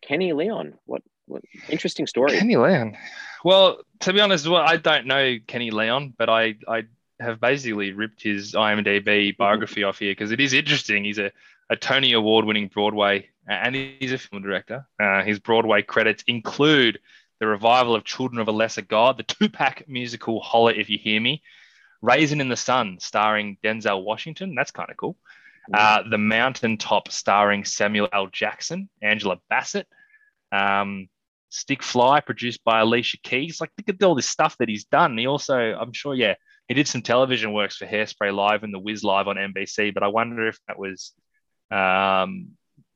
Kenny 0.01 0.31
Leon. 0.31 0.75
What, 0.85 1.01
what 1.27 1.43
interesting 1.67 2.07
story. 2.07 2.31
Kenny 2.37 2.55
Leon. 2.55 2.95
Well, 3.43 3.79
to 3.99 4.13
be 4.13 4.21
honest, 4.21 4.47
well, 4.47 4.63
I 4.65 4.77
don't 4.77 5.05
know 5.05 5.35
Kenny 5.45 5.69
Leon, 5.69 6.13
but 6.17 6.29
I, 6.29 6.55
I 6.65 6.83
have 7.19 7.41
basically 7.41 7.91
ripped 7.91 8.23
his 8.23 8.53
IMDb 8.53 9.03
mm-hmm. 9.03 9.37
biography 9.37 9.83
off 9.83 9.99
here 9.99 10.11
because 10.11 10.31
it 10.31 10.39
is 10.39 10.53
interesting. 10.53 11.03
He's 11.03 11.19
a, 11.19 11.31
a 11.69 11.75
Tony 11.75 12.13
Award 12.13 12.45
winning 12.45 12.69
Broadway 12.69 13.27
and 13.49 13.75
he's 13.75 14.13
a 14.13 14.17
film 14.17 14.43
director. 14.43 14.87
Uh, 14.97 15.23
his 15.23 15.39
Broadway 15.39 15.81
credits 15.81 16.23
include 16.27 16.99
the 17.39 17.47
revival 17.47 17.95
of 17.95 18.03
Children 18.03 18.39
of 18.39 18.47
a 18.47 18.51
Lesser 18.51 18.81
God, 18.81 19.17
the 19.17 19.23
Tupac 19.23 19.87
musical 19.87 20.39
Holler 20.41 20.71
If 20.71 20.89
You 20.89 20.97
Hear 20.97 21.19
Me, 21.19 21.41
Raisin 22.01 22.41
in 22.41 22.49
the 22.49 22.55
Sun, 22.55 22.97
starring 22.99 23.57
Denzel 23.63 24.03
Washington. 24.03 24.55
That's 24.55 24.71
kind 24.71 24.89
of 24.89 24.97
cool. 24.97 25.17
Uh, 25.73 26.03
the 26.09 26.17
Mountaintop, 26.17 27.11
starring 27.11 27.65
Samuel 27.65 28.07
L. 28.13 28.27
Jackson, 28.27 28.89
Angela 29.01 29.37
Bassett. 29.49 29.87
Um, 30.51 31.09
Stick 31.49 31.81
Fly, 31.81 32.19
produced 32.19 32.63
by 32.63 32.81
Alicia 32.81 33.17
Keys. 33.23 33.61
Like, 33.61 33.71
look 33.77 33.95
at 33.95 34.03
all 34.03 34.15
this 34.15 34.27
stuff 34.27 34.57
that 34.57 34.69
he's 34.69 34.83
done. 34.85 35.17
He 35.17 35.25
also, 35.25 35.55
I'm 35.55 35.93
sure, 35.93 36.13
yeah, 36.13 36.35
he 36.67 36.73
did 36.73 36.87
some 36.87 37.01
television 37.01 37.53
works 37.53 37.77
for 37.77 37.85
Hairspray 37.85 38.33
Live 38.33 38.63
and 38.63 38.73
The 38.73 38.79
Wiz 38.79 39.03
Live 39.03 39.27
on 39.27 39.37
NBC, 39.37 39.93
but 39.93 40.03
I 40.03 40.07
wonder 40.07 40.47
if 40.47 40.59
that 40.67 40.77
was 40.77 41.13
um, 41.71 42.49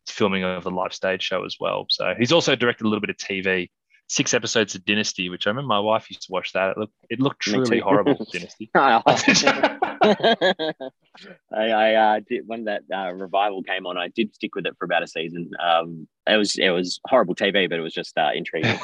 filming 0.07 0.43
of 0.43 0.63
the 0.63 0.71
live 0.71 0.93
stage 0.93 1.23
show 1.23 1.45
as 1.45 1.57
well. 1.59 1.85
So 1.89 2.13
he's 2.17 2.31
also 2.31 2.55
directed 2.55 2.85
a 2.85 2.89
little 2.89 3.01
bit 3.01 3.11
of 3.11 3.17
TV 3.17 3.69
six 4.09 4.33
episodes 4.33 4.75
of 4.75 4.83
Dynasty, 4.83 5.29
which 5.29 5.47
I 5.47 5.51
remember 5.51 5.67
my 5.67 5.79
wife 5.79 6.09
used 6.09 6.23
to 6.23 6.31
watch 6.31 6.51
that. 6.53 6.71
It 6.71 6.77
looked, 6.77 6.93
it 7.09 7.19
looked 7.21 7.41
truly 7.41 7.79
horrible, 7.79 8.25
Dynasty. 8.33 8.69
I, 8.75 8.89
I 11.51 11.93
uh, 11.93 12.19
did 12.27 12.47
when 12.47 12.65
that 12.65 12.83
uh, 12.93 13.13
revival 13.13 13.63
came 13.63 13.85
on. 13.85 13.97
I 13.97 14.07
did 14.07 14.33
stick 14.33 14.55
with 14.55 14.65
it 14.65 14.75
for 14.77 14.85
about 14.85 15.03
a 15.03 15.07
season. 15.07 15.51
Um, 15.59 16.07
it 16.27 16.37
was 16.37 16.57
it 16.57 16.71
was 16.71 16.99
horrible 17.05 17.35
TV, 17.35 17.69
but 17.69 17.77
it 17.77 17.81
was 17.81 17.93
just 17.93 18.17
uh, 18.17 18.31
intriguing. 18.33 18.79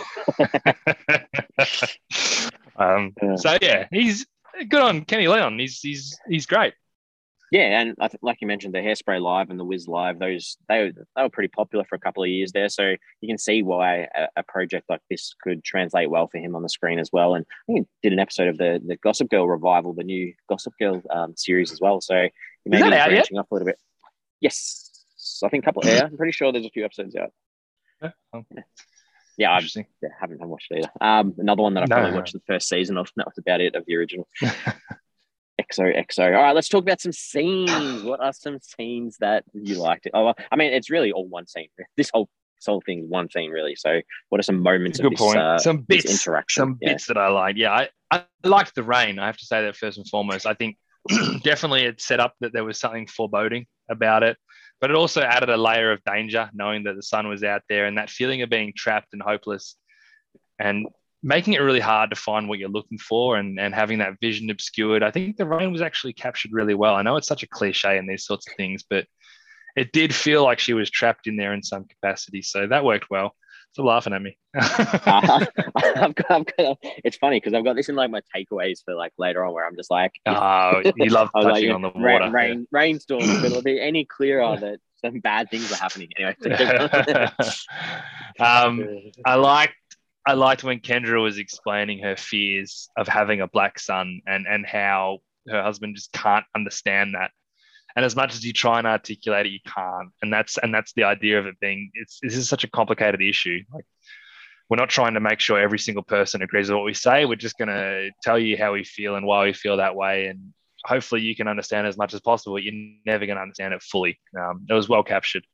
um, 2.75 3.13
so 3.37 3.57
yeah, 3.61 3.87
he's 3.91 4.25
good 4.69 4.81
on 4.81 5.05
Kenny 5.05 5.27
Leon. 5.27 5.57
He's 5.57 5.79
he's 5.79 6.17
he's 6.27 6.45
great. 6.45 6.73
Yeah, 7.51 7.79
and 7.79 7.95
I 7.99 8.07
th- 8.07 8.21
like 8.21 8.39
you 8.41 8.47
mentioned, 8.47 8.73
the 8.73 8.79
Hairspray 8.79 9.21
Live 9.21 9.49
and 9.49 9.59
the 9.59 9.65
Wiz 9.65 9.87
Live, 9.87 10.19
those 10.19 10.57
they 10.67 10.91
they 11.15 11.21
were 11.21 11.29
pretty 11.29 11.49
popular 11.49 11.85
for 11.85 11.95
a 11.95 11.99
couple 11.99 12.23
of 12.23 12.29
years 12.29 12.51
there. 12.51 12.69
So 12.69 12.95
you 13.21 13.27
can 13.27 13.37
see 13.37 13.61
why 13.61 14.07
a, 14.15 14.27
a, 14.37 14.43
project 14.43 14.85
like 14.89 15.01
this 15.09 15.35
could 15.41 15.63
translate 15.63 16.09
well 16.09 16.27
for 16.27 16.39
him 16.39 16.55
on 16.55 16.63
the 16.63 16.69
screen 16.69 16.99
as 16.99 17.11
well. 17.13 17.35
And 17.35 17.45
I 17.69 17.73
think 17.73 17.87
he 18.01 18.09
did 18.09 18.13
an 18.13 18.19
episode 18.19 18.47
of 18.47 18.57
the 18.57 18.81
the 18.85 18.97
Gossip 18.97 19.29
Girl 19.29 19.47
revival, 19.47 19.93
the 19.93 20.03
new 20.03 20.33
Gossip 20.49 20.73
Girl 20.79 21.01
um, 21.11 21.33
series 21.37 21.71
as 21.71 21.79
well. 21.79 22.01
So 22.01 22.27
maybe 22.65 22.89
branching 22.89 23.37
up 23.37 23.51
a 23.51 23.53
little 23.53 23.67
bit. 23.67 23.79
Yes, 24.41 25.05
I 25.43 25.49
think 25.49 25.63
a 25.63 25.65
couple. 25.65 25.83
Yeah, 25.85 26.05
I'm 26.05 26.17
pretty 26.17 26.31
sure 26.31 26.51
there's 26.51 26.65
a 26.65 26.71
few 26.71 26.85
episodes 26.85 27.15
out. 27.15 27.31
Yeah, 28.01 28.11
yeah. 28.33 28.63
Yeah, 29.37 29.51
I 29.51 29.59
yeah, 29.59 29.83
haven't, 30.19 30.37
haven't 30.37 30.49
watched 30.49 30.71
it 30.71 30.77
either. 30.79 30.91
Um, 31.01 31.35
another 31.37 31.61
one 31.61 31.73
that 31.73 31.83
I 31.83 31.87
no, 31.89 31.95
probably 31.95 32.17
watched 32.17 32.33
the 32.33 32.41
first 32.47 32.69
season 32.69 32.97
of. 32.97 33.09
That 33.17 33.25
was 33.25 33.37
about 33.37 33.61
it 33.61 33.75
of 33.75 33.83
the 33.85 33.95
original. 33.95 34.27
XOXO. 35.71 36.35
All 36.35 36.43
right, 36.43 36.55
let's 36.55 36.69
talk 36.69 36.83
about 36.83 37.01
some 37.01 37.11
scenes. 37.11 38.03
what 38.03 38.19
are 38.19 38.33
some 38.33 38.59
scenes 38.61 39.17
that 39.19 39.43
you 39.53 39.75
liked? 39.75 40.07
Oh, 40.13 40.33
I 40.51 40.55
mean, 40.55 40.73
it's 40.73 40.89
really 40.89 41.11
all 41.11 41.27
one 41.27 41.47
scene. 41.47 41.67
This 41.97 42.09
whole 42.13 42.29
this 42.57 42.67
whole 42.67 42.81
thing's 42.85 43.07
one 43.09 43.29
scene, 43.29 43.51
really. 43.51 43.75
So, 43.75 44.01
what 44.29 44.39
are 44.39 44.43
some 44.43 44.61
moments 44.61 44.99
Good 44.99 45.07
of 45.07 45.11
this, 45.11 45.19
point. 45.19 45.37
Uh, 45.37 45.59
some 45.59 45.79
bits, 45.79 46.09
interaction? 46.09 46.61
Some 46.61 46.77
yeah. 46.81 46.93
bits 46.93 47.07
that 47.07 47.17
I 47.17 47.27
like. 47.29 47.57
Yeah, 47.57 47.71
I, 47.71 47.89
I 48.11 48.23
liked 48.43 48.75
the 48.75 48.83
rain. 48.83 49.19
I 49.19 49.25
have 49.25 49.37
to 49.37 49.45
say 49.45 49.61
that 49.63 49.75
first 49.75 49.97
and 49.97 50.07
foremost. 50.07 50.45
I 50.45 50.53
think 50.53 50.77
definitely 51.43 51.83
it 51.83 52.01
set 52.01 52.19
up 52.19 52.33
that 52.39 52.53
there 52.53 52.63
was 52.63 52.79
something 52.79 53.07
foreboding 53.07 53.65
about 53.89 54.23
it, 54.23 54.37
but 54.81 54.89
it 54.89 54.95
also 54.95 55.21
added 55.21 55.49
a 55.49 55.57
layer 55.57 55.91
of 55.91 56.03
danger, 56.03 56.49
knowing 56.53 56.83
that 56.83 56.95
the 56.95 57.03
son 57.03 57.27
was 57.27 57.43
out 57.43 57.61
there 57.69 57.85
and 57.85 57.97
that 57.97 58.09
feeling 58.09 58.41
of 58.41 58.49
being 58.49 58.73
trapped 58.75 59.09
and 59.13 59.21
hopeless. 59.21 59.75
And 60.59 60.87
making 61.25 61.53
it 61.55 61.59
really 61.59 61.79
hard 61.79 62.11
to 62.11 62.15
find 62.15 62.47
what 62.47 62.59
you're 62.59 62.69
looking 62.69 62.99
for 62.99 63.35
and, 63.35 63.59
and 63.59 63.73
having 63.73 63.97
that 63.97 64.13
vision 64.21 64.51
obscured. 64.51 65.01
I 65.01 65.09
think 65.09 65.37
the 65.37 65.45
rain 65.47 65.71
was 65.71 65.81
actually 65.81 66.13
captured 66.13 66.51
really 66.53 66.75
well. 66.75 66.93
I 66.93 67.01
know 67.01 67.15
it's 67.15 67.27
such 67.27 67.41
a 67.41 67.47
cliche 67.47 67.97
in 67.97 68.05
these 68.05 68.25
sorts 68.25 68.47
of 68.47 68.53
things, 68.55 68.83
but 68.87 69.07
it 69.75 69.91
did 69.91 70.13
feel 70.13 70.43
like 70.43 70.59
she 70.59 70.73
was 70.73 70.91
trapped 70.91 71.25
in 71.25 71.35
there 71.35 71.51
in 71.53 71.63
some 71.63 71.85
capacity. 71.85 72.43
So 72.43 72.67
that 72.67 72.85
worked 72.85 73.09
well. 73.09 73.35
So 73.71 73.83
laughing 73.83 74.13
at 74.13 74.21
me. 74.21 74.37
uh, 74.53 75.45
I've 75.75 76.13
got, 76.13 76.31
I've 76.31 76.45
got, 76.45 76.77
it's 77.03 77.17
funny 77.17 77.37
because 77.37 77.55
I've 77.55 77.65
got 77.65 77.75
this 77.75 77.89
in 77.89 77.95
like 77.95 78.11
my 78.11 78.21
takeaways 78.33 78.83
for 78.85 78.93
like 78.93 79.11
later 79.17 79.43
on 79.43 79.51
where 79.51 79.65
I'm 79.65 79.75
just 79.75 79.89
like, 79.89 80.11
oh, 80.27 80.83
you 80.95 81.09
love 81.09 81.31
touching 81.35 81.69
like, 81.69 81.75
on 81.75 81.81
the 81.81 81.89
water. 81.89 82.25
Rain, 82.25 82.31
rain 82.31 82.59
yeah. 82.59 82.65
rainstorms, 82.71 83.41
but 83.41 83.45
it'll 83.45 83.63
be 83.63 83.81
any 83.81 84.05
clearer 84.05 84.57
that 84.57 84.79
some 85.03 85.19
bad 85.21 85.49
things 85.49 85.71
are 85.71 85.77
happening 85.77 86.09
anyway. 86.17 86.35
um, 88.39 88.87
I 89.25 89.35
like 89.35 89.73
I 90.25 90.33
liked 90.33 90.63
when 90.63 90.79
Kendra 90.79 91.21
was 91.21 91.37
explaining 91.37 91.99
her 91.99 92.15
fears 92.15 92.89
of 92.97 93.07
having 93.07 93.41
a 93.41 93.47
black 93.47 93.79
son 93.79 94.21
and 94.25 94.47
and 94.47 94.65
how 94.65 95.19
her 95.47 95.61
husband 95.61 95.95
just 95.95 96.11
can't 96.11 96.45
understand 96.55 97.13
that. 97.13 97.31
And 97.95 98.03
as 98.03 98.15
much 98.15 98.33
as 98.33 98.43
you 98.43 98.51
try 98.51 98.79
and 98.79 98.87
articulate 98.87 99.45
it, 99.45 99.51
you 99.51 99.59
can't. 99.65 100.09
And 100.21 100.33
that's 100.33 100.57
and 100.57 100.73
that's 100.73 100.93
the 100.93 101.03
idea 101.03 101.39
of 101.39 101.45
it 101.45 101.59
being 101.59 101.91
it's 101.93 102.19
this 102.21 102.35
is 102.35 102.49
such 102.49 102.63
a 102.63 102.69
complicated 102.69 103.21
issue. 103.21 103.59
Like 103.71 103.85
we're 104.67 104.77
not 104.77 104.89
trying 104.89 105.13
to 105.13 105.19
make 105.19 105.39
sure 105.39 105.59
every 105.59 105.77
single 105.79 106.03
person 106.03 106.41
agrees 106.41 106.69
with 106.69 106.77
what 106.77 106.85
we 106.85 106.95
say. 106.95 107.25
We're 107.25 107.35
just 107.35 107.57
gonna 107.57 108.09
tell 108.23 108.39
you 108.39 108.57
how 108.57 108.73
we 108.73 108.83
feel 108.83 109.15
and 109.15 109.25
why 109.27 109.45
we 109.45 109.53
feel 109.53 109.77
that 109.77 109.95
way. 109.95 110.25
And 110.25 110.53
hopefully 110.85 111.21
you 111.21 111.35
can 111.35 111.47
understand 111.47 111.85
as 111.85 111.97
much 111.97 112.15
as 112.15 112.21
possible. 112.21 112.57
You're 112.57 112.73
never 113.05 113.27
gonna 113.27 113.41
understand 113.41 113.75
it 113.75 113.83
fully. 113.83 114.19
Um, 114.37 114.65
it 114.67 114.73
was 114.73 114.89
well 114.89 115.03
captured. 115.03 115.45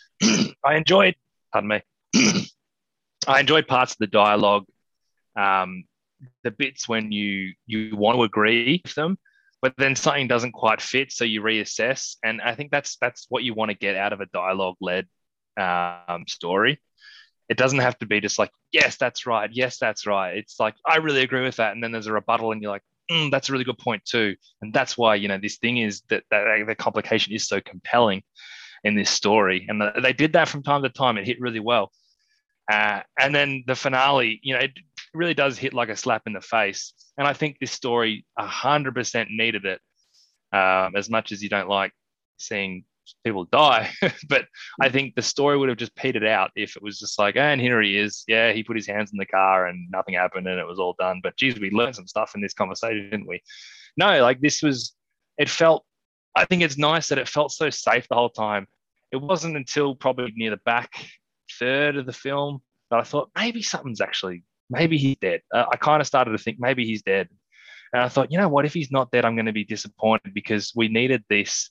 I 0.22 0.76
enjoyed, 0.76 1.16
pardon 1.52 1.68
me. 1.68 1.82
I 3.26 3.40
enjoyed 3.40 3.66
parts 3.66 3.92
of 3.92 3.98
the 3.98 4.06
dialogue, 4.06 4.64
um, 5.36 5.84
the 6.44 6.50
bits 6.50 6.88
when 6.88 7.12
you 7.12 7.52
you 7.66 7.96
want 7.96 8.16
to 8.16 8.22
agree 8.22 8.80
with 8.84 8.94
them, 8.94 9.18
but 9.60 9.74
then 9.76 9.96
something 9.96 10.28
doesn't 10.28 10.52
quite 10.52 10.80
fit, 10.80 11.12
so 11.12 11.24
you 11.24 11.42
reassess. 11.42 12.16
And 12.22 12.40
I 12.40 12.54
think 12.54 12.70
that's 12.70 12.96
that's 13.00 13.26
what 13.28 13.44
you 13.44 13.54
want 13.54 13.70
to 13.70 13.76
get 13.76 13.96
out 13.96 14.12
of 14.12 14.20
a 14.20 14.26
dialogue 14.26 14.76
led 14.80 15.06
um, 15.56 16.24
story. 16.26 16.80
It 17.48 17.56
doesn't 17.56 17.80
have 17.80 17.98
to 17.98 18.06
be 18.06 18.20
just 18.20 18.38
like 18.38 18.50
yes, 18.72 18.96
that's 18.96 19.26
right, 19.26 19.50
yes, 19.52 19.78
that's 19.78 20.06
right. 20.06 20.36
It's 20.36 20.58
like 20.58 20.74
I 20.86 20.96
really 20.98 21.22
agree 21.22 21.42
with 21.42 21.56
that, 21.56 21.72
and 21.72 21.82
then 21.82 21.92
there's 21.92 22.06
a 22.06 22.12
rebuttal, 22.12 22.52
and 22.52 22.62
you're 22.62 22.72
like. 22.72 22.82
Mm, 23.10 23.32
that's 23.32 23.48
a 23.48 23.52
really 23.52 23.64
good 23.64 23.78
point 23.78 24.04
too, 24.04 24.36
and 24.62 24.72
that's 24.72 24.96
why 24.96 25.16
you 25.16 25.26
know 25.26 25.36
this 25.36 25.58
thing 25.58 25.78
is 25.78 26.02
that, 26.08 26.22
that 26.30 26.64
the 26.68 26.74
complication 26.76 27.32
is 27.32 27.48
so 27.48 27.60
compelling 27.60 28.22
in 28.84 28.94
this 28.94 29.10
story, 29.10 29.66
and 29.68 29.82
they 30.02 30.12
did 30.12 30.34
that 30.34 30.48
from 30.48 30.62
time 30.62 30.84
to 30.84 30.88
time. 30.88 31.18
It 31.18 31.26
hit 31.26 31.40
really 31.40 31.58
well. 31.58 31.90
Uh, 32.72 33.02
and 33.18 33.34
then 33.34 33.64
the 33.66 33.74
finale, 33.74 34.40
you 34.42 34.54
know, 34.54 34.60
it 34.60 34.70
really 35.12 35.34
does 35.34 35.58
hit 35.58 35.74
like 35.74 35.90
a 35.90 35.96
slap 35.96 36.22
in 36.26 36.32
the 36.32 36.40
face. 36.40 36.94
And 37.18 37.28
I 37.28 37.34
think 37.34 37.58
this 37.60 37.70
story 37.70 38.24
100% 38.38 39.26
needed 39.28 39.66
it. 39.66 39.80
Um, 40.56 40.96
as 40.96 41.08
much 41.08 41.32
as 41.32 41.42
you 41.42 41.48
don't 41.48 41.68
like 41.68 41.92
seeing 42.38 42.84
people 43.24 43.44
die, 43.44 43.90
but 44.28 44.46
I 44.80 44.88
think 44.88 45.14
the 45.14 45.22
story 45.22 45.58
would 45.58 45.68
have 45.68 45.78
just 45.78 45.94
petered 45.96 46.26
out 46.26 46.50
if 46.56 46.76
it 46.76 46.82
was 46.82 46.98
just 46.98 47.18
like, 47.18 47.36
and 47.36 47.60
here 47.60 47.80
he 47.82 47.98
is. 47.98 48.24
Yeah, 48.26 48.52
he 48.52 48.62
put 48.62 48.76
his 48.76 48.86
hands 48.86 49.12
in 49.12 49.18
the 49.18 49.26
car 49.26 49.66
and 49.66 49.90
nothing 49.90 50.14
happened 50.14 50.46
and 50.46 50.58
it 50.58 50.66
was 50.66 50.78
all 50.78 50.94
done. 50.98 51.20
But 51.22 51.36
geez, 51.36 51.60
we 51.60 51.70
learned 51.70 51.96
some 51.96 52.06
stuff 52.06 52.34
in 52.34 52.40
this 52.40 52.54
conversation, 52.54 53.10
didn't 53.10 53.28
we? 53.28 53.42
No, 53.98 54.22
like 54.22 54.40
this 54.40 54.62
was, 54.62 54.94
it 55.36 55.50
felt, 55.50 55.84
I 56.34 56.46
think 56.46 56.62
it's 56.62 56.78
nice 56.78 57.08
that 57.08 57.18
it 57.18 57.28
felt 57.28 57.52
so 57.52 57.68
safe 57.68 58.08
the 58.08 58.14
whole 58.14 58.30
time. 58.30 58.66
It 59.10 59.20
wasn't 59.20 59.58
until 59.58 59.94
probably 59.94 60.32
near 60.34 60.50
the 60.50 60.60
back 60.64 60.90
third 61.58 61.96
of 61.96 62.06
the 62.06 62.12
film 62.12 62.60
that 62.90 63.00
I 63.00 63.02
thought 63.02 63.30
maybe 63.36 63.62
something's 63.62 64.00
actually, 64.00 64.44
maybe 64.70 64.98
he's 64.98 65.16
dead. 65.20 65.40
Uh, 65.52 65.64
I 65.70 65.76
kind 65.76 66.00
of 66.00 66.06
started 66.06 66.32
to 66.32 66.38
think 66.38 66.58
maybe 66.60 66.84
he's 66.84 67.02
dead. 67.02 67.28
And 67.92 68.02
I 68.02 68.08
thought, 68.08 68.32
you 68.32 68.38
know 68.38 68.48
what, 68.48 68.64
if 68.64 68.74
he's 68.74 68.90
not 68.90 69.10
dead, 69.10 69.24
I'm 69.24 69.36
going 69.36 69.46
to 69.46 69.52
be 69.52 69.64
disappointed 69.64 70.32
because 70.34 70.72
we 70.74 70.88
needed 70.88 71.24
this 71.28 71.70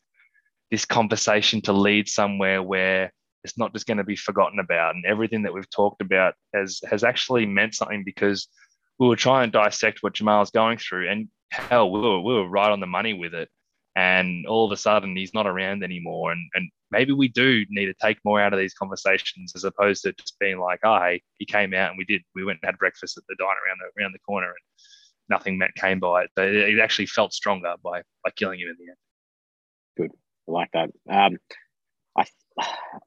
this 0.69 0.85
conversation 0.85 1.61
to 1.61 1.73
lead 1.73 2.07
somewhere 2.07 2.63
where 2.63 3.11
it's 3.43 3.57
not 3.57 3.73
just 3.73 3.85
going 3.85 3.97
to 3.97 4.05
be 4.05 4.15
forgotten 4.15 4.59
about 4.59 4.95
and 4.95 5.05
everything 5.05 5.43
that 5.43 5.53
we've 5.53 5.69
talked 5.69 6.01
about 6.01 6.33
has 6.53 6.79
has 6.89 7.03
actually 7.03 7.45
meant 7.45 7.75
something 7.75 8.03
because 8.05 8.47
we 8.99 9.07
were 9.07 9.15
trying 9.15 9.51
to 9.51 9.57
dissect 9.57 9.99
what 10.01 10.13
Jamal's 10.13 10.51
going 10.51 10.77
through 10.77 11.09
and 11.09 11.27
hell 11.51 11.91
we 11.91 11.99
were, 11.99 12.21
we 12.21 12.33
were 12.33 12.47
right 12.47 12.71
on 12.71 12.79
the 12.79 12.87
money 12.87 13.13
with 13.13 13.33
it 13.33 13.49
and 13.95 14.45
all 14.45 14.65
of 14.65 14.71
a 14.71 14.77
sudden 14.77 15.15
he's 15.15 15.33
not 15.33 15.47
around 15.47 15.83
anymore. 15.83 16.31
And 16.31 16.49
and 16.53 16.69
maybe 16.91 17.13
we 17.13 17.27
do 17.27 17.65
need 17.69 17.87
to 17.87 17.93
take 18.01 18.17
more 18.23 18.41
out 18.41 18.53
of 18.53 18.59
these 18.59 18.73
conversations 18.73 19.53
as 19.55 19.63
opposed 19.63 20.03
to 20.03 20.13
just 20.13 20.37
being 20.39 20.59
like 20.59 20.79
oh 20.83 20.99
hey 20.99 21.21
he 21.37 21.45
came 21.45 21.73
out 21.73 21.89
and 21.89 21.97
we 21.97 22.05
did 22.05 22.21
we 22.35 22.43
went 22.43 22.59
and 22.61 22.67
had 22.67 22.77
breakfast 22.77 23.17
at 23.17 23.23
the 23.27 23.35
diner 23.37 23.49
around 23.49 23.79
the 23.79 24.01
around 24.01 24.13
the 24.13 24.19
corner 24.19 24.47
and 24.47 24.55
nothing 25.29 25.61
came 25.75 25.99
by 25.99 26.23
it. 26.23 26.29
But 26.35 26.49
it 26.49 26.79
actually 26.79 27.07
felt 27.07 27.33
stronger 27.33 27.75
by 27.83 28.01
by 28.23 28.31
killing 28.35 28.59
him 28.59 28.69
in 28.69 28.75
the 28.79 28.91
end. 28.91 28.97
Good. 29.97 30.11
I 30.47 30.51
like 30.51 30.71
that. 30.73 30.89
Um 31.09 31.37
i 32.17 32.25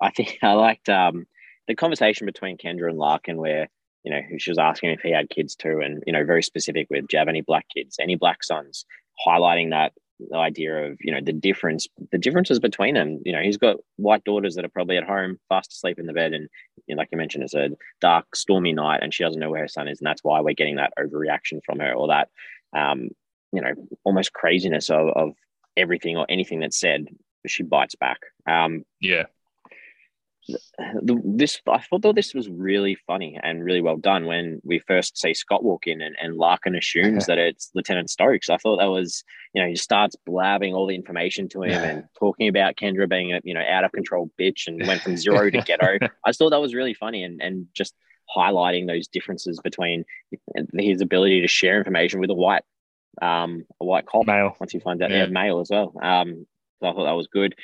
i 0.01 0.11
think 0.11 0.39
i 0.43 0.53
liked 0.53 0.89
um 0.89 1.27
the 1.69 1.75
conversation 1.75 2.25
between 2.25 2.57
kendra 2.57 2.89
and 2.89 2.99
larkin 2.99 3.37
where 3.37 3.69
you 4.05 4.11
know 4.11 4.21
she 4.39 4.51
was 4.51 4.59
asking 4.59 4.91
if 4.91 5.01
he 5.01 5.11
had 5.11 5.29
kids 5.29 5.55
too 5.55 5.81
and 5.81 6.03
you 6.07 6.13
know 6.13 6.25
very 6.25 6.43
specific 6.43 6.87
with 6.91 7.07
do 7.09 7.17
you 7.17 7.19
have 7.19 7.29
any 7.29 7.41
black 7.41 7.67
kids? 7.75 7.97
Any 8.01 8.17
black 8.17 8.45
sons 8.45 8.85
highlighting 9.27 9.71
that 9.71 9.93
the 10.31 10.37
idea 10.37 10.87
of 10.87 10.99
you 11.01 11.13
know 11.13 11.21
the 11.23 11.33
difference 11.33 11.87
the 12.13 12.19
differences 12.19 12.59
between 12.59 12.95
them. 12.95 13.21
You 13.25 13.33
know 13.33 13.41
he's 13.41 13.57
got 13.57 13.77
white 13.97 14.25
daughters 14.25 14.55
that 14.55 14.65
are 14.65 14.71
probably 14.71 14.97
at 14.97 15.05
home 15.05 15.39
fast 15.49 15.73
asleep 15.73 15.99
in 15.99 16.07
the 16.07 16.13
bed 16.13 16.33
and 16.33 16.49
you 16.87 16.95
know, 16.95 17.01
like 17.01 17.09
you 17.13 17.19
mentioned 17.19 17.45
it's 17.45 17.55
a 17.55 17.71
dark 18.01 18.35
stormy 18.35 18.73
night 18.73 19.01
and 19.03 19.13
she 19.13 19.25
doesn't 19.25 19.41
know 19.41 19.51
where 19.51 19.63
her 19.63 19.69
son 19.69 19.89
is 19.89 20.01
and 20.01 20.07
that's 20.07 20.25
why 20.25 20.41
we're 20.41 20.55
getting 20.55 20.77
that 20.77 20.93
overreaction 20.99 21.61
from 21.65 21.79
her 21.79 21.93
or 21.93 22.09
that 22.09 22.29
um 22.77 23.09
you 23.53 23.61
know 23.61 23.73
almost 24.05 24.33
craziness 24.33 24.91
of, 24.91 25.09
of 25.09 25.33
everything 25.77 26.17
or 26.17 26.27
anything 26.29 26.61
that's 26.61 26.79
said 26.79 27.07
she 27.47 27.63
bites 27.63 27.95
back. 27.95 28.21
Um 28.47 28.85
yeah 29.01 29.25
this 31.03 31.61
I 31.67 31.79
thought 31.79 32.15
this 32.15 32.35
was 32.35 32.49
really 32.49 32.97
funny 33.07 33.39
and 33.43 33.65
really 33.65 33.81
well 33.81 33.97
done 33.97 34.27
when 34.27 34.61
we 34.63 34.79
first 34.79 35.19
see 35.19 35.33
Scott 35.33 35.65
walk 35.65 35.87
in 35.87 36.03
and, 36.03 36.15
and 36.21 36.37
Larkin 36.37 36.75
assumes 36.75 37.27
that 37.27 37.39
it's 37.39 37.71
Lieutenant 37.75 38.11
Stokes. 38.11 38.51
I 38.51 38.59
thought 38.59 38.79
that 38.79 38.91
was, 38.91 39.25
you 39.55 39.63
know, 39.63 39.69
he 39.69 39.77
starts 39.77 40.17
blabbing 40.27 40.75
all 40.75 40.87
the 40.87 40.95
information 40.95 41.49
to 41.51 41.63
him 41.63 41.71
yeah. 41.71 41.83
and 41.85 42.05
talking 42.19 42.49
about 42.49 42.77
Kendra 42.77 43.09
being 43.09 43.33
a, 43.33 43.41
you 43.43 43.55
know, 43.55 43.65
out 43.67 43.85
of 43.85 43.93
control 43.93 44.31
bitch 44.39 44.67
and 44.67 44.87
went 44.87 45.01
from 45.01 45.17
zero 45.17 45.51
to 45.51 45.63
ghetto. 45.67 45.99
I 46.27 46.33
thought 46.33 46.51
that 46.51 46.61
was 46.61 46.75
really 46.75 46.95
funny 46.95 47.23
and, 47.23 47.41
and 47.41 47.67
just 47.73 47.95
highlighting 48.35 48.87
those 48.87 49.09
differences 49.09 49.61
between 49.63 50.05
his 50.75 51.01
ability 51.01 51.41
to 51.43 51.49
share 51.49 51.79
information 51.79 52.21
with 52.21 52.31
a 52.31 52.35
white 52.35 52.63
um 53.23 53.65
a 53.81 53.85
white 53.85 54.07
cop 54.07 54.27
male 54.27 54.57
once 54.59 54.73
he 54.73 54.81
finds 54.81 55.01
out 55.01 55.11
yeah. 55.11 55.27
male 55.27 55.61
as 55.61 55.71
well. 55.71 55.93
Um 56.03 56.47
so 56.81 56.89
I 56.89 56.93
thought 56.93 57.05
that 57.05 57.13
was 57.13 57.29
good. 57.29 57.55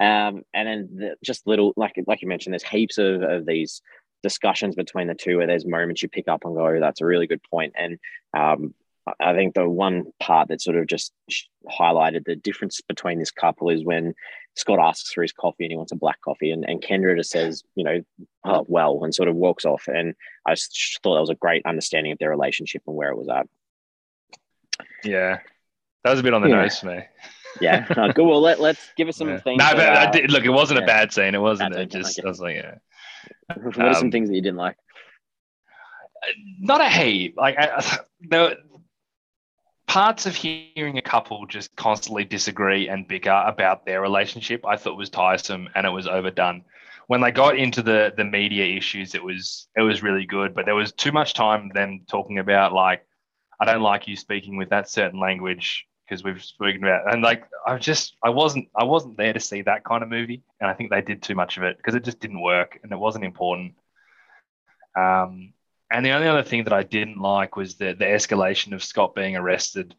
Um, 0.00 0.42
and 0.54 0.66
then 0.66 0.88
the, 0.94 1.16
just 1.22 1.46
little, 1.46 1.74
like 1.76 1.92
like 2.06 2.22
you 2.22 2.28
mentioned, 2.28 2.54
there's 2.54 2.62
heaps 2.62 2.96
of, 2.96 3.22
of 3.22 3.44
these 3.44 3.82
discussions 4.22 4.74
between 4.74 5.08
the 5.08 5.14
two 5.14 5.36
where 5.36 5.46
there's 5.46 5.66
moments 5.66 6.02
you 6.02 6.08
pick 6.08 6.26
up 6.26 6.44
and 6.44 6.56
go, 6.56 6.80
that's 6.80 7.02
a 7.02 7.06
really 7.06 7.26
good 7.26 7.42
point. 7.50 7.74
And 7.76 7.98
um, 8.36 8.74
I 9.18 9.34
think 9.34 9.54
the 9.54 9.68
one 9.68 10.06
part 10.18 10.48
that 10.48 10.62
sort 10.62 10.76
of 10.76 10.86
just 10.86 11.12
highlighted 11.70 12.24
the 12.24 12.36
difference 12.36 12.80
between 12.80 13.18
this 13.18 13.30
couple 13.30 13.68
is 13.68 13.84
when 13.84 14.14
Scott 14.56 14.78
asks 14.78 15.12
for 15.12 15.22
his 15.22 15.32
coffee 15.32 15.64
and 15.64 15.72
he 15.72 15.76
wants 15.76 15.92
a 15.92 15.96
black 15.96 16.20
coffee, 16.22 16.50
and, 16.50 16.64
and 16.68 16.82
Kendra 16.82 17.16
just 17.16 17.30
says, 17.30 17.62
you 17.74 17.84
know, 17.84 18.00
oh, 18.44 18.64
well, 18.68 19.04
and 19.04 19.14
sort 19.14 19.28
of 19.28 19.36
walks 19.36 19.64
off. 19.64 19.86
And 19.86 20.14
I 20.46 20.54
just 20.54 21.00
thought 21.02 21.14
that 21.14 21.20
was 21.20 21.30
a 21.30 21.34
great 21.34 21.64
understanding 21.66 22.12
of 22.12 22.18
their 22.18 22.30
relationship 22.30 22.82
and 22.86 22.96
where 22.96 23.10
it 23.10 23.18
was 23.18 23.28
at. 23.28 23.46
Yeah, 25.04 25.40
that 26.04 26.10
was 26.10 26.20
a 26.20 26.22
bit 26.22 26.34
on 26.34 26.42
the 26.42 26.48
yeah. 26.48 26.62
nose 26.62 26.78
for 26.78 26.86
me 26.86 27.02
yeah. 27.60 27.86
Uh, 27.90 28.12
good. 28.12 28.26
Well, 28.26 28.40
let, 28.40 28.60
let's 28.60 28.90
give 28.96 29.08
us 29.08 29.16
some 29.16 29.28
yeah. 29.28 29.40
things. 29.40 29.58
No, 29.58 29.72
but 29.72 29.88
uh, 29.88 30.10
did, 30.10 30.30
look, 30.30 30.44
it 30.44 30.50
wasn't 30.50 30.78
yeah. 30.78 30.84
a 30.84 30.86
bad 30.86 31.12
scene. 31.12 31.34
It 31.34 31.40
wasn't. 31.40 31.74
It 31.74 31.90
just, 31.90 32.20
I 32.20 32.28
was 32.28 32.40
like, 32.40 32.56
yeah. 32.56 32.74
what 33.56 33.78
are 33.78 33.88
um, 33.88 33.94
some 33.94 34.10
things 34.10 34.28
that 34.28 34.34
you 34.34 34.42
didn't 34.42 34.58
like? 34.58 34.76
Not 36.58 36.80
a 36.80 36.88
hate. 36.88 37.36
Like, 37.36 37.56
I, 37.58 37.98
the 38.20 38.58
parts 39.86 40.26
of 40.26 40.36
hearing 40.36 40.98
a 40.98 41.02
couple 41.02 41.46
just 41.46 41.74
constantly 41.74 42.24
disagree 42.24 42.88
and 42.88 43.08
bicker 43.08 43.42
about 43.46 43.84
their 43.84 44.00
relationship, 44.00 44.64
I 44.64 44.76
thought 44.76 44.96
was 44.96 45.10
tiresome 45.10 45.68
and 45.74 45.86
it 45.86 45.90
was 45.90 46.06
overdone. 46.06 46.64
When 47.08 47.20
they 47.20 47.32
got 47.32 47.58
into 47.58 47.82
the 47.82 48.12
the 48.16 48.24
media 48.24 48.76
issues, 48.76 49.16
it 49.16 49.24
was 49.24 49.66
it 49.76 49.82
was 49.82 50.00
really 50.00 50.26
good, 50.26 50.54
but 50.54 50.64
there 50.64 50.76
was 50.76 50.92
too 50.92 51.10
much 51.10 51.34
time 51.34 51.70
them 51.74 52.02
talking 52.08 52.38
about 52.38 52.72
like, 52.72 53.04
I 53.58 53.64
don't 53.64 53.82
like 53.82 54.06
you 54.06 54.14
speaking 54.14 54.56
with 54.56 54.70
that 54.70 54.88
certain 54.88 55.18
language 55.18 55.88
because 56.10 56.24
we've 56.24 56.42
spoken 56.42 56.82
about 56.82 57.12
and 57.12 57.22
like 57.22 57.44
I 57.64 57.78
just 57.78 58.16
I 58.22 58.30
wasn't 58.30 58.68
I 58.76 58.82
wasn't 58.84 59.16
there 59.16 59.32
to 59.32 59.38
see 59.38 59.62
that 59.62 59.84
kind 59.84 60.02
of 60.02 60.08
movie 60.08 60.42
and 60.60 60.68
I 60.68 60.74
think 60.74 60.90
they 60.90 61.02
did 61.02 61.22
too 61.22 61.36
much 61.36 61.56
of 61.56 61.62
it 61.62 61.76
because 61.76 61.94
it 61.94 62.04
just 62.04 62.18
didn't 62.18 62.42
work 62.42 62.80
and 62.82 62.90
it 62.90 62.98
wasn't 62.98 63.24
important. 63.24 63.74
Um, 64.96 65.52
and 65.92 66.04
the 66.04 66.10
only 66.10 66.26
other 66.26 66.42
thing 66.42 66.64
that 66.64 66.72
I 66.72 66.82
didn't 66.82 67.18
like 67.18 67.56
was 67.56 67.76
the 67.76 67.94
the 67.94 68.06
escalation 68.06 68.72
of 68.72 68.82
Scott 68.82 69.14
being 69.14 69.36
arrested. 69.36 69.94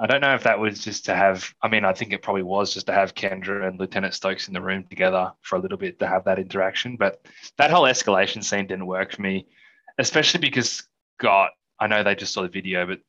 I 0.00 0.06
don't 0.06 0.22
know 0.22 0.34
if 0.34 0.44
that 0.44 0.58
was 0.58 0.82
just 0.82 1.04
to 1.04 1.14
have. 1.14 1.52
I 1.60 1.68
mean, 1.68 1.84
I 1.84 1.92
think 1.92 2.12
it 2.12 2.22
probably 2.22 2.42
was 2.42 2.72
just 2.72 2.86
to 2.86 2.94
have 2.94 3.14
Kendra 3.14 3.68
and 3.68 3.78
Lieutenant 3.78 4.14
Stokes 4.14 4.48
in 4.48 4.54
the 4.54 4.62
room 4.62 4.84
together 4.84 5.32
for 5.42 5.56
a 5.56 5.60
little 5.60 5.76
bit 5.76 5.98
to 5.98 6.06
have 6.06 6.24
that 6.24 6.38
interaction. 6.38 6.96
But 6.96 7.26
that 7.58 7.70
whole 7.70 7.84
escalation 7.84 8.42
scene 8.42 8.66
didn't 8.66 8.86
work 8.86 9.12
for 9.12 9.22
me, 9.22 9.46
especially 9.98 10.40
because 10.40 10.82
Scott. 11.18 11.50
I 11.78 11.88
know 11.88 12.02
they 12.02 12.14
just 12.14 12.32
saw 12.32 12.42
the 12.42 12.48
video, 12.48 12.86
but 12.86 13.00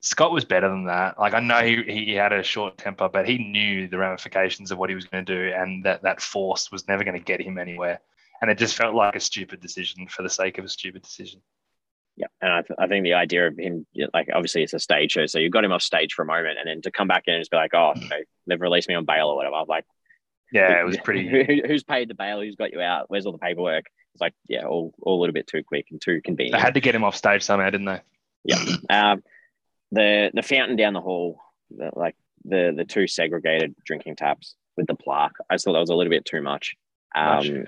Scott 0.00 0.32
was 0.32 0.44
better 0.44 0.68
than 0.68 0.86
that. 0.86 1.18
Like 1.18 1.34
I 1.34 1.40
know 1.40 1.62
he, 1.62 1.82
he 1.82 2.14
had 2.14 2.32
a 2.32 2.42
short 2.42 2.78
temper, 2.78 3.08
but 3.08 3.28
he 3.28 3.38
knew 3.38 3.88
the 3.88 3.98
ramifications 3.98 4.70
of 4.70 4.78
what 4.78 4.88
he 4.88 4.94
was 4.94 5.04
going 5.04 5.24
to 5.24 5.34
do, 5.34 5.54
and 5.54 5.84
that 5.84 6.02
that 6.02 6.20
force 6.20 6.70
was 6.70 6.86
never 6.88 7.04
going 7.04 7.18
to 7.18 7.24
get 7.24 7.40
him 7.40 7.58
anywhere. 7.58 8.00
And 8.40 8.50
it 8.50 8.58
just 8.58 8.76
felt 8.76 8.94
like 8.94 9.16
a 9.16 9.20
stupid 9.20 9.60
decision 9.60 10.06
for 10.08 10.22
the 10.22 10.28
sake 10.28 10.58
of 10.58 10.64
a 10.64 10.68
stupid 10.68 11.02
decision. 11.02 11.40
Yeah, 12.16 12.26
and 12.40 12.52
I, 12.52 12.62
th- 12.62 12.78
I 12.78 12.86
think 12.86 13.04
the 13.04 13.14
idea 13.14 13.46
of 13.46 13.58
him, 13.58 13.86
like 14.14 14.28
obviously 14.32 14.62
it's 14.62 14.72
a 14.72 14.78
stage 14.78 15.12
show, 15.12 15.26
so 15.26 15.38
you 15.38 15.50
got 15.50 15.64
him 15.64 15.72
off 15.72 15.82
stage 15.82 16.14
for 16.14 16.22
a 16.22 16.26
moment, 16.26 16.58
and 16.58 16.68
then 16.68 16.82
to 16.82 16.90
come 16.90 17.08
back 17.08 17.24
in 17.26 17.34
and 17.34 17.40
just 17.40 17.50
be 17.50 17.56
like, 17.56 17.74
oh, 17.74 17.92
you 17.94 18.08
know, 18.08 18.16
they've 18.46 18.60
released 18.60 18.88
me 18.88 18.94
on 18.94 19.04
bail 19.04 19.28
or 19.28 19.36
whatever. 19.36 19.54
I 19.54 19.60
was 19.60 19.68
like, 19.68 19.84
yeah, 20.52 20.80
it 20.80 20.84
was 20.84 20.96
pretty. 20.98 21.62
who's 21.66 21.82
paid 21.82 22.08
the 22.08 22.14
bail? 22.14 22.40
Who's 22.40 22.56
got 22.56 22.72
you 22.72 22.80
out? 22.80 23.06
Where's 23.08 23.26
all 23.26 23.32
the 23.32 23.38
paperwork? 23.38 23.84
It's 24.14 24.20
like, 24.20 24.34
yeah, 24.48 24.64
all, 24.64 24.94
all 25.02 25.18
a 25.18 25.20
little 25.20 25.34
bit 25.34 25.46
too 25.46 25.62
quick 25.62 25.88
and 25.90 26.00
too 26.00 26.20
convenient. 26.24 26.56
They 26.56 26.60
had 26.60 26.74
to 26.74 26.80
get 26.80 26.94
him 26.94 27.04
off 27.04 27.16
stage 27.16 27.42
somehow, 27.42 27.68
didn't 27.68 27.86
they? 27.86 28.00
Yeah. 28.44 28.64
Um, 28.88 29.22
the 29.92 30.30
the 30.34 30.42
fountain 30.42 30.76
down 30.76 30.94
the 30.94 31.00
hall, 31.00 31.40
the, 31.70 31.90
like 31.94 32.16
the 32.44 32.72
the 32.76 32.84
two 32.84 33.06
segregated 33.06 33.74
drinking 33.84 34.16
taps 34.16 34.54
with 34.76 34.86
the 34.86 34.94
plaque. 34.94 35.32
I 35.48 35.54
just 35.54 35.64
thought 35.64 35.72
that 35.74 35.80
was 35.80 35.90
a 35.90 35.94
little 35.94 36.10
bit 36.10 36.24
too 36.24 36.42
much. 36.42 36.74
Um, 37.14 37.64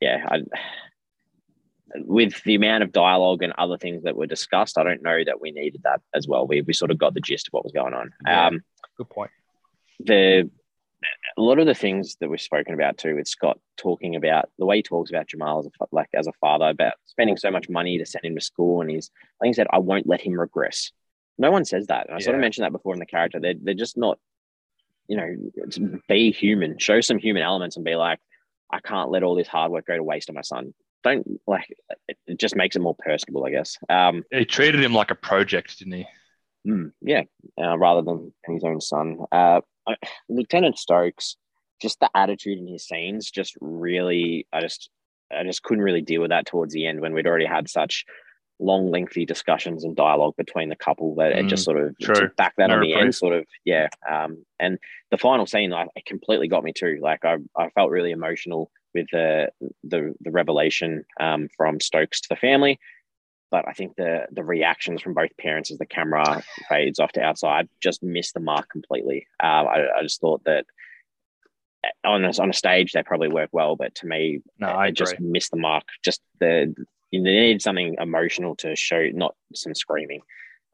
yeah, 0.00 0.26
I, 0.28 0.42
with 1.96 2.42
the 2.44 2.54
amount 2.54 2.82
of 2.82 2.92
dialogue 2.92 3.42
and 3.42 3.52
other 3.56 3.78
things 3.78 4.02
that 4.02 4.16
were 4.16 4.26
discussed, 4.26 4.78
I 4.78 4.84
don't 4.84 5.02
know 5.02 5.22
that 5.24 5.40
we 5.40 5.52
needed 5.52 5.82
that 5.84 6.00
as 6.14 6.26
well. 6.26 6.46
We 6.46 6.62
we 6.62 6.72
sort 6.72 6.90
of 6.90 6.98
got 6.98 7.14
the 7.14 7.20
gist 7.20 7.48
of 7.48 7.52
what 7.52 7.64
was 7.64 7.72
going 7.72 7.94
on. 7.94 8.12
Yeah, 8.26 8.46
um, 8.48 8.62
good 8.96 9.10
point. 9.10 9.30
The 10.00 10.50
a 11.36 11.40
lot 11.40 11.58
of 11.58 11.66
the 11.66 11.74
things 11.74 12.16
that 12.20 12.30
we've 12.30 12.40
spoken 12.40 12.74
about 12.74 12.96
too, 12.96 13.16
with 13.16 13.28
Scott 13.28 13.58
talking 13.76 14.16
about 14.16 14.48
the 14.58 14.64
way 14.64 14.76
he 14.76 14.82
talks 14.82 15.10
about 15.10 15.28
Jamal 15.28 15.60
as 15.60 15.66
a, 15.66 15.86
like 15.92 16.08
as 16.14 16.26
a 16.26 16.32
father 16.40 16.68
about 16.68 16.94
spending 17.06 17.36
so 17.36 17.50
much 17.50 17.68
money 17.68 17.98
to 17.98 18.06
send 18.06 18.24
him 18.24 18.34
to 18.34 18.40
school, 18.40 18.80
and 18.80 18.90
he's 18.90 19.10
like 19.40 19.48
he 19.48 19.52
said, 19.52 19.66
I 19.70 19.78
won't 19.78 20.06
let 20.06 20.20
him 20.20 20.38
regress 20.38 20.92
no 21.38 21.50
one 21.50 21.64
says 21.64 21.86
that. 21.88 22.06
And 22.06 22.14
I 22.14 22.18
yeah. 22.18 22.24
sort 22.24 22.36
of 22.36 22.40
mentioned 22.40 22.64
that 22.64 22.72
before 22.72 22.94
in 22.94 23.00
the 23.00 23.06
character. 23.06 23.40
They're, 23.40 23.54
they're 23.60 23.74
just 23.74 23.96
not, 23.96 24.18
you 25.08 25.16
know, 25.16 25.98
be 26.08 26.32
human, 26.32 26.78
show 26.78 27.00
some 27.00 27.18
human 27.18 27.42
elements 27.42 27.76
and 27.76 27.84
be 27.84 27.96
like, 27.96 28.18
I 28.70 28.80
can't 28.80 29.10
let 29.10 29.22
all 29.22 29.34
this 29.34 29.48
hard 29.48 29.70
work 29.70 29.86
go 29.86 29.96
to 29.96 30.02
waste 30.02 30.28
on 30.30 30.36
my 30.36 30.42
son. 30.42 30.74
Don't 31.02 31.40
like 31.46 31.66
it, 32.08 32.16
it 32.26 32.38
just 32.38 32.56
makes 32.56 32.76
it 32.76 32.82
more 32.82 32.96
personable, 32.98 33.44
I 33.44 33.50
guess. 33.50 33.76
Um, 33.90 34.24
he 34.30 34.44
treated 34.46 34.82
him 34.82 34.94
like 34.94 35.10
a 35.10 35.14
project, 35.14 35.78
didn't 35.78 35.92
he? 35.92 36.06
Mm, 36.66 36.92
yeah, 37.02 37.24
uh, 37.60 37.76
rather 37.76 38.00
than 38.00 38.32
his 38.46 38.64
own 38.64 38.80
son. 38.80 39.18
Uh, 39.30 39.60
Lieutenant 40.30 40.78
Stokes, 40.78 41.36
just 41.80 42.00
the 42.00 42.10
attitude 42.14 42.58
in 42.58 42.66
his 42.66 42.86
scenes 42.86 43.30
just 43.30 43.54
really 43.60 44.46
I 44.52 44.60
just 44.60 44.90
I 45.30 45.44
just 45.44 45.62
couldn't 45.62 45.84
really 45.84 46.02
deal 46.02 46.22
with 46.22 46.30
that 46.30 46.46
towards 46.46 46.72
the 46.72 46.86
end 46.86 47.00
when 47.00 47.12
we'd 47.12 47.26
already 47.26 47.46
had 47.46 47.68
such 47.68 48.04
long, 48.64 48.90
lengthy 48.90 49.24
discussions 49.26 49.84
and 49.84 49.94
dialogue 49.94 50.34
between 50.36 50.68
the 50.68 50.76
couple 50.76 51.14
that 51.16 51.32
mm, 51.32 51.44
it 51.44 51.46
just 51.46 51.64
sort 51.64 51.78
of 51.78 51.94
back 52.36 52.54
that 52.56 52.68
no 52.68 52.76
on 52.76 52.80
the 52.80 52.94
end, 52.94 53.14
sort 53.14 53.34
of 53.34 53.46
yeah. 53.64 53.88
Um, 54.10 54.44
and 54.58 54.78
the 55.10 55.18
final 55.18 55.46
scene, 55.46 55.70
like, 55.70 55.88
it 55.94 56.06
completely 56.06 56.48
got 56.48 56.64
me 56.64 56.72
too. 56.72 56.98
Like 57.00 57.24
I, 57.24 57.36
I 57.56 57.68
felt 57.70 57.90
really 57.90 58.10
emotional 58.10 58.70
with 58.94 59.06
the 59.12 59.50
the 59.82 60.14
the 60.20 60.30
revelation 60.30 61.04
um, 61.20 61.48
from 61.56 61.80
Stokes 61.80 62.20
to 62.22 62.28
the 62.30 62.36
family, 62.36 62.78
but 63.50 63.68
I 63.68 63.72
think 63.72 63.96
the 63.96 64.26
the 64.32 64.44
reactions 64.44 65.02
from 65.02 65.14
both 65.14 65.36
parents 65.36 65.70
as 65.70 65.78
the 65.78 65.86
camera 65.86 66.42
fades 66.68 66.98
off 66.98 67.12
to 67.12 67.22
outside 67.22 67.68
just 67.80 68.02
missed 68.02 68.34
the 68.34 68.40
mark 68.40 68.68
completely. 68.70 69.26
Uh, 69.42 69.64
I, 69.64 69.98
I 69.98 70.02
just 70.02 70.20
thought 70.20 70.42
that 70.44 70.66
on 72.04 72.24
a, 72.24 72.32
on 72.40 72.50
a 72.50 72.54
stage 72.54 72.92
they 72.92 73.02
probably 73.02 73.28
work 73.28 73.50
well, 73.52 73.76
but 73.76 73.94
to 73.96 74.06
me, 74.06 74.40
no, 74.58 74.68
I 74.68 74.90
just 74.90 75.20
missed 75.20 75.50
the 75.50 75.56
mark. 75.56 75.84
Just 76.02 76.20
the 76.40 76.74
you 77.14 77.22
need 77.22 77.62
something 77.62 77.94
emotional 78.00 78.56
to 78.56 78.74
show, 78.74 79.08
not 79.12 79.36
some 79.54 79.74
screaming. 79.74 80.20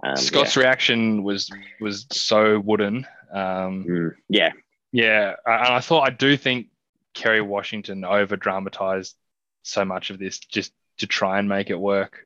Um, 0.03 0.17
Scott's 0.17 0.57
yeah. 0.57 0.63
reaction 0.63 1.23
was 1.23 1.51
was 1.81 2.07
so 2.11 2.59
wooden. 2.59 3.07
Um, 3.31 3.85
mm, 3.85 4.11
yeah, 4.31 4.53
yeah, 4.91 5.35
and 5.45 5.75
I 5.75 5.81
thought 5.81 6.09
I 6.09 6.11
do 6.11 6.39
think 6.39 6.69
Kerry 7.13 7.43
Washington 7.43 8.05
over 8.05 8.37
dramatized 8.37 9.15
so 9.63 9.85
much 9.85 10.09
of 10.09 10.19
this 10.19 10.39
just 10.39 10.73
to 10.99 11.07
try 11.07 11.39
and 11.39 11.49
make 11.49 11.69
it 11.69 11.79
work. 11.79 12.25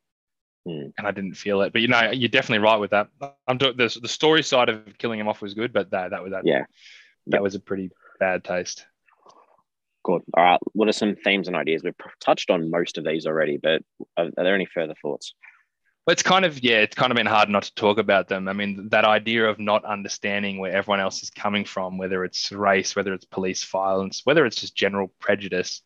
Mm. 0.67 0.93
And 0.97 1.07
I 1.07 1.11
didn't 1.11 1.35
feel 1.35 1.63
it, 1.63 1.73
but 1.73 1.83
you 1.83 1.89
know, 1.89 2.11
you're 2.13 2.29
definitely 2.29 2.65
right 2.65 2.79
with 2.79 2.93
that. 2.93 3.09
I'm 3.49 3.59
doing 3.59 3.77
the, 3.77 3.99
the 4.01 4.09
story 4.09 4.45
side 4.45 4.69
of 4.69 4.97
killing 4.97 5.19
him 5.19 5.29
off 5.29 5.43
was 5.43 5.55
good, 5.55 5.73
but 5.73 5.91
that 5.91 6.11
that 6.11 6.23
was 6.23 6.31
that. 6.31 6.47
Yeah, 6.47 6.65
that 7.27 7.39
yep. 7.39 7.43
was 7.43 7.57
a 7.57 7.61
pretty 7.61 7.91
bad 8.21 8.45
taste. 8.45 8.87
Good. 10.05 10.23
All 10.37 10.45
right. 10.45 10.61
What 10.75 10.89
are 10.89 10.93
some 10.93 11.17
themes 11.17 11.49
and 11.49 11.57
ideas? 11.57 11.83
We've 11.83 11.95
touched 12.21 12.51
on 12.51 12.71
most 12.71 12.99
of 12.99 13.05
these 13.05 13.27
already, 13.27 13.57
but 13.57 13.83
are, 14.17 14.27
are 14.27 14.45
there 14.45 14.55
any 14.55 14.67
further 14.67 14.95
thoughts? 15.01 15.35
Well, 16.07 16.13
it's 16.13 16.23
kind 16.23 16.45
of 16.45 16.63
yeah, 16.63 16.81
it's 16.81 16.95
kind 16.95 17.11
of 17.11 17.17
been 17.17 17.25
hard 17.25 17.49
not 17.49 17.63
to 17.63 17.75
talk 17.75 17.97
about 17.97 18.29
them. 18.29 18.47
I 18.47 18.53
mean, 18.53 18.91
that 18.91 19.07
idea 19.07 19.49
of 19.49 19.59
not 19.59 19.87
understanding 19.87 20.59
where 20.59 20.73
everyone 20.73 21.01
else 21.01 21.23
is 21.23 21.31
coming 21.31 21.65
from, 21.65 21.97
whether 21.97 22.23
it's 22.25 22.53
race, 22.53 22.95
whether 22.95 23.15
it's 23.15 23.25
police 23.25 23.65
violence, 23.65 24.21
whether 24.25 24.45
it's 24.45 24.61
just 24.61 24.77
general 24.77 25.11
prejudice. 25.19 25.81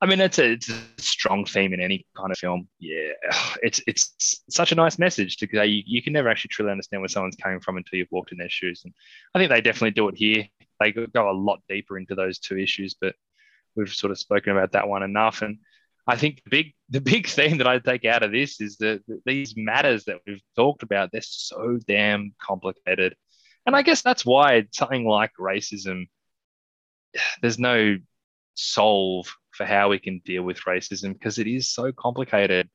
I 0.00 0.06
mean, 0.06 0.20
it's 0.20 0.38
a, 0.38 0.52
it's 0.52 0.70
a 0.70 0.80
strong 0.96 1.44
theme 1.44 1.74
in 1.74 1.80
any 1.80 2.06
kind 2.16 2.32
of 2.32 2.38
film. 2.38 2.68
Yeah, 2.78 3.10
it's 3.62 3.82
it's 3.86 4.42
such 4.48 4.72
a 4.72 4.76
nice 4.76 4.98
message 4.98 5.36
to 5.38 5.48
say 5.52 5.66
you, 5.66 5.82
you 5.84 6.02
can 6.02 6.14
never 6.14 6.30
actually 6.30 6.48
truly 6.48 6.72
understand 6.72 7.02
where 7.02 7.08
someone's 7.08 7.36
coming 7.36 7.60
from 7.60 7.76
until 7.76 7.98
you've 7.98 8.08
walked 8.10 8.32
in 8.32 8.38
their 8.38 8.48
shoes. 8.48 8.80
And 8.86 8.94
I 9.34 9.38
think 9.38 9.50
they 9.50 9.60
definitely 9.60 9.90
do 9.90 10.08
it 10.08 10.16
here. 10.16 10.48
They 10.80 10.92
go 10.92 11.30
a 11.30 11.32
lot 11.32 11.60
deeper 11.68 11.98
into 11.98 12.14
those 12.14 12.38
two 12.38 12.58
issues, 12.58 12.94
but 12.98 13.14
we've 13.76 13.92
sort 13.92 14.10
of 14.10 14.18
spoken 14.18 14.52
about 14.52 14.72
that 14.72 14.88
one 14.88 15.02
enough. 15.02 15.42
And 15.42 15.58
I 16.06 16.16
think 16.16 16.42
the 16.44 16.50
big 16.50 16.74
the 16.88 17.00
big 17.00 17.26
theme 17.36 17.58
that 17.58 17.66
I 17.66 17.78
take 17.78 18.04
out 18.04 18.22
of 18.22 18.32
this 18.32 18.60
is 18.60 18.76
that 18.78 19.02
these 19.24 19.54
matters 19.56 20.04
that 20.04 20.20
we've 20.26 20.42
talked 20.56 20.82
about, 20.82 21.10
they're 21.12 21.20
so 21.22 21.78
damn 21.86 22.32
complicated. 22.40 23.14
And 23.66 23.74
I 23.74 23.82
guess 23.82 24.02
that's 24.02 24.24
why 24.24 24.66
something 24.72 25.06
like 25.06 25.32
racism, 25.40 26.08
there's 27.42 27.58
no 27.58 27.96
solve 28.54 29.32
for 29.50 29.64
how 29.64 29.88
we 29.88 29.98
can 29.98 30.20
deal 30.24 30.42
with 30.42 30.60
racism 30.60 31.12
because 31.12 31.38
it 31.38 31.46
is 31.46 31.70
so 31.70 31.92
complicated. 31.92 32.68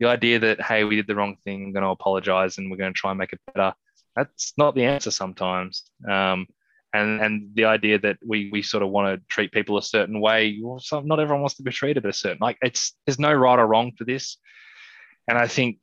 The 0.00 0.08
idea 0.08 0.38
that, 0.38 0.60
hey, 0.60 0.84
we 0.84 0.96
did 0.96 1.08
the 1.08 1.16
wrong 1.16 1.36
thing, 1.44 1.64
I'm 1.64 1.72
going 1.72 1.82
to 1.82 1.90
apologize 1.90 2.58
and 2.58 2.70
we're 2.70 2.76
going 2.76 2.94
to 2.94 2.98
try 2.98 3.10
and 3.10 3.18
make 3.18 3.32
it 3.32 3.40
better, 3.52 3.74
that's 4.14 4.52
not 4.56 4.74
the 4.74 4.84
answer 4.84 5.10
sometimes. 5.10 5.90
Um, 6.08 6.46
and 6.98 7.20
and 7.20 7.50
the 7.54 7.64
idea 7.64 7.98
that 7.98 8.18
we 8.24 8.48
we 8.52 8.62
sort 8.62 8.82
of 8.82 8.90
want 8.90 9.08
to 9.08 9.26
treat 9.28 9.52
people 9.52 9.78
a 9.78 9.82
certain 9.82 10.20
way 10.20 10.60
not 10.92 11.20
everyone 11.20 11.40
wants 11.40 11.56
to 11.56 11.62
be 11.62 11.70
treated 11.70 12.04
a 12.04 12.12
certain 12.12 12.38
like 12.40 12.58
it's 12.62 12.94
there's 13.06 13.18
no 13.18 13.32
right 13.32 13.58
or 13.58 13.66
wrong 13.66 13.92
for 13.96 14.04
this 14.04 14.38
and 15.28 15.38
i 15.38 15.46
think 15.46 15.78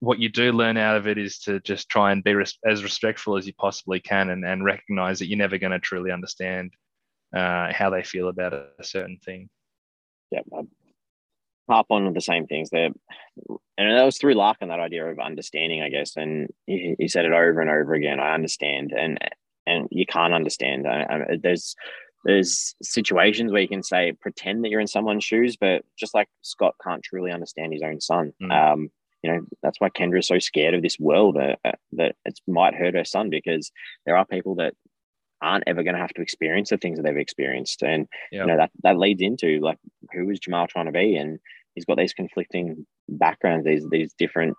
what 0.00 0.18
you 0.18 0.28
do 0.28 0.52
learn 0.52 0.76
out 0.76 0.96
of 0.96 1.06
it 1.06 1.18
is 1.18 1.38
to 1.40 1.60
just 1.60 1.88
try 1.90 2.10
and 2.10 2.24
be 2.24 2.34
res- 2.34 2.58
as 2.66 2.82
respectful 2.82 3.36
as 3.36 3.46
you 3.46 3.52
possibly 3.58 4.00
can 4.00 4.30
and, 4.30 4.46
and 4.46 4.64
recognize 4.64 5.18
that 5.18 5.26
you're 5.26 5.36
never 5.36 5.58
going 5.58 5.72
to 5.72 5.78
truly 5.78 6.10
understand 6.10 6.72
uh, 7.36 7.70
how 7.70 7.90
they 7.90 8.02
feel 8.02 8.28
about 8.28 8.54
a, 8.54 8.66
certain 8.82 9.18
thing 9.24 9.48
yeah 10.30 10.40
I 10.54 10.62
harp 11.68 11.86
on 11.90 12.12
the 12.12 12.20
same 12.20 12.46
things 12.46 12.70
there 12.70 12.90
and 13.80 13.96
that 13.96 14.04
was 14.04 14.18
through 14.18 14.34
Larkin 14.34 14.68
that 14.68 14.78
idea 14.78 15.06
of 15.06 15.18
understanding, 15.18 15.80
I 15.80 15.88
guess. 15.88 16.14
And 16.16 16.48
he, 16.66 16.94
he 16.98 17.08
said 17.08 17.24
it 17.24 17.32
over 17.32 17.60
and 17.60 17.70
over 17.70 17.94
again. 17.94 18.20
I 18.20 18.34
understand, 18.34 18.92
and 18.92 19.18
and 19.66 19.88
you 19.90 20.06
can't 20.06 20.34
understand. 20.34 20.86
I, 20.86 21.02
I, 21.02 21.36
there's 21.42 21.74
there's 22.24 22.74
situations 22.82 23.50
where 23.50 23.62
you 23.62 23.68
can 23.68 23.82
say 23.82 24.12
pretend 24.20 24.62
that 24.62 24.68
you're 24.68 24.80
in 24.80 24.86
someone's 24.86 25.24
shoes, 25.24 25.56
but 25.56 25.84
just 25.98 26.14
like 26.14 26.28
Scott 26.42 26.74
can't 26.82 27.02
truly 27.02 27.32
understand 27.32 27.72
his 27.72 27.82
own 27.82 28.00
son. 28.00 28.32
Mm. 28.42 28.72
Um, 28.72 28.90
you 29.22 29.30
know 29.30 29.40
that's 29.62 29.80
why 29.80 29.90
Kendra 29.90 30.20
is 30.20 30.26
so 30.26 30.38
scared 30.38 30.74
of 30.74 30.82
this 30.82 30.98
world 30.98 31.36
uh, 31.36 31.56
uh, 31.64 31.72
that 31.92 32.16
it 32.24 32.40
might 32.46 32.74
hurt 32.74 32.94
her 32.94 33.04
son 33.04 33.28
because 33.30 33.70
there 34.06 34.16
are 34.16 34.24
people 34.24 34.54
that 34.56 34.74
aren't 35.42 35.64
ever 35.66 35.82
going 35.82 35.94
to 35.94 36.00
have 36.00 36.12
to 36.14 36.22
experience 36.22 36.70
the 36.70 36.76
things 36.76 36.98
that 36.98 37.02
they've 37.02 37.16
experienced, 37.16 37.82
and 37.82 38.08
yep. 38.32 38.42
you 38.42 38.46
know 38.46 38.56
that 38.56 38.70
that 38.82 38.98
leads 38.98 39.22
into 39.22 39.60
like 39.60 39.78
who 40.12 40.30
is 40.30 40.38
Jamal 40.38 40.66
trying 40.66 40.86
to 40.86 40.92
be, 40.92 41.16
and 41.16 41.38
he's 41.74 41.84
got 41.84 41.98
these 41.98 42.14
conflicting 42.14 42.86
backgrounds, 43.08 43.66
these 43.66 43.86
these 43.90 44.14
different 44.18 44.56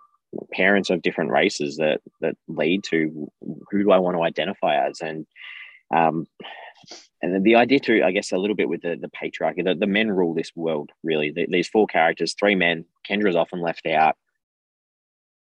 parents 0.52 0.90
of 0.90 1.02
different 1.02 1.30
races 1.30 1.76
that 1.76 2.00
that 2.20 2.36
lead 2.48 2.84
to 2.84 3.30
who 3.70 3.82
do 3.82 3.90
I 3.90 3.98
want 3.98 4.16
to 4.16 4.22
identify 4.22 4.86
as? 4.86 5.00
And 5.00 5.26
um, 5.94 6.26
and 7.20 7.34
then 7.34 7.42
the 7.42 7.56
idea 7.56 7.80
to 7.80 8.02
I 8.02 8.12
guess 8.12 8.32
a 8.32 8.38
little 8.38 8.56
bit 8.56 8.68
with 8.68 8.82
the, 8.82 8.96
the 9.00 9.10
patriarchy 9.10 9.64
the, 9.64 9.74
the 9.74 9.86
men 9.86 10.10
rule 10.10 10.34
this 10.34 10.52
world 10.54 10.90
really. 11.02 11.30
The, 11.30 11.46
these 11.48 11.68
four 11.68 11.86
characters 11.86 12.34
three 12.38 12.54
men 12.54 12.84
Kendra's 13.08 13.36
often 13.36 13.60
left 13.60 13.86
out. 13.86 14.16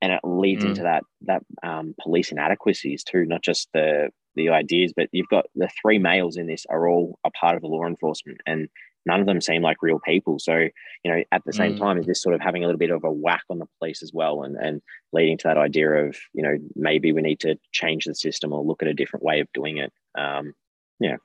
And 0.01 0.13
it 0.13 0.21
leads 0.25 0.65
mm. 0.65 0.71
into 0.71 0.83
that 0.83 1.05
that 1.23 1.43
um, 1.63 1.95
police 2.01 2.33
inadequacies 2.33 3.05
too 3.05 3.25
not 3.25 3.43
just 3.43 3.69
the 3.73 4.09
the 4.35 4.49
ideas 4.49 4.93
but 4.97 5.09
you've 5.13 5.29
got 5.29 5.47
the 5.55 5.69
three 5.81 5.99
males 5.99 6.37
in 6.37 6.47
this 6.47 6.67
are 6.69 6.89
all 6.89 7.19
a 7.25 7.31
part 7.31 7.55
of 7.55 7.63
the 7.63 7.69
law 7.69 7.87
enforcement. 7.87 8.41
And 8.47 8.69
none 9.05 9.21
of 9.21 9.27
them 9.27 9.41
seem 9.41 9.63
like 9.63 9.83
real 9.83 9.99
people. 9.99 10.39
So, 10.39 10.57
you 10.57 11.11
know, 11.11 11.23
at 11.33 11.43
the 11.45 11.53
same 11.53 11.75
mm. 11.75 11.79
time, 11.79 11.99
is 11.99 12.07
this 12.07 12.23
sort 12.23 12.35
of 12.35 12.41
having 12.41 12.63
a 12.63 12.67
little 12.67 12.79
bit 12.79 12.91
of 12.91 13.05
a 13.05 13.11
whack 13.11 13.43
on 13.51 13.59
the 13.59 13.67
police 13.79 14.03
as 14.03 14.13
well 14.13 14.43
and, 14.43 14.57
and 14.57 14.83
leading 15.13 15.39
to 15.39 15.49
that 15.49 15.57
idea 15.57 15.91
of, 16.07 16.17
you 16.33 16.43
know, 16.43 16.57
maybe 16.77 17.13
we 17.13 17.23
need 17.23 17.41
to 17.41 17.59
change 17.73 18.05
the 18.05 18.15
system 18.15 18.53
or 18.53 18.63
look 18.63 18.83
at 18.83 18.89
a 18.89 18.95
different 18.95 19.25
way 19.25 19.41
of 19.41 19.49
doing 19.53 19.79
it. 19.79 19.93
Um, 20.17 20.55
yeah. 21.01 21.17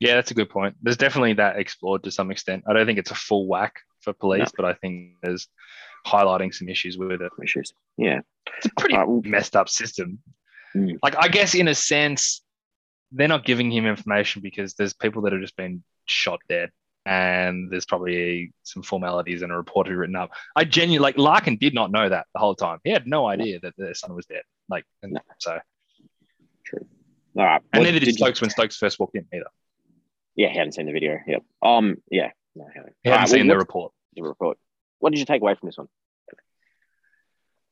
Yeah, 0.00 0.14
that's 0.14 0.32
a 0.32 0.34
good 0.34 0.50
point. 0.50 0.74
There's 0.82 0.96
definitely 0.96 1.34
that 1.34 1.58
explored 1.58 2.02
to 2.04 2.10
some 2.10 2.30
extent. 2.30 2.64
I 2.66 2.72
don't 2.72 2.86
think 2.86 2.98
it's 2.98 3.12
a 3.12 3.16
full 3.16 3.46
whack 3.46 3.76
for 4.00 4.12
police, 4.12 4.46
no. 4.46 4.50
but 4.56 4.64
I 4.64 4.74
think 4.74 5.12
there's 5.22 5.48
highlighting 6.06 6.52
some 6.52 6.68
issues 6.68 6.98
with 6.98 7.22
it. 7.22 7.32
Issues. 7.42 7.72
Yeah. 7.96 8.20
It's 8.56 8.66
a 8.66 8.80
pretty 8.80 8.96
uh, 8.96 9.06
messed 9.24 9.54
up 9.54 9.68
system. 9.68 10.18
Mm. 10.74 10.98
Like, 11.02 11.16
I 11.16 11.28
guess 11.28 11.54
in 11.54 11.68
a 11.68 11.74
sense, 11.74 12.42
they're 13.12 13.28
not 13.28 13.44
giving 13.44 13.70
him 13.70 13.86
information 13.86 14.42
because 14.42 14.74
there's 14.74 14.92
people 14.92 15.22
that 15.22 15.32
have 15.32 15.42
just 15.42 15.56
been 15.56 15.84
shot 16.06 16.40
dead 16.48 16.70
and 17.04 17.70
there's 17.70 17.86
probably 17.86 18.52
some 18.62 18.82
formalities 18.82 19.42
and 19.42 19.52
a 19.52 19.56
report 19.56 19.86
to 19.86 19.90
be 19.90 19.96
written 19.96 20.16
up. 20.16 20.30
I 20.54 20.64
genuinely 20.64 21.02
like 21.02 21.18
Larkin 21.18 21.56
did 21.56 21.74
not 21.74 21.90
know 21.90 22.08
that 22.08 22.26
the 22.32 22.40
whole 22.40 22.54
time. 22.54 22.78
He 22.84 22.90
had 22.90 23.06
no 23.06 23.26
idea 23.26 23.60
that 23.60 23.74
their 23.76 23.94
son 23.94 24.14
was 24.14 24.26
dead. 24.26 24.42
Like, 24.68 24.84
and 25.02 25.20
so 25.38 25.58
true. 26.64 26.86
All 27.36 27.44
right, 27.44 27.62
and 27.72 27.84
neither 27.84 27.98
did 27.98 28.14
Stokes 28.14 28.40
you... 28.40 28.44
when 28.44 28.50
Stokes 28.50 28.76
first 28.76 28.98
walked 28.98 29.16
in 29.16 29.26
either. 29.32 29.46
Yeah, 30.36 30.48
he 30.48 30.56
hadn't 30.56 30.72
seen 30.72 30.86
the 30.86 30.92
video. 30.92 31.18
Yep. 31.26 31.42
Um. 31.62 31.96
Yeah. 32.10 32.30
No, 32.54 32.66
he 32.72 32.78
hadn't, 32.78 32.94
he 33.02 33.10
hadn't 33.10 33.22
right, 33.22 33.28
seen 33.30 33.46
well, 33.46 33.54
the 33.54 33.58
report. 33.58 33.92
The 34.14 34.22
report. 34.22 34.58
What 34.98 35.10
did 35.10 35.18
you 35.18 35.24
take 35.24 35.40
away 35.40 35.54
from 35.54 35.68
this 35.68 35.78
one? 35.78 35.88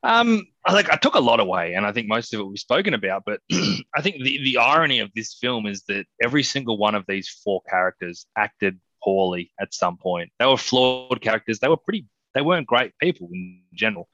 Um, 0.02 0.46
I 0.64 0.72
like 0.72 0.90
I 0.90 0.96
took 0.96 1.14
a 1.14 1.20
lot 1.20 1.40
away, 1.40 1.74
and 1.74 1.84
I 1.84 1.92
think 1.92 2.08
most 2.08 2.32
of 2.32 2.40
it 2.40 2.44
we've 2.44 2.58
spoken 2.58 2.94
about. 2.94 3.24
But 3.26 3.40
I 3.52 4.00
think 4.00 4.22
the 4.22 4.40
the 4.42 4.58
irony 4.58 5.00
of 5.00 5.10
this 5.14 5.34
film 5.34 5.66
is 5.66 5.82
that 5.88 6.06
every 6.22 6.42
single 6.42 6.78
one 6.78 6.94
of 6.94 7.04
these 7.06 7.28
four 7.28 7.60
characters 7.68 8.26
acted 8.36 8.80
poorly 9.02 9.52
at 9.60 9.74
some 9.74 9.96
point. 9.96 10.30
They 10.38 10.46
were 10.46 10.56
flawed 10.56 11.20
characters. 11.20 11.58
They 11.58 11.68
were 11.68 11.76
pretty. 11.76 12.06
They 12.34 12.42
weren't 12.42 12.66
great 12.66 12.92
people 12.98 13.28
in 13.32 13.62
general, 13.74 14.08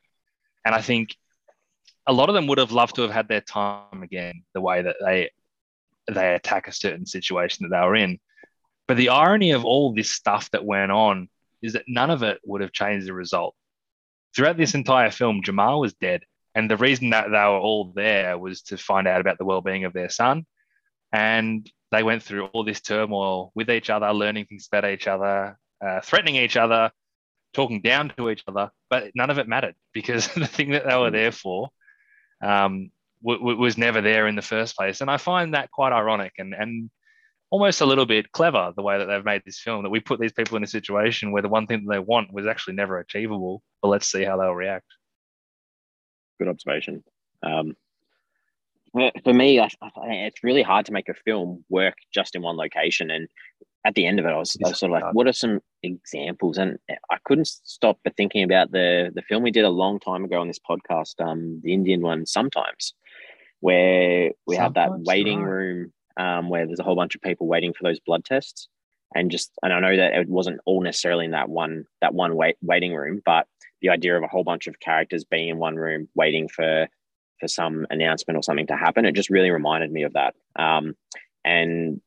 and 0.65 0.75
I 0.75 0.81
think 0.81 1.15
a 2.07 2.13
lot 2.13 2.29
of 2.29 2.35
them 2.35 2.47
would 2.47 2.59
have 2.59 2.73
loved 2.73 2.95
to 2.97 3.03
have 3.03 3.11
had 3.11 3.29
their 3.29 3.41
time 3.41 4.03
again. 4.03 4.43
The 4.55 4.61
way 4.61 4.83
that 4.83 4.97
they 5.05 5.31
they 6.11 6.35
attack 6.35 6.69
a 6.69 6.73
certain 6.73 7.05
situation 7.05 7.69
that 7.69 7.77
they 7.77 7.85
were 7.85 7.97
in. 7.97 8.19
But 8.87 8.97
the 8.97 9.09
irony 9.09 9.51
of 9.51 9.65
all 9.65 9.93
this 9.93 10.11
stuff 10.11 10.51
that 10.53 10.65
went 10.65 10.93
on 10.93 11.29
is 11.61 11.73
that 11.73 11.85
none 11.89 12.11
of 12.11 12.23
it 12.23 12.41
would 12.45 12.61
have 12.61 12.73
changed 12.73 13.09
the 13.09 13.13
result 13.13 13.57
throughout 14.37 14.59
this 14.59 14.75
entire 14.75 15.11
film, 15.11 15.41
Jamal 15.43 15.81
was 15.81 15.95
dead. 15.95 16.23
And 16.55 16.71
the 16.71 16.77
reason 16.77 17.11
that 17.11 17.27
they 17.31 17.33
were 17.33 17.59
all 17.59 17.93
there 17.95 18.39
was 18.39 18.63
to 18.63 18.77
find 18.77 19.09
out 19.09 19.21
about 19.21 19.39
the 19.39 19.45
well 19.45 19.63
being 19.63 19.85
of 19.85 19.95
their 19.95 20.11
son. 20.11 20.47
And 21.13 21.69
they 21.97 22.03
went 22.03 22.23
through 22.23 22.47
all 22.47 22.65
this 22.65 22.81
turmoil 22.81 23.53
with 23.55 23.71
each 23.71 23.89
other, 23.89 24.13
learning 24.13 24.45
things 24.45 24.69
about 24.71 24.91
each 24.91 25.07
other, 25.07 25.59
uh, 25.85 26.01
threatening 26.03 26.37
each 26.37 26.57
other, 26.57 26.91
talking 27.55 27.81
down 27.81 28.13
to 28.17 28.29
each 28.29 28.45
other. 28.47 28.71
But 28.91 29.13
none 29.15 29.31
of 29.31 29.39
it 29.39 29.49
mattered 29.49 29.75
because 29.95 30.29
the 30.35 30.47
thing 30.47 30.71
that 30.71 30.87
they 30.87 30.97
were 30.97 31.11
there 31.11 31.33
for 31.33 31.71
um, 32.43 32.91
w- 33.23 33.41
w- 33.41 33.59
was 33.59 33.79
never 33.79 34.03
there 34.03 34.29
in 34.29 34.37
the 34.37 34.43
first 34.43 34.77
place. 34.77 35.01
And 35.01 35.11
I 35.11 35.17
find 35.17 35.55
that 35.55 35.71
quite 35.71 35.93
ironic. 35.93 36.35
And, 36.39 36.53
and 36.53 36.91
almost 37.51 37.81
a 37.81 37.87
little 37.87 38.07
bit 38.07 38.31
clever 38.33 38.73
the 38.77 38.83
way 38.83 38.99
that 38.99 39.07
they've 39.07 39.25
made 39.25 39.43
this 39.47 39.61
film 39.61 39.83
that 39.85 39.91
we 39.91 40.01
put 40.01 40.21
these 40.21 40.33
people 40.33 40.57
in 40.57 40.65
a 40.65 40.69
situation 40.69 41.33
where 41.33 41.43
the 41.43 41.49
one 41.49 41.67
thing 41.67 41.85
that 41.85 41.93
they 41.93 41.99
want 41.99 42.33
was 42.33 42.47
actually 42.47 42.75
never 42.75 42.99
achievable. 42.99 43.63
But 43.81 43.89
let's 43.89 44.11
see 44.11 44.25
how 44.25 44.37
they'll 44.37 44.55
react. 44.55 44.87
Good 46.39 46.49
observation. 46.49 47.03
Um, 47.43 47.75
for 49.25 49.33
me, 49.33 49.61
I, 49.61 49.69
it's 50.07 50.43
really 50.43 50.63
hard 50.63 50.87
to 50.87 50.93
make 50.93 51.09
a 51.09 51.15
film 51.15 51.65
work 51.69 51.95
just 52.13 52.35
in 52.35 52.43
one 52.43 52.57
location. 52.57 53.11
And 53.11 53.29
at 53.85 53.95
the 53.95 54.07
end 54.07 54.19
of 54.19 54.27
it, 54.27 54.31
I 54.31 54.39
was, 54.39 54.57
I 54.65 54.69
was 54.69 54.79
sort 54.79 54.93
of 54.93 55.01
like, 55.01 55.15
what 55.15 55.27
are 55.27 55.33
some 55.33 55.61
examples? 55.83 56.59
And 56.59 56.79
I 57.11 57.17
couldn't 57.25 57.47
stop 57.47 57.99
but 58.05 58.17
thinking 58.17 58.43
about 58.43 58.73
the 58.73 59.11
the 59.15 59.23
film 59.23 59.43
we 59.43 59.51
did 59.51 59.65
a 59.65 59.71
long 59.71 60.01
time 60.01 60.25
ago 60.25 60.41
on 60.41 60.49
this 60.49 60.59
podcast, 60.59 61.15
um, 61.21 61.61
the 61.63 61.73
Indian 61.73 62.01
one, 62.01 62.27
sometimes, 62.27 62.95
where 63.61 64.33
we 64.47 64.57
have 64.57 64.75
that 64.75 64.91
waiting 65.01 65.43
right. 65.43 65.51
room 65.51 65.93
um, 66.17 66.49
where 66.49 66.67
there's 66.67 66.81
a 66.81 66.85
whole 66.85 66.97
bunch 66.97 67.15
of 67.15 67.21
people 67.21 67.47
waiting 67.47 67.73
for 67.73 67.85
those 67.85 68.01
blood 68.01 68.25
tests. 68.25 68.69
And 69.15 69.31
just, 69.31 69.53
and 69.63 69.73
I 69.73 69.81
know 69.81 69.97
that 69.97 70.15
it 70.15 70.29
wasn't 70.29 70.61
all 70.67 70.83
necessarily 70.83 71.27
in 71.27 71.31
that 71.31 71.49
one 71.49 71.85
that 72.01 72.13
one 72.13 72.35
wait, 72.35 72.57
waiting 72.61 72.95
room, 72.95 73.23
but 73.25 73.47
the 73.83 73.91
idea 73.91 74.17
of 74.17 74.23
a 74.23 74.29
whole 74.29 74.45
bunch 74.45 74.67
of 74.67 74.81
characters 74.81 75.25
being 75.25 75.49
in 75.49 75.59
one 75.59 75.77
room 75.77 76.09
waiting 76.15 76.49
for 76.49 76.89
for 77.41 77.49
some 77.49 77.87
announcement 77.91 78.37
or 78.37 78.43
something 78.43 78.67
to 78.69 78.77
happen. 78.77 79.05
It 79.05 79.15
just 79.15 79.31
really 79.31 79.51
reminded 79.51 79.91
me 79.91 80.03
of 80.03 80.15
that. 80.15 80.35
Um, 80.57 80.95
and 81.45 82.01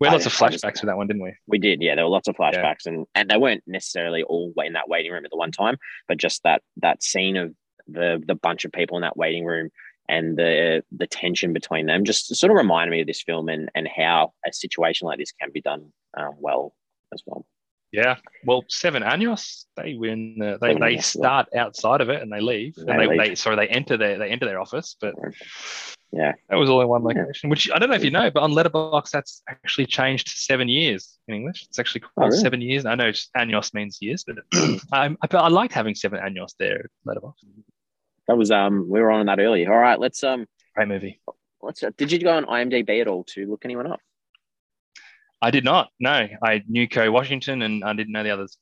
we 0.00 0.06
had 0.06 0.14
lots 0.14 0.26
of 0.26 0.32
flashbacks 0.32 0.80
for 0.80 0.86
that 0.86 0.96
one, 0.96 1.08
didn't 1.08 1.22
we? 1.22 1.34
We 1.46 1.58
did, 1.58 1.82
yeah. 1.82 1.96
There 1.96 2.04
were 2.04 2.10
lots 2.10 2.28
of 2.28 2.36
flashbacks, 2.36 2.86
yeah. 2.86 2.92
and 2.92 3.06
and 3.14 3.28
they 3.28 3.36
weren't 3.36 3.64
necessarily 3.66 4.22
all 4.22 4.52
in 4.64 4.74
that 4.74 4.88
waiting 4.88 5.10
room 5.10 5.24
at 5.24 5.30
the 5.30 5.36
one 5.36 5.50
time, 5.50 5.76
but 6.06 6.18
just 6.18 6.42
that 6.44 6.62
that 6.76 7.02
scene 7.02 7.36
of 7.36 7.54
the 7.88 8.22
the 8.24 8.36
bunch 8.36 8.64
of 8.64 8.72
people 8.72 8.96
in 8.96 9.02
that 9.02 9.16
waiting 9.16 9.44
room 9.44 9.70
and 10.08 10.36
the 10.36 10.84
the 10.92 11.06
tension 11.06 11.52
between 11.52 11.86
them 11.86 12.04
just 12.04 12.34
sort 12.36 12.50
of 12.50 12.56
reminded 12.56 12.92
me 12.92 13.00
of 13.00 13.06
this 13.06 13.22
film 13.22 13.48
and 13.48 13.70
and 13.74 13.88
how 13.88 14.32
a 14.46 14.52
situation 14.52 15.06
like 15.06 15.18
this 15.18 15.32
can 15.32 15.50
be 15.52 15.60
done 15.60 15.92
um, 16.16 16.34
well 16.38 16.74
as 17.12 17.22
well. 17.26 17.44
Yeah, 17.90 18.16
well, 18.44 18.64
Seven 18.68 19.02
Años, 19.02 19.64
they 19.76 19.94
win. 19.94 20.36
The, 20.38 20.58
they 20.60 20.74
they 20.74 20.98
start 20.98 21.48
outside 21.56 22.02
of 22.02 22.10
it 22.10 22.20
and 22.20 22.30
they 22.30 22.40
leave. 22.40 22.74
And 22.76 23.00
they, 23.00 23.06
leave. 23.06 23.18
they 23.18 23.34
sorry 23.34 23.56
they 23.56 23.68
enter 23.68 23.96
their 23.96 24.18
they 24.18 24.28
enter 24.28 24.44
their 24.44 24.60
office, 24.60 24.96
but 25.00 25.14
yeah, 26.12 26.32
that 26.48 26.56
was 26.56 26.68
all 26.68 26.80
in 26.80 26.88
one 26.88 27.02
location. 27.02 27.48
Yeah. 27.48 27.50
Which 27.50 27.70
I 27.70 27.78
don't 27.78 27.90
know 27.90 27.96
if 27.96 28.04
you 28.04 28.10
know, 28.10 28.30
but 28.30 28.42
on 28.42 28.52
Letterboxd 28.52 29.10
that's 29.10 29.42
actually 29.48 29.86
changed 29.86 30.28
to 30.28 30.32
seven 30.36 30.68
years 30.68 31.18
in 31.28 31.34
English. 31.34 31.64
It's 31.68 31.78
actually 31.78 32.02
called 32.02 32.12
oh, 32.16 32.26
really? 32.26 32.38
seven 32.38 32.60
years. 32.60 32.86
I 32.86 32.94
know 32.94 33.10
Años 33.36 33.72
means 33.74 33.98
years, 34.00 34.24
but 34.24 34.36
I, 34.92 35.16
I, 35.22 35.36
I 35.36 35.48
liked 35.48 35.72
having 35.74 35.94
Seven 35.94 36.20
Años 36.20 36.54
there. 36.58 36.88
Letterboxd. 37.06 37.44
That 38.26 38.36
was 38.36 38.50
um 38.50 38.88
we 38.88 39.00
were 39.00 39.10
on 39.10 39.26
that 39.26 39.38
earlier. 39.38 39.72
All 39.72 39.78
right, 39.78 39.98
let's 39.98 40.22
um 40.22 40.46
great 40.74 40.88
movie. 40.88 41.20
Let's. 41.62 41.82
Uh, 41.82 41.90
did 41.96 42.12
you 42.12 42.18
go 42.18 42.36
on 42.36 42.44
IMDb 42.44 43.00
at 43.00 43.08
all 43.08 43.24
to 43.24 43.46
look 43.46 43.64
anyone 43.64 43.86
up? 43.86 44.00
I 45.40 45.50
did 45.50 45.64
not. 45.64 45.90
No, 46.00 46.28
I 46.42 46.62
knew 46.68 46.88
Kerry 46.88 47.10
Washington, 47.10 47.62
and 47.62 47.84
I 47.84 47.92
didn't 47.92 48.12
know 48.12 48.22
the 48.22 48.30
others. 48.30 48.58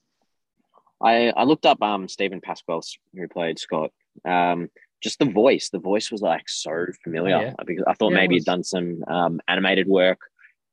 I 1.02 1.28
I 1.36 1.44
looked 1.44 1.66
up 1.66 1.82
um 1.82 2.08
Steven 2.08 2.40
Pasquale 2.40 2.82
who 3.14 3.28
played 3.28 3.58
Scott. 3.58 3.92
Um, 4.24 4.70
just 5.02 5.18
the 5.18 5.26
voice. 5.26 5.70
The 5.70 5.78
voice 5.78 6.10
was 6.10 6.22
like 6.22 6.48
so 6.48 6.86
familiar 7.04 7.38
yeah. 7.38 7.52
because 7.66 7.84
I 7.86 7.94
thought 7.94 8.12
yeah, 8.12 8.18
maybe 8.18 8.36
he'd 8.36 8.44
done 8.44 8.64
some 8.64 9.04
um, 9.06 9.40
animated 9.46 9.86
work, 9.86 10.20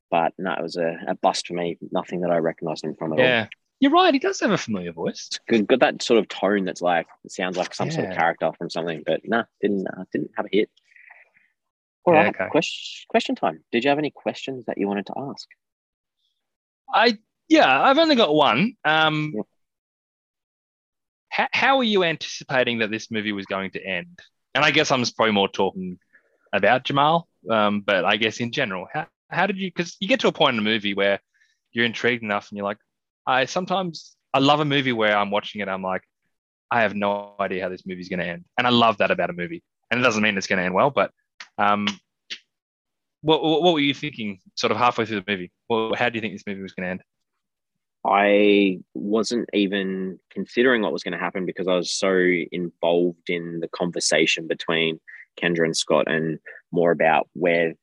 but 0.09 0.33
no, 0.37 0.53
it 0.53 0.63
was 0.63 0.77
a, 0.77 0.97
a 1.07 1.15
bust 1.15 1.47
for 1.47 1.53
me. 1.53 1.77
Nothing 1.91 2.21
that 2.21 2.31
I 2.31 2.37
recognized 2.37 2.83
him 2.83 2.95
from 2.95 3.13
at 3.13 3.19
yeah. 3.19 3.23
all. 3.23 3.29
Yeah, 3.29 3.47
you're 3.79 3.91
right. 3.91 4.13
He 4.13 4.19
does 4.19 4.39
have 4.39 4.51
a 4.51 4.57
familiar 4.57 4.93
voice. 4.93 5.29
Good, 5.47 5.67
got 5.67 5.81
that 5.81 6.01
sort 6.01 6.19
of 6.19 6.27
tone 6.29 6.65
that's 6.65 6.81
like 6.81 7.07
it 7.25 7.31
sounds 7.31 7.57
like 7.57 7.73
some 7.73 7.89
yeah. 7.89 7.95
sort 7.95 8.09
of 8.09 8.15
character 8.15 8.51
from 8.57 8.69
something, 8.69 9.03
but 9.05 9.21
no, 9.25 9.37
nah, 9.37 9.43
didn't 9.61 9.87
uh, 9.87 10.05
didn't 10.11 10.31
have 10.37 10.45
a 10.45 10.49
hit. 10.51 10.69
All 12.05 12.13
right, 12.13 12.33
okay. 12.33 12.47
question 12.49 13.05
question 13.09 13.35
time. 13.35 13.63
Did 13.71 13.83
you 13.83 13.89
have 13.89 13.99
any 13.99 14.11
questions 14.11 14.65
that 14.65 14.77
you 14.77 14.87
wanted 14.87 15.07
to 15.07 15.13
ask? 15.17 15.47
I 16.93 17.17
yeah, 17.49 17.81
I've 17.81 17.97
only 17.97 18.15
got 18.15 18.33
one. 18.33 18.75
Um, 18.85 19.33
how, 21.29 21.47
how 21.51 21.77
are 21.77 21.83
you 21.83 22.03
anticipating 22.03 22.79
that 22.79 22.91
this 22.91 23.09
movie 23.09 23.31
was 23.31 23.45
going 23.45 23.71
to 23.71 23.83
end? 23.83 24.19
And 24.55 24.63
I 24.63 24.71
guess 24.71 24.91
I'm 24.91 24.99
just 24.99 25.15
probably 25.15 25.33
more 25.33 25.49
talking 25.49 25.97
about 26.53 26.83
Jamal, 26.83 27.27
um, 27.49 27.81
but 27.81 28.05
I 28.05 28.17
guess 28.17 28.39
in 28.39 28.51
general, 28.51 28.87
how, 28.93 29.07
how 29.29 29.47
did 29.47 29.57
you? 29.57 29.69
Because 29.69 29.97
you 29.99 30.07
get 30.07 30.19
to 30.21 30.27
a 30.27 30.31
point 30.31 30.51
in 30.57 30.63
the 30.63 30.69
movie 30.69 30.93
where 30.93 31.19
you're 31.71 31.85
intrigued 31.85 32.23
enough, 32.23 32.49
and 32.49 32.57
you're 32.57 32.65
like, 32.65 32.77
I 33.25 33.45
sometimes 33.45 34.15
I 34.33 34.39
love 34.39 34.59
a 34.59 34.65
movie 34.65 34.93
where 34.93 35.17
I'm 35.17 35.31
watching 35.31 35.61
it, 35.61 35.67
I'm 35.67 35.81
like, 35.81 36.03
I 36.69 36.81
have 36.81 36.95
no 36.95 37.33
idea 37.39 37.63
how 37.63 37.69
this 37.69 37.85
movie's 37.85 38.09
going 38.09 38.19
to 38.19 38.27
end, 38.27 38.45
and 38.57 38.67
I 38.67 38.69
love 38.69 38.99
that 38.99 39.11
about 39.11 39.31
a 39.31 39.33
movie. 39.33 39.63
And 39.89 39.99
it 39.99 40.03
doesn't 40.03 40.23
mean 40.23 40.37
it's 40.37 40.47
going 40.47 40.57
to 40.57 40.65
end 40.65 40.73
well, 40.73 40.89
but 40.91 41.11
um, 41.57 41.87
what, 43.23 43.41
what 43.41 43.73
were 43.73 43.79
you 43.79 43.93
thinking 43.93 44.39
sort 44.55 44.71
of 44.71 44.77
halfway 44.77 45.05
through 45.05 45.21
the 45.21 45.31
movie? 45.31 45.51
Well, 45.69 45.93
how 45.95 46.09
do 46.09 46.15
you 46.15 46.21
think 46.21 46.33
this 46.33 46.43
movie 46.45 46.61
was 46.61 46.73
going 46.73 46.85
to 46.85 46.91
end? 46.91 47.03
I 48.05 48.79
wasn't 48.93 49.49
even 49.53 50.19
considering 50.29 50.81
what 50.81 50.91
was 50.91 51.03
going 51.03 51.13
to 51.13 51.17
happen 51.17 51.45
because 51.45 51.69
I 51.69 51.75
was 51.75 51.89
so 51.89 52.13
involved 52.51 53.29
in 53.29 53.61
the 53.61 53.69
conversation 53.69 54.45
between 54.45 54.99
Kendra 55.41 55.63
and 55.63 55.75
Scott 55.75 56.11
and 56.11 56.37
more 56.71 56.91
about 56.91 57.29
where 57.31 57.73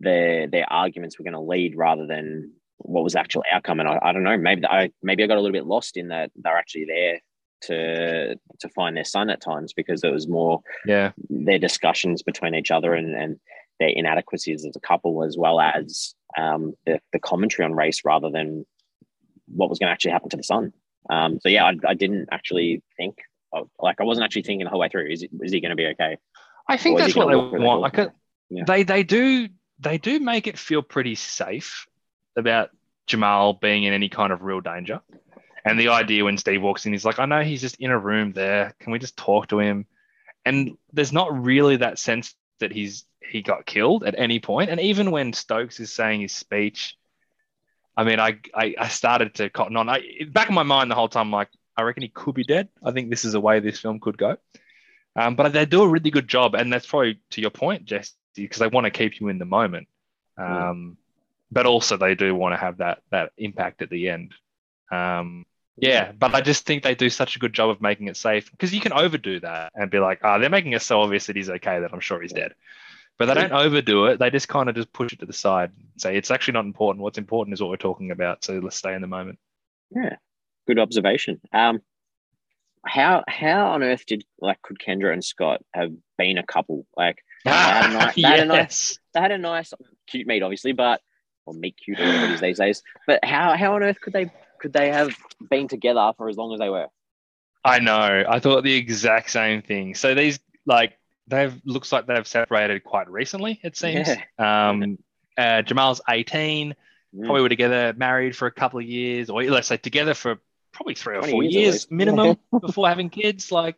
their 0.00 0.46
their 0.46 0.70
arguments 0.72 1.18
were 1.18 1.24
going 1.24 1.34
to 1.34 1.40
lead 1.40 1.76
rather 1.76 2.06
than 2.06 2.52
what 2.78 3.04
was 3.04 3.12
the 3.12 3.20
actual 3.20 3.44
outcome. 3.52 3.80
And 3.80 3.88
I, 3.88 3.98
I 4.02 4.12
don't 4.12 4.22
know, 4.22 4.38
maybe 4.38 4.64
I 4.64 4.90
maybe 5.02 5.22
I 5.22 5.26
got 5.26 5.36
a 5.36 5.42
little 5.42 5.52
bit 5.52 5.66
lost 5.66 5.98
in 5.98 6.08
that 6.08 6.30
they're 6.36 6.56
actually 6.56 6.86
there 6.86 7.20
to 7.64 8.34
to 8.60 8.68
find 8.70 8.96
their 8.96 9.04
son 9.04 9.28
at 9.28 9.42
times 9.42 9.72
because 9.74 10.04
it 10.04 10.12
was 10.12 10.28
more 10.28 10.60
yeah 10.86 11.12
their 11.30 11.58
discussions 11.58 12.22
between 12.22 12.54
each 12.54 12.70
other 12.70 12.94
and 12.94 13.14
and 13.14 13.38
their 13.80 13.88
inadequacies 13.88 14.64
as 14.64 14.76
a 14.76 14.80
couple, 14.80 15.24
as 15.24 15.36
well 15.36 15.60
as 15.60 16.14
um, 16.38 16.74
the, 16.86 17.00
the 17.12 17.18
commentary 17.18 17.64
on 17.64 17.74
race 17.74 18.02
rather 18.04 18.30
than 18.30 18.66
what 19.46 19.68
was 19.68 19.78
going 19.78 19.88
to 19.88 19.92
actually 19.92 20.12
happen 20.12 20.30
to 20.30 20.36
the 20.36 20.42
son. 20.42 20.72
Um, 21.10 21.38
so 21.40 21.48
yeah, 21.48 21.64
I, 21.64 21.74
I, 21.86 21.94
didn't 21.94 22.28
actually 22.32 22.82
think 22.96 23.18
of, 23.52 23.68
like 23.78 24.00
I 24.00 24.04
wasn't 24.04 24.24
actually 24.24 24.42
thinking 24.42 24.64
the 24.64 24.70
whole 24.70 24.80
way 24.80 24.88
through. 24.88 25.10
Is, 25.10 25.22
is 25.22 25.52
he 25.52 25.60
going 25.60 25.70
to 25.70 25.76
be 25.76 25.86
okay? 25.88 26.16
I 26.66 26.76
think 26.78 26.98
that's 26.98 27.14
what 27.14 27.28
they 27.28 27.36
want. 27.36 27.82
Like 27.82 27.98
a, 27.98 28.12
yeah. 28.48 28.64
they 28.66 28.84
they 28.84 29.02
do 29.02 29.48
they 29.80 29.98
do 29.98 30.18
make 30.18 30.46
it 30.46 30.58
feel 30.58 30.80
pretty 30.80 31.14
safe 31.14 31.86
about 32.36 32.70
Jamal 33.06 33.52
being 33.52 33.84
in 33.84 33.92
any 33.92 34.08
kind 34.08 34.32
of 34.32 34.42
real 34.42 34.60
danger. 34.60 35.02
And 35.64 35.78
the 35.78 35.88
idea 35.88 36.24
when 36.24 36.36
Steve 36.36 36.62
walks 36.62 36.84
in, 36.86 36.92
he's 36.92 37.04
like, 37.04 37.18
I 37.18 37.26
know 37.26 37.42
he's 37.42 37.60
just 37.60 37.76
in 37.76 37.90
a 37.90 37.98
room 37.98 38.32
there. 38.32 38.74
Can 38.80 38.92
we 38.92 38.98
just 38.98 39.16
talk 39.16 39.48
to 39.48 39.58
him? 39.58 39.86
And 40.44 40.72
there's 40.92 41.12
not 41.12 41.44
really 41.44 41.76
that 41.76 41.98
sense 41.98 42.34
that 42.60 42.72
he's 42.72 43.04
he 43.20 43.42
got 43.42 43.66
killed 43.66 44.04
at 44.04 44.14
any 44.18 44.38
point. 44.38 44.70
And 44.70 44.80
even 44.80 45.10
when 45.10 45.32
Stokes 45.32 45.80
is 45.80 45.92
saying 45.92 46.20
his 46.20 46.32
speech, 46.32 46.96
I 47.96 48.04
mean, 48.04 48.20
I 48.20 48.38
I, 48.54 48.74
I 48.78 48.88
started 48.88 49.34
to 49.34 49.50
cotton 49.50 49.76
on. 49.76 49.88
I, 49.88 50.02
back 50.30 50.48
in 50.48 50.54
my 50.54 50.62
mind 50.62 50.90
the 50.90 50.94
whole 50.94 51.08
time, 51.08 51.30
like 51.30 51.48
I 51.76 51.82
reckon 51.82 52.02
he 52.02 52.08
could 52.08 52.34
be 52.34 52.44
dead. 52.44 52.68
I 52.84 52.92
think 52.92 53.10
this 53.10 53.24
is 53.24 53.34
a 53.34 53.40
way 53.40 53.60
this 53.60 53.80
film 53.80 54.00
could 54.00 54.18
go. 54.18 54.36
Um, 55.16 55.36
but 55.36 55.52
they 55.52 55.64
do 55.64 55.82
a 55.82 55.88
really 55.88 56.10
good 56.10 56.28
job, 56.28 56.54
and 56.54 56.72
that's 56.72 56.86
probably 56.86 57.20
to 57.30 57.40
your 57.40 57.50
point, 57.50 57.84
Jesse, 57.84 58.12
because 58.34 58.58
they 58.58 58.66
want 58.66 58.84
to 58.84 58.90
keep 58.90 59.20
you 59.20 59.28
in 59.28 59.38
the 59.38 59.44
moment. 59.44 59.86
Um, 60.36 60.96
yeah. 60.96 61.00
But 61.52 61.66
also, 61.66 61.96
they 61.96 62.16
do 62.16 62.34
want 62.34 62.52
to 62.52 62.58
have 62.58 62.78
that 62.78 63.02
that 63.10 63.30
impact 63.36 63.82
at 63.82 63.90
the 63.90 64.08
end. 64.08 64.34
Um, 64.90 65.46
yeah, 65.76 66.12
but 66.12 66.34
I 66.34 66.40
just 66.40 66.66
think 66.66 66.82
they 66.82 66.94
do 66.94 67.10
such 67.10 67.36
a 67.36 67.38
good 67.38 67.52
job 67.52 67.70
of 67.70 67.80
making 67.80 68.08
it 68.08 68.16
safe 68.16 68.50
because 68.50 68.72
you 68.72 68.80
can 68.80 68.92
overdo 68.92 69.40
that 69.40 69.72
and 69.74 69.90
be 69.90 69.98
like, 69.98 70.20
ah, 70.22 70.36
oh, 70.36 70.40
they're 70.40 70.50
making 70.50 70.72
it 70.72 70.82
so 70.82 71.00
obvious 71.00 71.26
that 71.26 71.36
he's 71.36 71.50
okay 71.50 71.80
that 71.80 71.92
I'm 71.92 72.00
sure 72.00 72.20
he's 72.22 72.32
dead. 72.32 72.54
But 73.18 73.26
they 73.26 73.34
don't 73.34 73.52
overdo 73.52 74.06
it. 74.06 74.18
They 74.18 74.30
just 74.30 74.48
kind 74.48 74.68
of 74.68 74.74
just 74.74 74.92
push 74.92 75.12
it 75.12 75.20
to 75.20 75.26
the 75.26 75.32
side 75.32 75.70
and 75.76 76.00
say 76.00 76.16
it's 76.16 76.32
actually 76.32 76.54
not 76.54 76.64
important. 76.64 77.02
What's 77.02 77.18
important 77.18 77.54
is 77.54 77.60
what 77.60 77.70
we're 77.70 77.76
talking 77.76 78.10
about. 78.10 78.44
So 78.44 78.54
let's 78.54 78.76
stay 78.76 78.94
in 78.94 79.02
the 79.02 79.06
moment. 79.06 79.38
Yeah, 79.90 80.16
good 80.66 80.80
observation. 80.80 81.40
Um, 81.52 81.80
how 82.86 83.24
how 83.28 83.68
on 83.68 83.82
earth 83.82 84.04
did 84.06 84.24
like 84.40 84.60
could 84.62 84.78
Kendra 84.78 85.12
and 85.12 85.24
Scott 85.24 85.62
have 85.72 85.92
been 86.18 86.38
a 86.38 86.46
couple? 86.46 86.86
Like 86.96 87.18
they 87.44 87.50
had 87.50 87.90
a 87.90 87.94
nice, 87.94 88.14
they, 88.14 88.20
yes. 88.22 88.30
had 88.30 88.40
a 88.40 88.46
nice 88.46 88.98
they 89.14 89.20
had 89.20 89.32
a 89.32 89.38
nice 89.38 89.72
cute 90.08 90.26
meet, 90.26 90.42
obviously, 90.42 90.72
but 90.72 91.00
or 91.46 91.54
meet 91.54 91.76
cute 91.76 92.00
or 92.00 92.04
whatever 92.04 92.26
it 92.26 92.32
is 92.32 92.40
these 92.40 92.58
days. 92.58 92.82
But 93.06 93.24
how 93.24 93.56
how 93.56 93.74
on 93.74 93.82
earth 93.82 94.00
could 94.00 94.12
they 94.12 94.30
could 94.64 94.72
they 94.72 94.90
have 94.90 95.14
been 95.50 95.68
together 95.68 96.12
for 96.16 96.26
as 96.26 96.38
long 96.38 96.54
as 96.54 96.58
they 96.58 96.70
were? 96.70 96.86
I 97.62 97.80
know. 97.80 98.24
I 98.26 98.40
thought 98.40 98.64
the 98.64 98.74
exact 98.74 99.30
same 99.30 99.60
thing. 99.60 99.94
So 99.94 100.14
these 100.14 100.40
like 100.64 100.98
they've 101.26 101.54
looks 101.66 101.92
like 101.92 102.06
they've 102.06 102.26
separated 102.26 102.82
quite 102.82 103.10
recently. 103.10 103.60
It 103.62 103.76
seems. 103.76 104.08
Yeah. 104.08 104.22
Um, 104.70 104.98
uh, 105.36 105.60
Jamal's 105.60 106.00
eighteen. 106.08 106.74
Mm. 107.14 107.26
Probably 107.26 107.42
were 107.42 107.48
together, 107.50 107.92
married 107.94 108.34
for 108.34 108.46
a 108.46 108.50
couple 108.50 108.80
of 108.80 108.86
years, 108.86 109.28
or 109.28 109.42
let's 109.44 109.68
say 109.68 109.76
together 109.76 110.14
for 110.14 110.38
probably 110.72 110.94
three 110.94 111.18
or 111.18 111.22
four 111.22 111.42
years, 111.42 111.52
years 111.52 111.90
minimum 111.90 112.38
before 112.60 112.88
having 112.88 113.10
kids. 113.10 113.52
Like, 113.52 113.76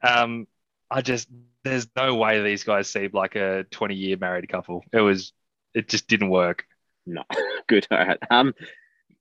um, 0.00 0.46
I 0.88 1.02
just 1.02 1.28
there's 1.64 1.88
no 1.96 2.14
way 2.14 2.40
these 2.40 2.62
guys 2.62 2.88
seem 2.88 3.10
like 3.12 3.34
a 3.34 3.64
20 3.72 3.96
year 3.96 4.16
married 4.16 4.48
couple. 4.48 4.84
It 4.92 5.00
was 5.00 5.32
it 5.74 5.88
just 5.88 6.06
didn't 6.06 6.30
work. 6.30 6.66
No, 7.04 7.24
good. 7.66 7.88
All 7.90 7.98
right. 7.98 8.18
Um, 8.30 8.54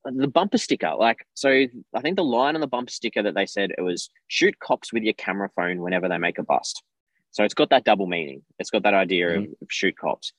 the 0.05 0.27
bumper 0.27 0.57
sticker, 0.57 0.93
like, 0.97 1.25
so 1.33 1.49
I 1.49 2.01
think 2.01 2.17
the 2.17 2.23
line 2.23 2.55
on 2.55 2.61
the 2.61 2.67
bumper 2.67 2.91
sticker 2.91 3.23
that 3.23 3.35
they 3.35 3.45
said 3.45 3.71
it 3.77 3.81
was 3.81 4.09
shoot 4.27 4.59
cops 4.59 4.91
with 4.91 5.03
your 5.03 5.13
camera 5.13 5.49
phone 5.55 5.81
whenever 5.81 6.09
they 6.09 6.17
make 6.17 6.39
a 6.39 6.43
bust. 6.43 6.83
So 7.31 7.43
it's 7.43 7.53
got 7.53 7.69
that 7.71 7.83
double 7.83 8.05
meaning. 8.05 8.43
It's 8.59 8.69
got 8.69 8.83
that 8.83 8.93
idea 8.93 9.29
mm-hmm. 9.29 9.43
of, 9.43 9.49
of, 9.61 9.67
shoot 9.69 9.97
cops. 9.97 10.33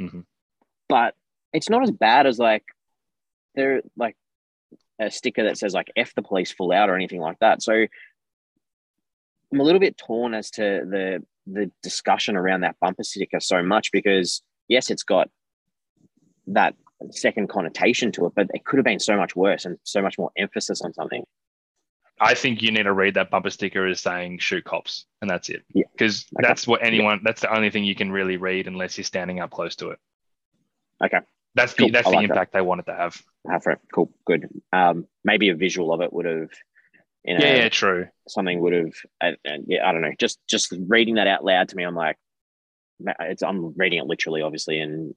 Mm-hmm. 0.00 0.20
But 0.88 1.14
it's 1.52 1.68
not 1.68 1.82
as 1.82 1.90
bad 1.90 2.26
as 2.26 2.38
like 2.38 2.64
they're 3.54 3.82
like 3.96 4.16
a 5.00 5.10
sticker 5.10 5.44
that 5.44 5.58
says 5.58 5.74
like 5.74 5.90
F 5.96 6.14
the 6.14 6.22
police 6.22 6.52
full 6.52 6.72
out 6.72 6.88
or 6.88 6.94
anything 6.94 7.20
like 7.20 7.38
that. 7.40 7.62
So 7.62 7.72
I'm 7.72 9.60
a 9.60 9.62
little 9.62 9.80
bit 9.80 9.96
torn 9.96 10.34
as 10.34 10.50
to 10.52 10.62
the 10.62 11.24
the 11.46 11.70
discussion 11.82 12.36
around 12.36 12.60
that 12.60 12.76
bumper 12.80 13.04
sticker 13.04 13.40
so 13.40 13.62
much 13.62 13.90
because 13.90 14.42
yes, 14.68 14.90
it's 14.90 15.04
got 15.04 15.28
that 16.48 16.74
second 17.10 17.48
connotation 17.48 18.10
to 18.12 18.26
it, 18.26 18.32
but 18.34 18.48
it 18.54 18.64
could 18.64 18.78
have 18.78 18.84
been 18.84 19.00
so 19.00 19.16
much 19.16 19.36
worse 19.36 19.64
and 19.64 19.78
so 19.84 20.00
much 20.02 20.18
more 20.18 20.30
emphasis 20.36 20.80
on 20.82 20.92
something. 20.94 21.24
I 22.18 22.32
think 22.34 22.62
you 22.62 22.70
need 22.72 22.84
to 22.84 22.92
read 22.94 23.14
that 23.14 23.30
bumper 23.30 23.50
sticker 23.50 23.86
as 23.86 24.00
saying 24.00 24.38
shoot 24.38 24.64
cops, 24.64 25.04
and 25.20 25.28
that's 25.30 25.50
it. 25.50 25.62
Yeah. 25.74 25.84
Because 25.92 26.24
Okay. 26.34 26.48
that's 26.48 26.66
what 26.66 26.82
anyone. 26.82 27.20
That's 27.22 27.42
the 27.42 27.54
only 27.54 27.68
thing 27.70 27.84
you 27.84 27.94
can 27.94 28.10
really 28.10 28.38
read 28.38 28.66
unless 28.66 28.96
you're 28.96 29.04
standing 29.04 29.40
up 29.40 29.50
close 29.50 29.76
to 29.76 29.90
it. 29.90 29.98
Okay, 31.04 31.18
That's 31.54 31.74
the 31.74 31.82
Cool. 31.84 31.90
that's 31.92 32.06
I 32.06 32.10
the 32.12 32.16
like 32.16 32.28
that. 32.28 32.32
impact 32.32 32.52
they 32.54 32.62
wanted 32.62 32.86
to 32.86 32.94
have. 32.94 33.20
have 33.50 33.62
for 33.62 33.72
it. 33.72 33.80
Cool, 33.92 34.10
good. 34.24 34.48
Um, 34.72 35.06
maybe 35.24 35.50
a 35.50 35.54
visual 35.54 35.92
of 35.92 36.00
it 36.00 36.10
would 36.10 36.24
have, 36.24 36.48
you 37.22 37.34
know, 37.38 37.44
Yeah, 37.44 37.56
yeah, 37.56 37.68
true. 37.68 38.08
something 38.28 38.60
would 38.60 38.72
have. 38.72 38.94
And, 39.20 39.36
and 39.44 39.64
yeah, 39.68 39.86
I 39.86 39.92
don't 39.92 40.00
know. 40.00 40.14
Just 40.18 40.38
just 40.48 40.72
reading 40.88 41.16
that 41.16 41.26
out 41.26 41.44
loud 41.44 41.68
to 41.68 41.76
me, 41.76 41.82
I'm 41.84 41.94
like, 41.94 42.16
it's 43.20 43.42
I'm 43.42 43.74
reading 43.76 43.98
it 43.98 44.06
literally, 44.06 44.40
obviously, 44.40 44.80
and 44.80 45.14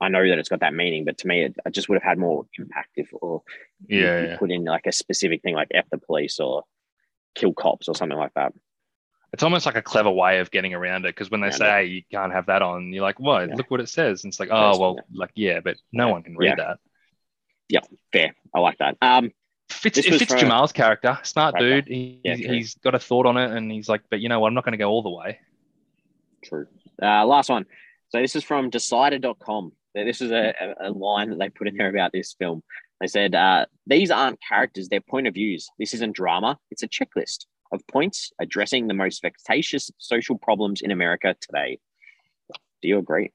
I 0.00 0.08
know 0.08 0.26
that 0.28 0.38
it's 0.38 0.48
got 0.48 0.60
that 0.60 0.74
meaning, 0.74 1.04
but 1.04 1.18
to 1.18 1.26
me, 1.28 1.44
it, 1.44 1.56
it 1.66 1.72
just 1.72 1.88
would 1.88 1.96
have 1.96 2.02
had 2.08 2.18
more 2.18 2.46
impact 2.58 2.90
if 2.96 3.08
or 3.12 3.42
you- 3.86 4.00
Yeah, 4.06 4.20
you 4.20 4.28
yeah. 4.28 4.36
put 4.38 4.50
in 4.50 4.64
like 4.64 4.86
a 4.86 4.92
specific 4.92 5.42
thing 5.42 5.54
like 5.54 5.68
F 5.74 5.84
the 5.90 5.98
police 5.98 6.40
or 6.40 6.64
kill 7.34 7.52
cops 7.52 7.88
or 7.88 7.94
something 7.94 8.18
like 8.18 8.32
that. 8.34 8.52
It's 9.32 9.42
almost 9.44 9.64
like 9.66 9.76
a 9.76 9.82
clever 9.82 10.10
way 10.10 10.40
of 10.40 10.50
getting 10.50 10.74
around 10.74 11.04
it 11.04 11.14
because 11.14 11.30
when 11.30 11.40
they 11.40 11.48
Yeah, 11.48 11.56
say 11.56 11.84
you 11.84 12.02
can't 12.10 12.32
have 12.32 12.46
that 12.46 12.62
on, 12.62 12.92
you're 12.92 13.02
like, 13.04 13.20
what? 13.20 13.50
Look 13.50 13.70
what 13.70 13.80
it 13.80 13.88
says. 13.88 14.24
And 14.24 14.32
it's 14.32 14.40
like, 14.40 14.48
oh 14.50 14.76
well, 14.78 14.98
like 15.12 15.30
yeah, 15.36 15.60
but 15.60 15.76
no 15.92 16.08
one 16.08 16.22
can 16.22 16.36
read 16.36 16.58
that." 16.58 16.78
Yeah. 17.68 17.80
Fair, 18.12 18.34
I 18.52 18.58
like 18.58 18.78
that. 18.78 18.96
Um, 19.00 19.30
Fits, 19.68 19.98
it 19.98 20.04
fits 20.06 20.34
Jamal's 20.34 20.72
character, 20.72 21.16
smart 21.22 21.56
dude. 21.56 21.86
He, 21.86 22.20
yeah, 22.24 22.34
he's, 22.34 22.46
he's 22.46 22.74
got 22.74 22.96
a 22.96 22.98
thought 22.98 23.24
on 23.24 23.36
it, 23.36 23.52
and 23.52 23.70
he's 23.70 23.88
like, 23.88 24.02
but 24.10 24.18
you 24.18 24.28
know 24.28 24.40
what? 24.40 24.48
I'm 24.48 24.54
not 24.54 24.64
going 24.64 24.72
to 24.72 24.78
go 24.78 24.90
all 24.90 25.04
the 25.04 25.10
way. 25.10 25.38
True. 26.42 26.66
Uh, 27.00 27.24
last 27.24 27.48
one. 27.50 27.66
So 28.08 28.20
this 28.20 28.34
is 28.34 28.42
from 28.42 28.70
Decider.com. 28.70 29.70
This 29.94 30.20
is 30.20 30.30
a, 30.30 30.54
a, 30.60 30.88
a 30.88 30.90
line 30.90 31.30
that 31.30 31.38
they 31.38 31.48
put 31.48 31.68
in 31.68 31.76
there 31.76 31.88
about 31.88 32.12
this 32.12 32.34
film. 32.38 32.62
They 33.00 33.06
said, 33.06 33.34
uh, 33.34 33.66
These 33.86 34.10
aren't 34.10 34.38
characters, 34.46 34.88
they're 34.88 35.00
point 35.00 35.26
of 35.26 35.34
views. 35.34 35.68
This 35.78 35.94
isn't 35.94 36.14
drama, 36.14 36.58
it's 36.70 36.82
a 36.82 36.88
checklist 36.88 37.46
of 37.72 37.86
points 37.86 38.32
addressing 38.40 38.86
the 38.88 38.94
most 38.94 39.22
vexatious 39.22 39.90
social 39.98 40.36
problems 40.38 40.80
in 40.82 40.90
America 40.90 41.36
today. 41.40 41.78
Do 42.82 42.88
you 42.88 42.98
agree? 42.98 43.32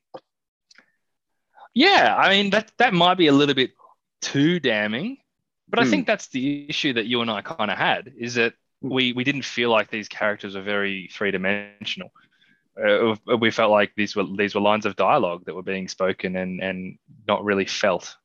Yeah, 1.74 2.16
I 2.18 2.30
mean 2.30 2.50
that 2.52 2.72
that 2.78 2.94
might 2.94 3.16
be 3.18 3.28
a 3.28 3.34
little 3.34 3.56
bit 3.56 3.72
too 4.22 4.60
damning, 4.60 5.18
but 5.70 5.80
I 5.80 5.84
Hmm. 5.84 5.90
think 5.90 6.08
that's 6.08 6.28
the 6.30 6.68
issue 6.70 6.94
that 6.94 7.06
you 7.06 7.22
and 7.22 7.30
I 7.30 7.42
kind 7.42 7.70
of 7.70 7.78
had 7.78 8.14
is 8.18 8.36
that 8.36 8.54
we 8.82 9.14
we 9.14 9.24
didn't 9.24 9.44
feel 9.46 9.70
like 9.70 9.90
these 9.90 10.08
characters 10.08 10.56
were 10.56 10.62
very 10.62 11.10
three 11.12 11.32
dimensional. 11.32 12.12
Uh, 12.78 13.16
we 13.38 13.52
felt 13.52 13.72
like 13.72 13.94
these 13.96 14.16
were 14.16 14.26
these 14.38 14.54
were 14.54 14.62
lines 14.62 14.86
of 14.86 14.96
dialogue 14.96 15.46
that 15.46 15.56
were 15.56 15.64
being 15.64 15.88
spoken 15.88 16.36
and 16.36 16.62
and 16.62 16.98
not 17.28 17.44
really 17.44 17.66
felt. 17.66 18.18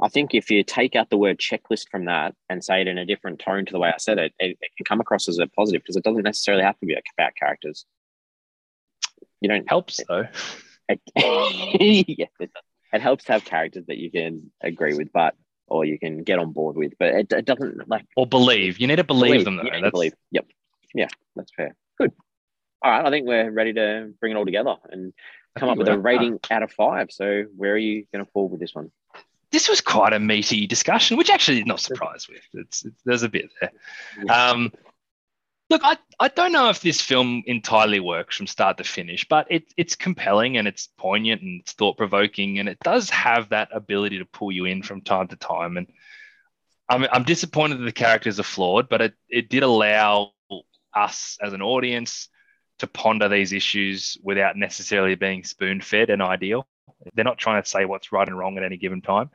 I 0.00 0.08
think 0.08 0.34
if 0.34 0.50
you 0.50 0.62
take 0.62 0.94
out 0.94 1.10
the 1.10 1.16
word 1.16 1.38
checklist 1.38 1.88
from 1.90 2.04
that 2.04 2.34
and 2.48 2.62
say 2.62 2.82
it 2.82 2.86
in 2.86 2.98
a 2.98 3.04
different 3.04 3.40
tone 3.40 3.66
to 3.66 3.72
the 3.72 3.80
way 3.80 3.88
I 3.88 3.98
said 3.98 4.18
it, 4.18 4.32
it, 4.38 4.56
it 4.60 4.70
can 4.76 4.84
come 4.84 5.00
across 5.00 5.28
as 5.28 5.38
a 5.38 5.48
positive 5.48 5.82
because 5.82 5.96
it 5.96 6.04
doesn't 6.04 6.22
necessarily 6.22 6.62
have 6.62 6.78
to 6.78 6.86
be 6.86 6.96
about 7.18 7.34
characters. 7.34 7.84
You 9.40 9.48
don't 9.48 9.68
Helps 9.68 10.00
though. 10.08 10.26
it, 10.88 11.00
yes, 12.18 12.30
it, 12.38 12.50
it 12.92 13.00
helps 13.00 13.24
to 13.24 13.32
have 13.32 13.44
characters 13.44 13.86
that 13.86 13.98
you 13.98 14.10
can 14.10 14.52
agree 14.60 14.94
with, 14.94 15.12
but 15.12 15.34
or 15.66 15.84
you 15.84 15.98
can 15.98 16.22
get 16.22 16.38
on 16.38 16.52
board 16.52 16.76
with, 16.76 16.94
but 16.98 17.08
it, 17.08 17.32
it 17.32 17.44
doesn't 17.44 17.88
like 17.88 18.04
Or 18.16 18.26
believe. 18.26 18.78
You 18.78 18.86
need 18.86 18.96
to 18.96 19.04
believe, 19.04 19.44
them 19.44 19.56
though. 19.56 19.64
You 19.64 19.70
need 19.70 19.78
to 19.78 19.82
That's, 19.82 19.92
believe. 19.92 20.14
Yep. 20.32 20.46
Yeah, 20.94 21.08
that's 21.36 21.52
fair. 21.54 21.74
Good. 21.98 22.12
All 22.82 22.90
right, 22.90 23.04
I 23.04 23.10
think 23.10 23.26
we're 23.26 23.50
ready 23.50 23.72
to 23.72 24.12
bring 24.20 24.32
it 24.32 24.36
all 24.36 24.44
together 24.44 24.76
and 24.90 25.12
come 25.56 25.68
up 25.68 25.78
with 25.78 25.88
a 25.88 25.98
rating 25.98 26.38
out 26.50 26.62
of 26.62 26.70
five. 26.72 27.10
So 27.10 27.44
where 27.56 27.72
are 27.72 27.78
you 27.78 28.06
going 28.12 28.24
to 28.24 28.30
fall 28.30 28.48
with 28.48 28.60
this 28.60 28.74
one? 28.74 28.92
This 29.50 29.68
was 29.68 29.80
quite 29.80 30.12
a 30.12 30.20
meaty 30.20 30.66
discussion, 30.66 31.16
which 31.16 31.30
actually 31.30 31.60
is 31.60 31.66
not 31.66 31.80
surprised 31.80 32.28
with. 32.28 32.42
It's, 32.52 32.84
it's 32.84 33.02
there's 33.04 33.22
a 33.22 33.28
bit 33.28 33.50
there. 33.60 33.70
Um, 34.30 34.70
look, 35.70 35.80
I, 35.82 35.96
I 36.20 36.28
don't 36.28 36.52
know 36.52 36.68
if 36.68 36.82
this 36.82 37.00
film 37.00 37.42
entirely 37.46 37.98
works 37.98 38.36
from 38.36 38.46
start 38.46 38.76
to 38.78 38.84
finish, 38.84 39.26
but 39.28 39.46
it, 39.50 39.72
it's 39.76 39.96
compelling 39.96 40.58
and 40.58 40.68
it's 40.68 40.88
poignant 40.98 41.42
and 41.42 41.60
it's 41.60 41.72
thought 41.72 41.96
provoking 41.96 42.58
and 42.58 42.68
it 42.68 42.78
does 42.80 43.10
have 43.10 43.48
that 43.48 43.70
ability 43.72 44.18
to 44.18 44.24
pull 44.26 44.52
you 44.52 44.66
in 44.66 44.82
from 44.82 45.00
time 45.00 45.28
to 45.28 45.36
time. 45.36 45.78
And 45.78 45.86
I'm, 46.88 47.06
I'm 47.10 47.24
disappointed 47.24 47.80
that 47.80 47.84
the 47.84 47.92
characters 47.92 48.38
are 48.38 48.44
flawed, 48.44 48.88
but 48.88 49.00
it, 49.00 49.14
it 49.28 49.48
did 49.48 49.62
allow 49.62 50.32
us 50.94 51.38
as 51.42 51.52
an 51.54 51.62
audience 51.62 52.28
to 52.78 52.86
ponder 52.86 53.28
these 53.28 53.52
issues 53.52 54.16
without 54.22 54.56
necessarily 54.56 55.14
being 55.14 55.44
spoon 55.44 55.80
fed 55.80 56.10
and 56.10 56.22
ideal. 56.22 56.66
They're 57.14 57.24
not 57.24 57.38
trying 57.38 57.62
to 57.62 57.68
say 57.68 57.84
what's 57.84 58.12
right 58.12 58.26
and 58.26 58.38
wrong 58.38 58.56
at 58.56 58.64
any 58.64 58.76
given 58.76 59.02
time. 59.02 59.30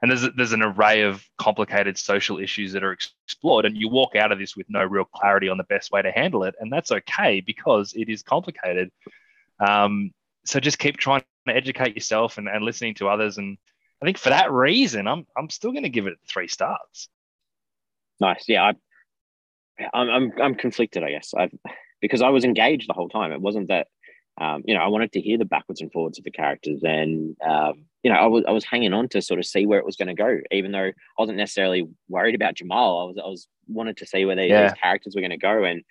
And 0.00 0.10
there's, 0.10 0.28
there's 0.36 0.52
an 0.52 0.62
array 0.62 1.02
of 1.02 1.24
complicated 1.38 1.98
social 1.98 2.38
issues 2.38 2.72
that 2.72 2.84
are 2.84 2.92
explored, 2.92 3.64
and 3.64 3.76
you 3.76 3.88
walk 3.88 4.14
out 4.14 4.30
of 4.30 4.38
this 4.38 4.56
with 4.56 4.66
no 4.68 4.84
real 4.84 5.04
clarity 5.04 5.48
on 5.48 5.58
the 5.58 5.64
best 5.64 5.90
way 5.90 6.02
to 6.02 6.12
handle 6.12 6.44
it. 6.44 6.54
And 6.60 6.72
that's 6.72 6.92
okay 6.92 7.40
because 7.40 7.94
it 7.94 8.08
is 8.08 8.22
complicated. 8.22 8.90
Um, 9.58 10.12
so 10.44 10.60
just 10.60 10.78
keep 10.78 10.98
trying 10.98 11.22
to 11.48 11.54
educate 11.54 11.96
yourself 11.96 12.38
and, 12.38 12.48
and 12.48 12.64
listening 12.64 12.94
to 12.94 13.08
others. 13.08 13.38
And 13.38 13.58
I 14.00 14.04
think 14.04 14.18
for 14.18 14.30
that 14.30 14.52
reason, 14.52 15.08
I'm, 15.08 15.26
I'm 15.36 15.50
still 15.50 15.72
going 15.72 15.82
to 15.82 15.88
give 15.88 16.06
it 16.06 16.18
three 16.28 16.46
stars. 16.46 17.08
Nice. 18.20 18.44
Yeah, 18.46 18.70
I, 18.70 19.88
I'm, 19.92 20.08
I'm, 20.08 20.32
I'm 20.40 20.54
conflicted, 20.54 21.02
I 21.02 21.10
guess, 21.10 21.34
I've, 21.36 21.52
because 22.00 22.22
I 22.22 22.28
was 22.30 22.44
engaged 22.44 22.88
the 22.88 22.94
whole 22.94 23.08
time. 23.08 23.32
It 23.32 23.40
wasn't 23.40 23.68
that, 23.68 23.88
um, 24.40 24.62
you 24.66 24.74
know, 24.74 24.80
I 24.80 24.88
wanted 24.88 25.12
to 25.12 25.20
hear 25.20 25.38
the 25.38 25.44
backwards 25.44 25.80
and 25.80 25.92
forwards 25.92 26.18
of 26.18 26.24
the 26.24 26.30
characters, 26.30 26.80
and 26.82 27.36
um, 27.44 27.84
you 28.02 28.12
know, 28.12 28.16
I 28.18 28.26
was, 28.26 28.44
I 28.46 28.52
was 28.52 28.64
hanging 28.64 28.92
on 28.94 29.08
to 29.10 29.20
sort 29.22 29.40
of 29.40 29.46
see 29.46 29.66
where 29.66 29.78
it 29.80 29.86
was 29.86 29.96
going 29.96 30.08
to 30.08 30.14
go, 30.14 30.38
even 30.52 30.72
though 30.72 30.86
I 30.86 30.92
wasn't 31.18 31.38
necessarily 31.38 31.88
worried 32.08 32.34
about 32.36 32.54
Jamal. 32.54 33.00
I 33.00 33.04
was, 33.04 33.18
I 33.24 33.28
was 33.28 33.48
wanted 33.66 33.96
to 33.98 34.06
see 34.06 34.24
where 34.24 34.36
they, 34.36 34.48
Yeah. 34.48 34.62
these 34.68 34.80
characters 34.80 35.14
were 35.14 35.20
going 35.22 35.30
to 35.30 35.36
go, 35.36 35.64
and 35.64 35.82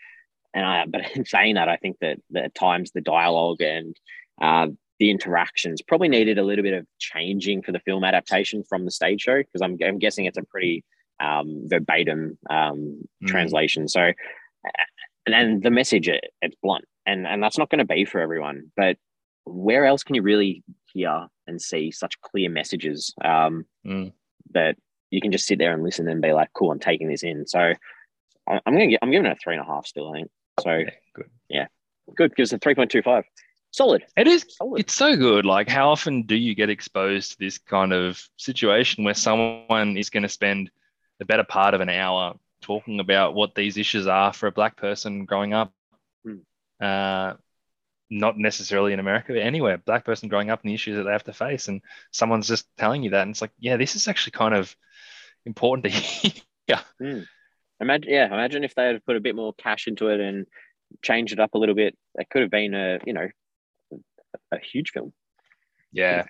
and 0.54 0.66
I, 0.66 0.86
but 0.86 1.02
in 1.16 1.26
saying 1.26 1.56
that, 1.56 1.70
I 1.70 1.78
think 1.78 1.98
that, 2.02 2.20
that 2.32 2.46
at 2.46 2.56
times 2.56 2.92
the 2.92 3.02
dialogue 3.02 3.62
and 3.62 3.96
uh, 4.42 4.68
the 5.00 5.12
interactions 5.12 5.82
probably 5.82 6.08
needed 6.08 6.38
a 6.40 6.44
little 6.44 6.64
bit 6.64 6.74
of 6.74 6.88
changing 7.00 7.62
for 7.62 7.72
the 7.72 7.80
film 7.82 8.04
adaptation 8.04 8.64
from 8.64 8.86
the 8.86 8.92
stage 8.92 9.22
show 9.22 9.38
because 9.38 9.62
I'm, 9.62 9.78
I'm 9.86 10.00
guessing 10.00 10.26
it's 10.26 10.38
a 10.38 10.44
pretty 10.44 10.84
um, 11.20 11.64
verbatim 11.68 12.38
um, 12.50 13.02
Mm. 13.24 13.28
translation. 13.28 13.88
So, 13.88 14.12
and 15.28 15.34
then 15.34 15.60
the 15.62 15.70
message 15.70 16.08
it, 16.08 16.24
it's 16.42 16.56
blunt, 16.64 16.86
and 17.06 17.28
and 17.28 17.44
that's 17.44 17.58
not 17.58 17.70
going 17.70 17.80
to 17.80 17.86
be 17.86 18.06
for 18.06 18.20
everyone. 18.20 18.72
But 18.76 18.98
where 19.46 19.86
else 19.86 20.04
can 20.04 20.16
you 20.16 20.22
really 20.22 20.64
hear 20.94 21.28
and 21.46 21.62
see 21.62 21.92
such 21.92 22.20
clear 22.22 22.50
messages 22.50 23.14
um, 23.24 23.66
Mm. 23.86 24.12
that 24.52 24.76
you 25.12 25.22
can 25.22 25.32
just 25.32 25.46
sit 25.48 25.60
there 25.60 25.74
and 25.74 25.84
listen 25.84 26.08
and 26.08 26.22
be 26.22 26.34
like, 26.34 26.50
"Cool, 26.54 26.72
I'm 26.72 26.80
taking 26.80 27.08
this 27.10 27.24
in." 27.24 27.46
So, 27.48 27.74
I'm 28.48 28.62
gonna 28.66 28.88
get, 28.88 29.00
I'm 29.02 29.12
giving 29.12 29.26
it 29.26 29.32
a 29.38 29.40
three 29.42 29.56
and 29.56 29.64
a 29.64 29.66
half 29.68 29.86
still. 29.86 30.10
I 30.12 30.14
think 30.18 30.32
so. 30.62 30.84
Good. 31.14 31.30
Yeah, 31.50 31.68
good. 32.16 32.32
Because 32.32 32.50
the 32.52 32.58
three 32.58 32.76
point 32.76 32.92
two 32.92 33.02
five, 33.02 33.24
solid, 33.72 34.04
It 34.18 34.28
is 34.28 34.46
solid. 34.50 34.80
it's 34.80 34.94
so 34.94 35.16
good. 35.16 35.46
Like, 35.46 35.70
how 35.70 35.90
often 35.92 36.24
do 36.24 36.36
you 36.36 36.56
get 36.56 36.70
exposed 36.70 37.32
to 37.34 37.38
this 37.40 37.58
kind 37.58 37.94
of 37.94 38.22
situation 38.38 39.04
where 39.04 39.14
someone 39.14 39.98
is 39.98 40.10
going 40.10 40.24
to 40.24 40.30
spend 40.30 40.70
the 41.20 41.26
better 41.26 41.44
part 41.44 41.74
of 41.74 41.82
an 41.82 41.90
hour 41.90 42.36
talking 42.68 43.00
about 43.00 43.34
what 43.34 43.56
these 43.56 43.78
issues 43.78 44.08
are 44.08 44.34
for 44.34 44.48
a 44.48 44.52
black 44.52 44.76
person 44.76 45.26
growing 45.26 45.54
up? 45.54 45.72
Hmm. 46.26 46.36
Uh, 46.82 47.34
not 48.10 48.38
necessarily 48.38 48.94
in 48.94 49.00
America, 49.00 49.34
but 49.34 49.42
anywhere, 49.42 49.78
black 49.78 50.06
person 50.06 50.30
growing 50.30 50.50
up 50.50 50.62
and 50.62 50.70
the 50.70 50.74
issues 50.74 50.98
that 50.98 51.04
they 51.04 51.12
have 51.12 51.24
to 51.24 51.34
face, 51.34 51.68
and 51.68 51.82
someone's 52.12 52.48
just 52.48 52.68
telling 52.78 53.04
you 53.04 53.12
that, 53.12 53.22
and 53.22 53.32
it's 53.32 53.42
like, 53.42 53.52
yeah, 53.58 53.78
this 53.78 53.96
is 53.96 54.08
actually 54.08 54.32
kind 54.32 54.54
of 54.54 54.76
important 55.46 55.86
to 55.86 55.90
hear. 56.68 56.80
Imagine, 57.80 58.12
yeah, 58.12 58.26
imagine 58.28 58.64
if 58.64 58.76
they 58.76 58.88
had 58.88 59.06
put 59.06 59.16
a 59.16 59.22
bit 59.22 59.36
more 59.36 59.54
cash 59.54 59.88
into 59.88 60.08
it 60.08 60.20
and 60.20 60.46
changed 61.02 61.34
it 61.34 61.40
up 61.40 61.54
a 61.54 61.58
little 61.58 61.76
bit. 61.76 61.96
It 62.16 62.30
could 62.30 62.42
have 62.42 62.52
been 62.52 62.74
a, 62.74 63.00
you 63.06 63.14
know, 63.14 63.28
a 64.52 64.60
huge 64.60 64.92
film. 64.92 65.14
yeah, 65.92 66.26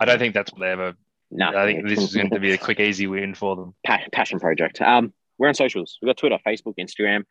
I 0.00 0.04
don't 0.04 0.18
think 0.18 0.34
that's 0.34 0.52
what 0.52 0.60
they 0.60 0.70
ever. 0.70 0.94
No, 1.30 1.48
I 1.48 1.64
think 1.64 1.88
this 1.88 1.98
is 1.98 2.14
going 2.14 2.30
to 2.30 2.40
be 2.40 2.52
a 2.52 2.58
quick, 2.58 2.78
easy 2.78 3.06
win 3.06 3.34
for 3.34 3.56
them. 3.56 3.74
Passion 4.12 4.38
project. 4.38 4.82
Um, 4.82 5.14
we're 5.42 5.48
on 5.48 5.54
socials. 5.54 5.98
We've 6.00 6.06
got 6.08 6.16
Twitter, 6.18 6.38
Facebook, 6.46 6.74
Instagram. 6.78 7.24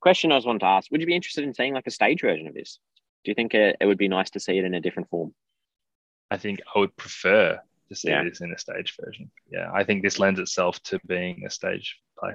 Question 0.00 0.30
I 0.30 0.36
just 0.36 0.46
wanted 0.46 0.60
to 0.60 0.66
ask: 0.66 0.92
Would 0.92 1.00
you 1.00 1.08
be 1.08 1.16
interested 1.16 1.42
in 1.42 1.52
seeing 1.52 1.74
like 1.74 1.88
a 1.88 1.90
stage 1.90 2.20
version 2.20 2.46
of 2.46 2.54
this? 2.54 2.78
Do 3.24 3.32
you 3.32 3.34
think 3.34 3.52
it, 3.52 3.76
it 3.80 3.86
would 3.86 3.98
be 3.98 4.06
nice 4.06 4.30
to 4.30 4.40
see 4.40 4.58
it 4.58 4.64
in 4.64 4.74
a 4.74 4.80
different 4.80 5.08
form? 5.10 5.34
I 6.30 6.36
think 6.36 6.60
I 6.72 6.78
would 6.78 6.96
prefer 6.96 7.60
to 7.88 7.94
see 7.96 8.10
Yeah. 8.10 8.22
this 8.22 8.40
in 8.42 8.52
a 8.52 8.58
stage 8.58 8.94
version. 9.04 9.28
Yeah, 9.50 9.70
I 9.74 9.82
think 9.82 10.04
this 10.04 10.20
lends 10.20 10.38
itself 10.38 10.80
to 10.84 11.00
being 11.06 11.44
a 11.44 11.50
stage 11.50 11.98
play. 12.16 12.34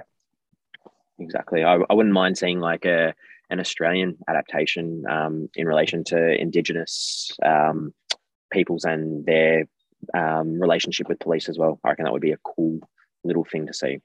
Exactly. 1.18 1.64
I, 1.64 1.78
I 1.88 1.94
wouldn't 1.94 2.14
mind 2.14 2.36
seeing 2.36 2.60
like 2.60 2.84
a 2.84 3.14
an 3.48 3.60
Australian 3.60 4.18
adaptation 4.28 5.04
um, 5.08 5.48
in 5.54 5.66
relation 5.66 6.04
to 6.04 6.38
Indigenous 6.38 7.30
um, 7.42 7.94
peoples 8.52 8.84
and 8.84 9.24
their 9.24 9.64
um, 10.12 10.60
relationship 10.60 11.08
with 11.08 11.18
police 11.18 11.48
as 11.48 11.56
well. 11.56 11.80
I 11.82 11.88
reckon 11.88 12.04
that 12.04 12.12
would 12.12 12.20
be 12.20 12.32
a 12.32 12.44
cool 12.44 12.80
little 13.24 13.44
thing 13.44 13.66
to 13.68 13.72
see. 13.72 14.00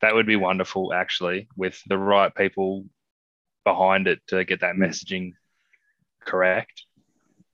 That 0.00 0.14
would 0.14 0.26
be 0.26 0.36
wonderful, 0.36 0.92
actually, 0.92 1.48
with 1.56 1.80
the 1.86 1.98
right 1.98 2.34
people 2.34 2.84
behind 3.64 4.06
it 4.06 4.20
to 4.28 4.44
get 4.44 4.60
that 4.60 4.76
mm. 4.76 4.86
messaging 4.86 5.32
correct. 6.24 6.84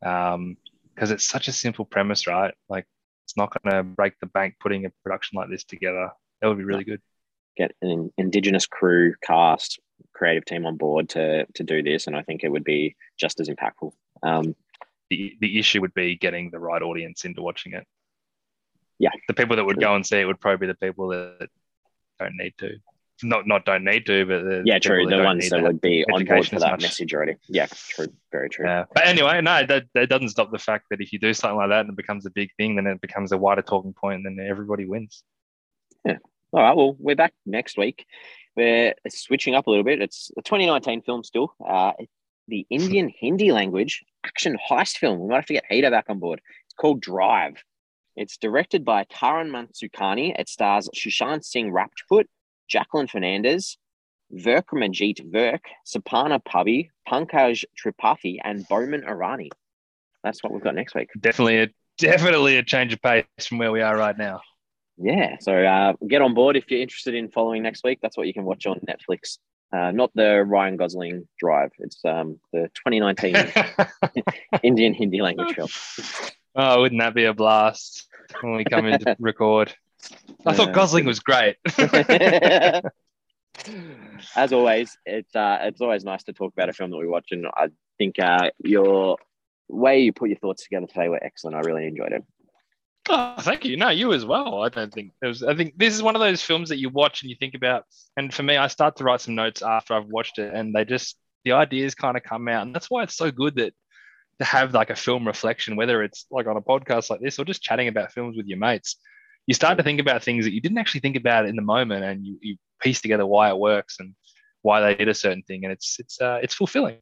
Because 0.01 0.35
um, 0.35 0.57
it's 0.99 1.29
such 1.29 1.49
a 1.49 1.53
simple 1.53 1.85
premise, 1.85 2.27
right? 2.27 2.55
Like, 2.69 2.87
it's 3.25 3.37
not 3.37 3.53
going 3.53 3.75
to 3.75 3.83
break 3.83 4.19
the 4.21 4.27
bank 4.27 4.57
putting 4.61 4.85
a 4.85 4.91
production 5.05 5.37
like 5.37 5.49
this 5.49 5.65
together. 5.65 6.11
That 6.41 6.49
would 6.49 6.59
be 6.59 6.65
really 6.65 6.85
good. 6.85 7.01
Get 7.57 7.75
an 7.83 8.11
indigenous 8.19 8.67
crew, 8.67 9.15
cast, 9.23 9.79
creative 10.13 10.45
team 10.45 10.67
on 10.67 10.77
board 10.77 11.09
to 11.11 11.47
to 11.55 11.63
do 11.63 11.83
this, 11.83 12.07
and 12.07 12.17
I 12.17 12.23
think 12.23 12.43
it 12.43 12.49
would 12.49 12.65
be 12.65 12.97
just 13.19 13.41
as 13.41 13.49
impactful. 13.49 13.93
Um, 14.23 14.57
the 15.11 15.37
the 15.41 15.59
issue 15.59 15.81
would 15.83 15.95
be 15.95 16.17
getting 16.17 16.51
the 16.51 16.59
right 16.59 16.83
audience 16.83 17.25
into 17.25 17.43
watching 17.43 17.75
it. 17.75 17.87
Yeah, 18.99 19.11
the 19.29 19.35
people 19.35 19.57
that 19.57 19.65
would 19.65 19.81
go 19.81 19.95
and 19.95 20.07
see 20.07 20.19
it 20.19 20.25
would 20.25 20.41
probably 20.41 20.67
be 20.67 20.73
the 20.73 20.87
people 20.87 21.09
that 21.09 21.49
don't 22.23 22.37
need 22.37 22.55
to. 22.59 22.77
Not 23.25 23.47
not 23.47 23.65
don't 23.65 23.85
need 23.85 24.07
to, 24.07 24.27
but 24.27 24.43
the 24.43 24.63
yeah, 24.65 24.79
true. 24.79 25.07
The 25.07 25.23
ones 25.23 25.49
that, 25.51 25.59
that 25.59 25.63
would 25.63 25.81
be 25.81 26.05
on 26.13 26.25
board 26.25 26.47
for 26.47 26.59
that 26.59 26.73
much. 26.73 26.83
message 26.83 27.15
already. 27.15 27.37
Yeah, 27.49 27.67
true. 27.67 28.09
Very 28.33 28.49
true. 28.49 28.67
Yeah. 28.67 28.85
But 28.93 29.07
anyway, 29.07 29.41
no, 29.41 29.65
that, 29.65 29.85
that 29.95 30.09
doesn't 30.09 30.31
stop 30.31 30.51
the 30.51 30.59
fact 30.59 30.87
that 30.91 31.01
if 31.01 31.13
you 31.13 31.21
do 31.21 31.33
something 31.33 31.57
like 31.57 31.69
that 31.69 31.83
and 31.83 31.91
it 31.91 31.97
becomes 31.97 32.27
a 32.27 32.31
big 32.31 32.51
thing, 32.57 32.77
then 32.77 32.87
it 32.87 33.01
becomes 33.01 33.31
a 33.31 33.39
wider 33.39 33.63
talking 33.63 33.93
point, 33.93 34.27
and 34.27 34.39
then 34.39 34.45
everybody 34.45 34.87
wins. 34.87 35.23
Yeah. 36.05 36.17
All 36.53 36.63
right. 36.63 36.77
Well, 36.77 36.97
we're 36.99 37.17
back 37.17 37.33
next 37.47 37.79
week. 37.79 38.07
We're 38.57 38.95
switching 39.09 39.55
up 39.55 39.67
a 39.67 39.71
little 39.71 39.85
bit. 39.85 40.03
It's 40.03 40.31
a 40.37 40.43
2019 40.43 41.03
film 41.03 41.23
still. 41.23 41.55
Uh, 41.65 41.93
the 42.49 42.67
Indian 42.71 43.09
Hindi 43.17 43.53
language 43.53 44.05
action 44.25 44.57
heist 44.71 44.97
film. 44.97 45.21
We 45.21 45.29
might 45.29 45.37
have 45.37 45.47
to 45.47 45.55
get 45.55 45.65
Hida 45.71 45.91
back 45.91 46.07
on 46.09 46.19
board. 46.19 46.41
It's 46.67 46.75
called 46.75 47.01
Drive. 47.01 47.63
It's 48.17 48.37
directed 48.37 48.85
by 48.85 49.05
Tarun 49.05 49.49
Mansukhani. 49.51 50.39
It 50.39 50.49
stars 50.49 50.89
Sushant 50.95 51.45
Singh 51.45 51.73
Rajput, 51.73 52.27
Jacqueline 52.69 53.07
Fernandez, 53.07 53.79
Vikramanjeet 54.35 55.31
Virk, 55.31 55.61
Sapna 55.87 56.41
Pabbi, 56.43 56.89
Pankaj 57.09 57.65
Tripathi, 57.79 58.39
and 58.43 58.67
Boman 58.69 59.05
Irani. 59.05 59.51
That's 60.23 60.43
what 60.43 60.53
we've 60.53 60.63
got 60.63 60.75
next 60.75 60.95
week. 60.95 61.09
Definitely 61.19 61.63
a 61.63 61.69
definitely 61.99 62.57
a 62.57 62.63
change 62.63 62.93
of 62.93 63.03
pace 63.03 63.25
from 63.47 63.59
where 63.59 63.73
we 63.73 63.81
are 63.81 63.97
right 63.97 64.17
now. 64.17 64.41
Yeah, 64.99 65.37
so 65.41 65.55
uh, 65.55 65.95
get 66.07 66.23
on 66.23 66.35
board 66.35 66.57
if 66.57 66.71
you're 66.71 66.81
interested 66.81 67.15
in 67.15 67.29
following 67.29 67.63
next 67.63 67.83
week. 67.83 67.99
That's 68.03 68.17
what 68.17 68.27
you 68.27 68.35
can 68.35 68.45
watch 68.45 68.67
on 68.67 68.81
Netflix. 68.81 69.39
Uh, 69.73 69.91
not 69.91 70.11
the 70.15 70.45
Ryan 70.45 70.77
Gosling 70.77 71.27
Drive. 71.39 71.71
It's 71.79 72.05
um, 72.05 72.39
the 72.53 72.71
2019 72.87 73.35
Indian 74.63 74.93
Hindi 74.93 75.23
language 75.23 75.55
film. 75.55 75.69
Oh, 76.55 76.83
wouldn't 76.83 77.01
that 77.01 77.15
be 77.15 77.25
a 77.25 77.33
blast 77.33 78.07
when 78.41 78.55
we 78.55 78.65
come 78.65 78.87
in 78.87 79.01
to 79.01 79.17
record? 79.21 79.75
I 80.45 80.53
thought 80.53 80.73
Gosling 80.73 81.07
was 81.07 81.21
great. 81.21 81.57
As 84.35 84.53
always, 84.53 84.97
it's 85.07 85.35
uh, 85.37 85.59
it's 85.63 85.81
always 85.81 86.05
nice 86.05 86.25
to 86.25 86.33
talk 86.33 86.53
about 86.53 86.69
a 86.69 86.73
film 86.73 86.91
that 86.91 86.97
we 86.97 87.07
watch, 87.07 87.29
and 87.31 87.47
I 87.47 87.69
think 87.99 88.19
uh, 88.19 88.51
your 88.65 89.19
way 89.69 90.01
you 90.01 90.13
put 90.13 90.29
your 90.29 90.39
thoughts 90.39 90.65
together 90.65 90.87
today 90.87 91.09
were 91.09 91.23
excellent. 91.23 91.57
I 91.57 91.61
really 91.61 91.87
enjoyed 91.87 92.13
it. 92.13 92.25
Oh, 93.09 93.35
thank 93.41 93.65
you. 93.65 93.77
No, 93.77 93.89
you 93.89 94.13
as 94.13 94.25
well. 94.25 94.63
I 94.63 94.69
don't 94.69 94.93
think 94.93 95.13
it 95.23 95.27
was. 95.27 95.43
I 95.43 95.55
think 95.55 95.75
this 95.77 95.95
is 95.95 96.03
one 96.03 96.15
of 96.15 96.21
those 96.21 96.43
films 96.43 96.69
that 96.69 96.79
you 96.79 96.89
watch 96.89 97.23
and 97.23 97.31
you 97.31 97.37
think 97.39 97.55
about. 97.55 97.85
And 98.17 98.33
for 98.33 98.43
me, 98.43 98.57
I 98.57 98.69
start 98.69 98.97
to 98.97 99.05
write 99.05 99.21
some 99.21 99.35
notes 99.35 99.63
after 99.63 99.95
I've 99.95 100.07
watched 100.07 100.39
it, 100.39 100.53
and 100.55 100.75
they 100.75 100.85
just 100.85 101.17
the 101.45 101.53
ideas 101.53 101.95
kind 101.95 102.17
of 102.17 102.23
come 102.23 102.49
out, 102.49 102.67
and 102.67 102.75
that's 102.75 102.91
why 102.91 103.03
it's 103.03 103.17
so 103.17 103.31
good 103.31 103.57
that 103.57 103.75
to 104.39 104.45
have 104.45 104.75
like 104.75 104.91
a 104.91 104.97
film 104.97 105.27
reflection, 105.27 105.77
whether 105.77 106.03
it's 106.03 106.27
like 106.31 106.47
on 106.47 106.57
a 106.57 106.61
podcast 106.61 107.11
like 107.11 107.21
this 107.21 107.39
or 107.39 107.45
just 107.45 107.63
chatting 107.63 107.89
about 107.89 108.13
films 108.13 108.37
with 108.37 108.47
your 108.47 108.59
mates. 108.59 108.97
You 109.47 109.55
start 109.55 109.79
to 109.79 109.85
think 109.85 110.01
about 110.01 110.23
things 110.23 110.45
that 110.45 110.53
you 110.53 110.61
didn't 110.61 110.79
actually 110.79 111.01
think 111.01 111.17
about 111.17 111.47
in 111.47 111.57
the 111.57 111.63
moment, 111.63 112.05
and 112.05 112.25
you, 112.25 112.39
you 112.41 112.57
piece 112.81 113.01
together 113.01 113.27
why 113.27 113.49
it 113.49 113.59
works 113.59 113.97
and 113.99 114.15
why 114.63 114.81
they 114.81 114.95
did 114.95 115.09
a 115.09 115.15
certain 115.15 115.43
thing, 115.43 115.65
and 115.65 115.73
it's 115.73 115.97
it's 115.99 116.21
uh, 116.21 116.39
it's 116.43 116.55
fulfilling. 116.55 116.99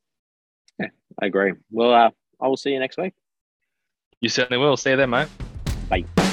Yeah, 0.79 0.89
I 1.21 1.27
agree. 1.27 1.53
Well, 1.71 1.93
uh, 1.93 2.11
I 2.41 2.49
will 2.49 2.57
see 2.57 2.71
you 2.71 2.79
next 2.79 2.97
week. 2.97 3.13
You 4.21 4.29
certainly 4.29 4.59
will. 4.59 4.77
See 4.77 4.91
you 4.91 4.97
then, 4.97 5.11
mate. 5.11 5.29
Bye. 5.89 6.30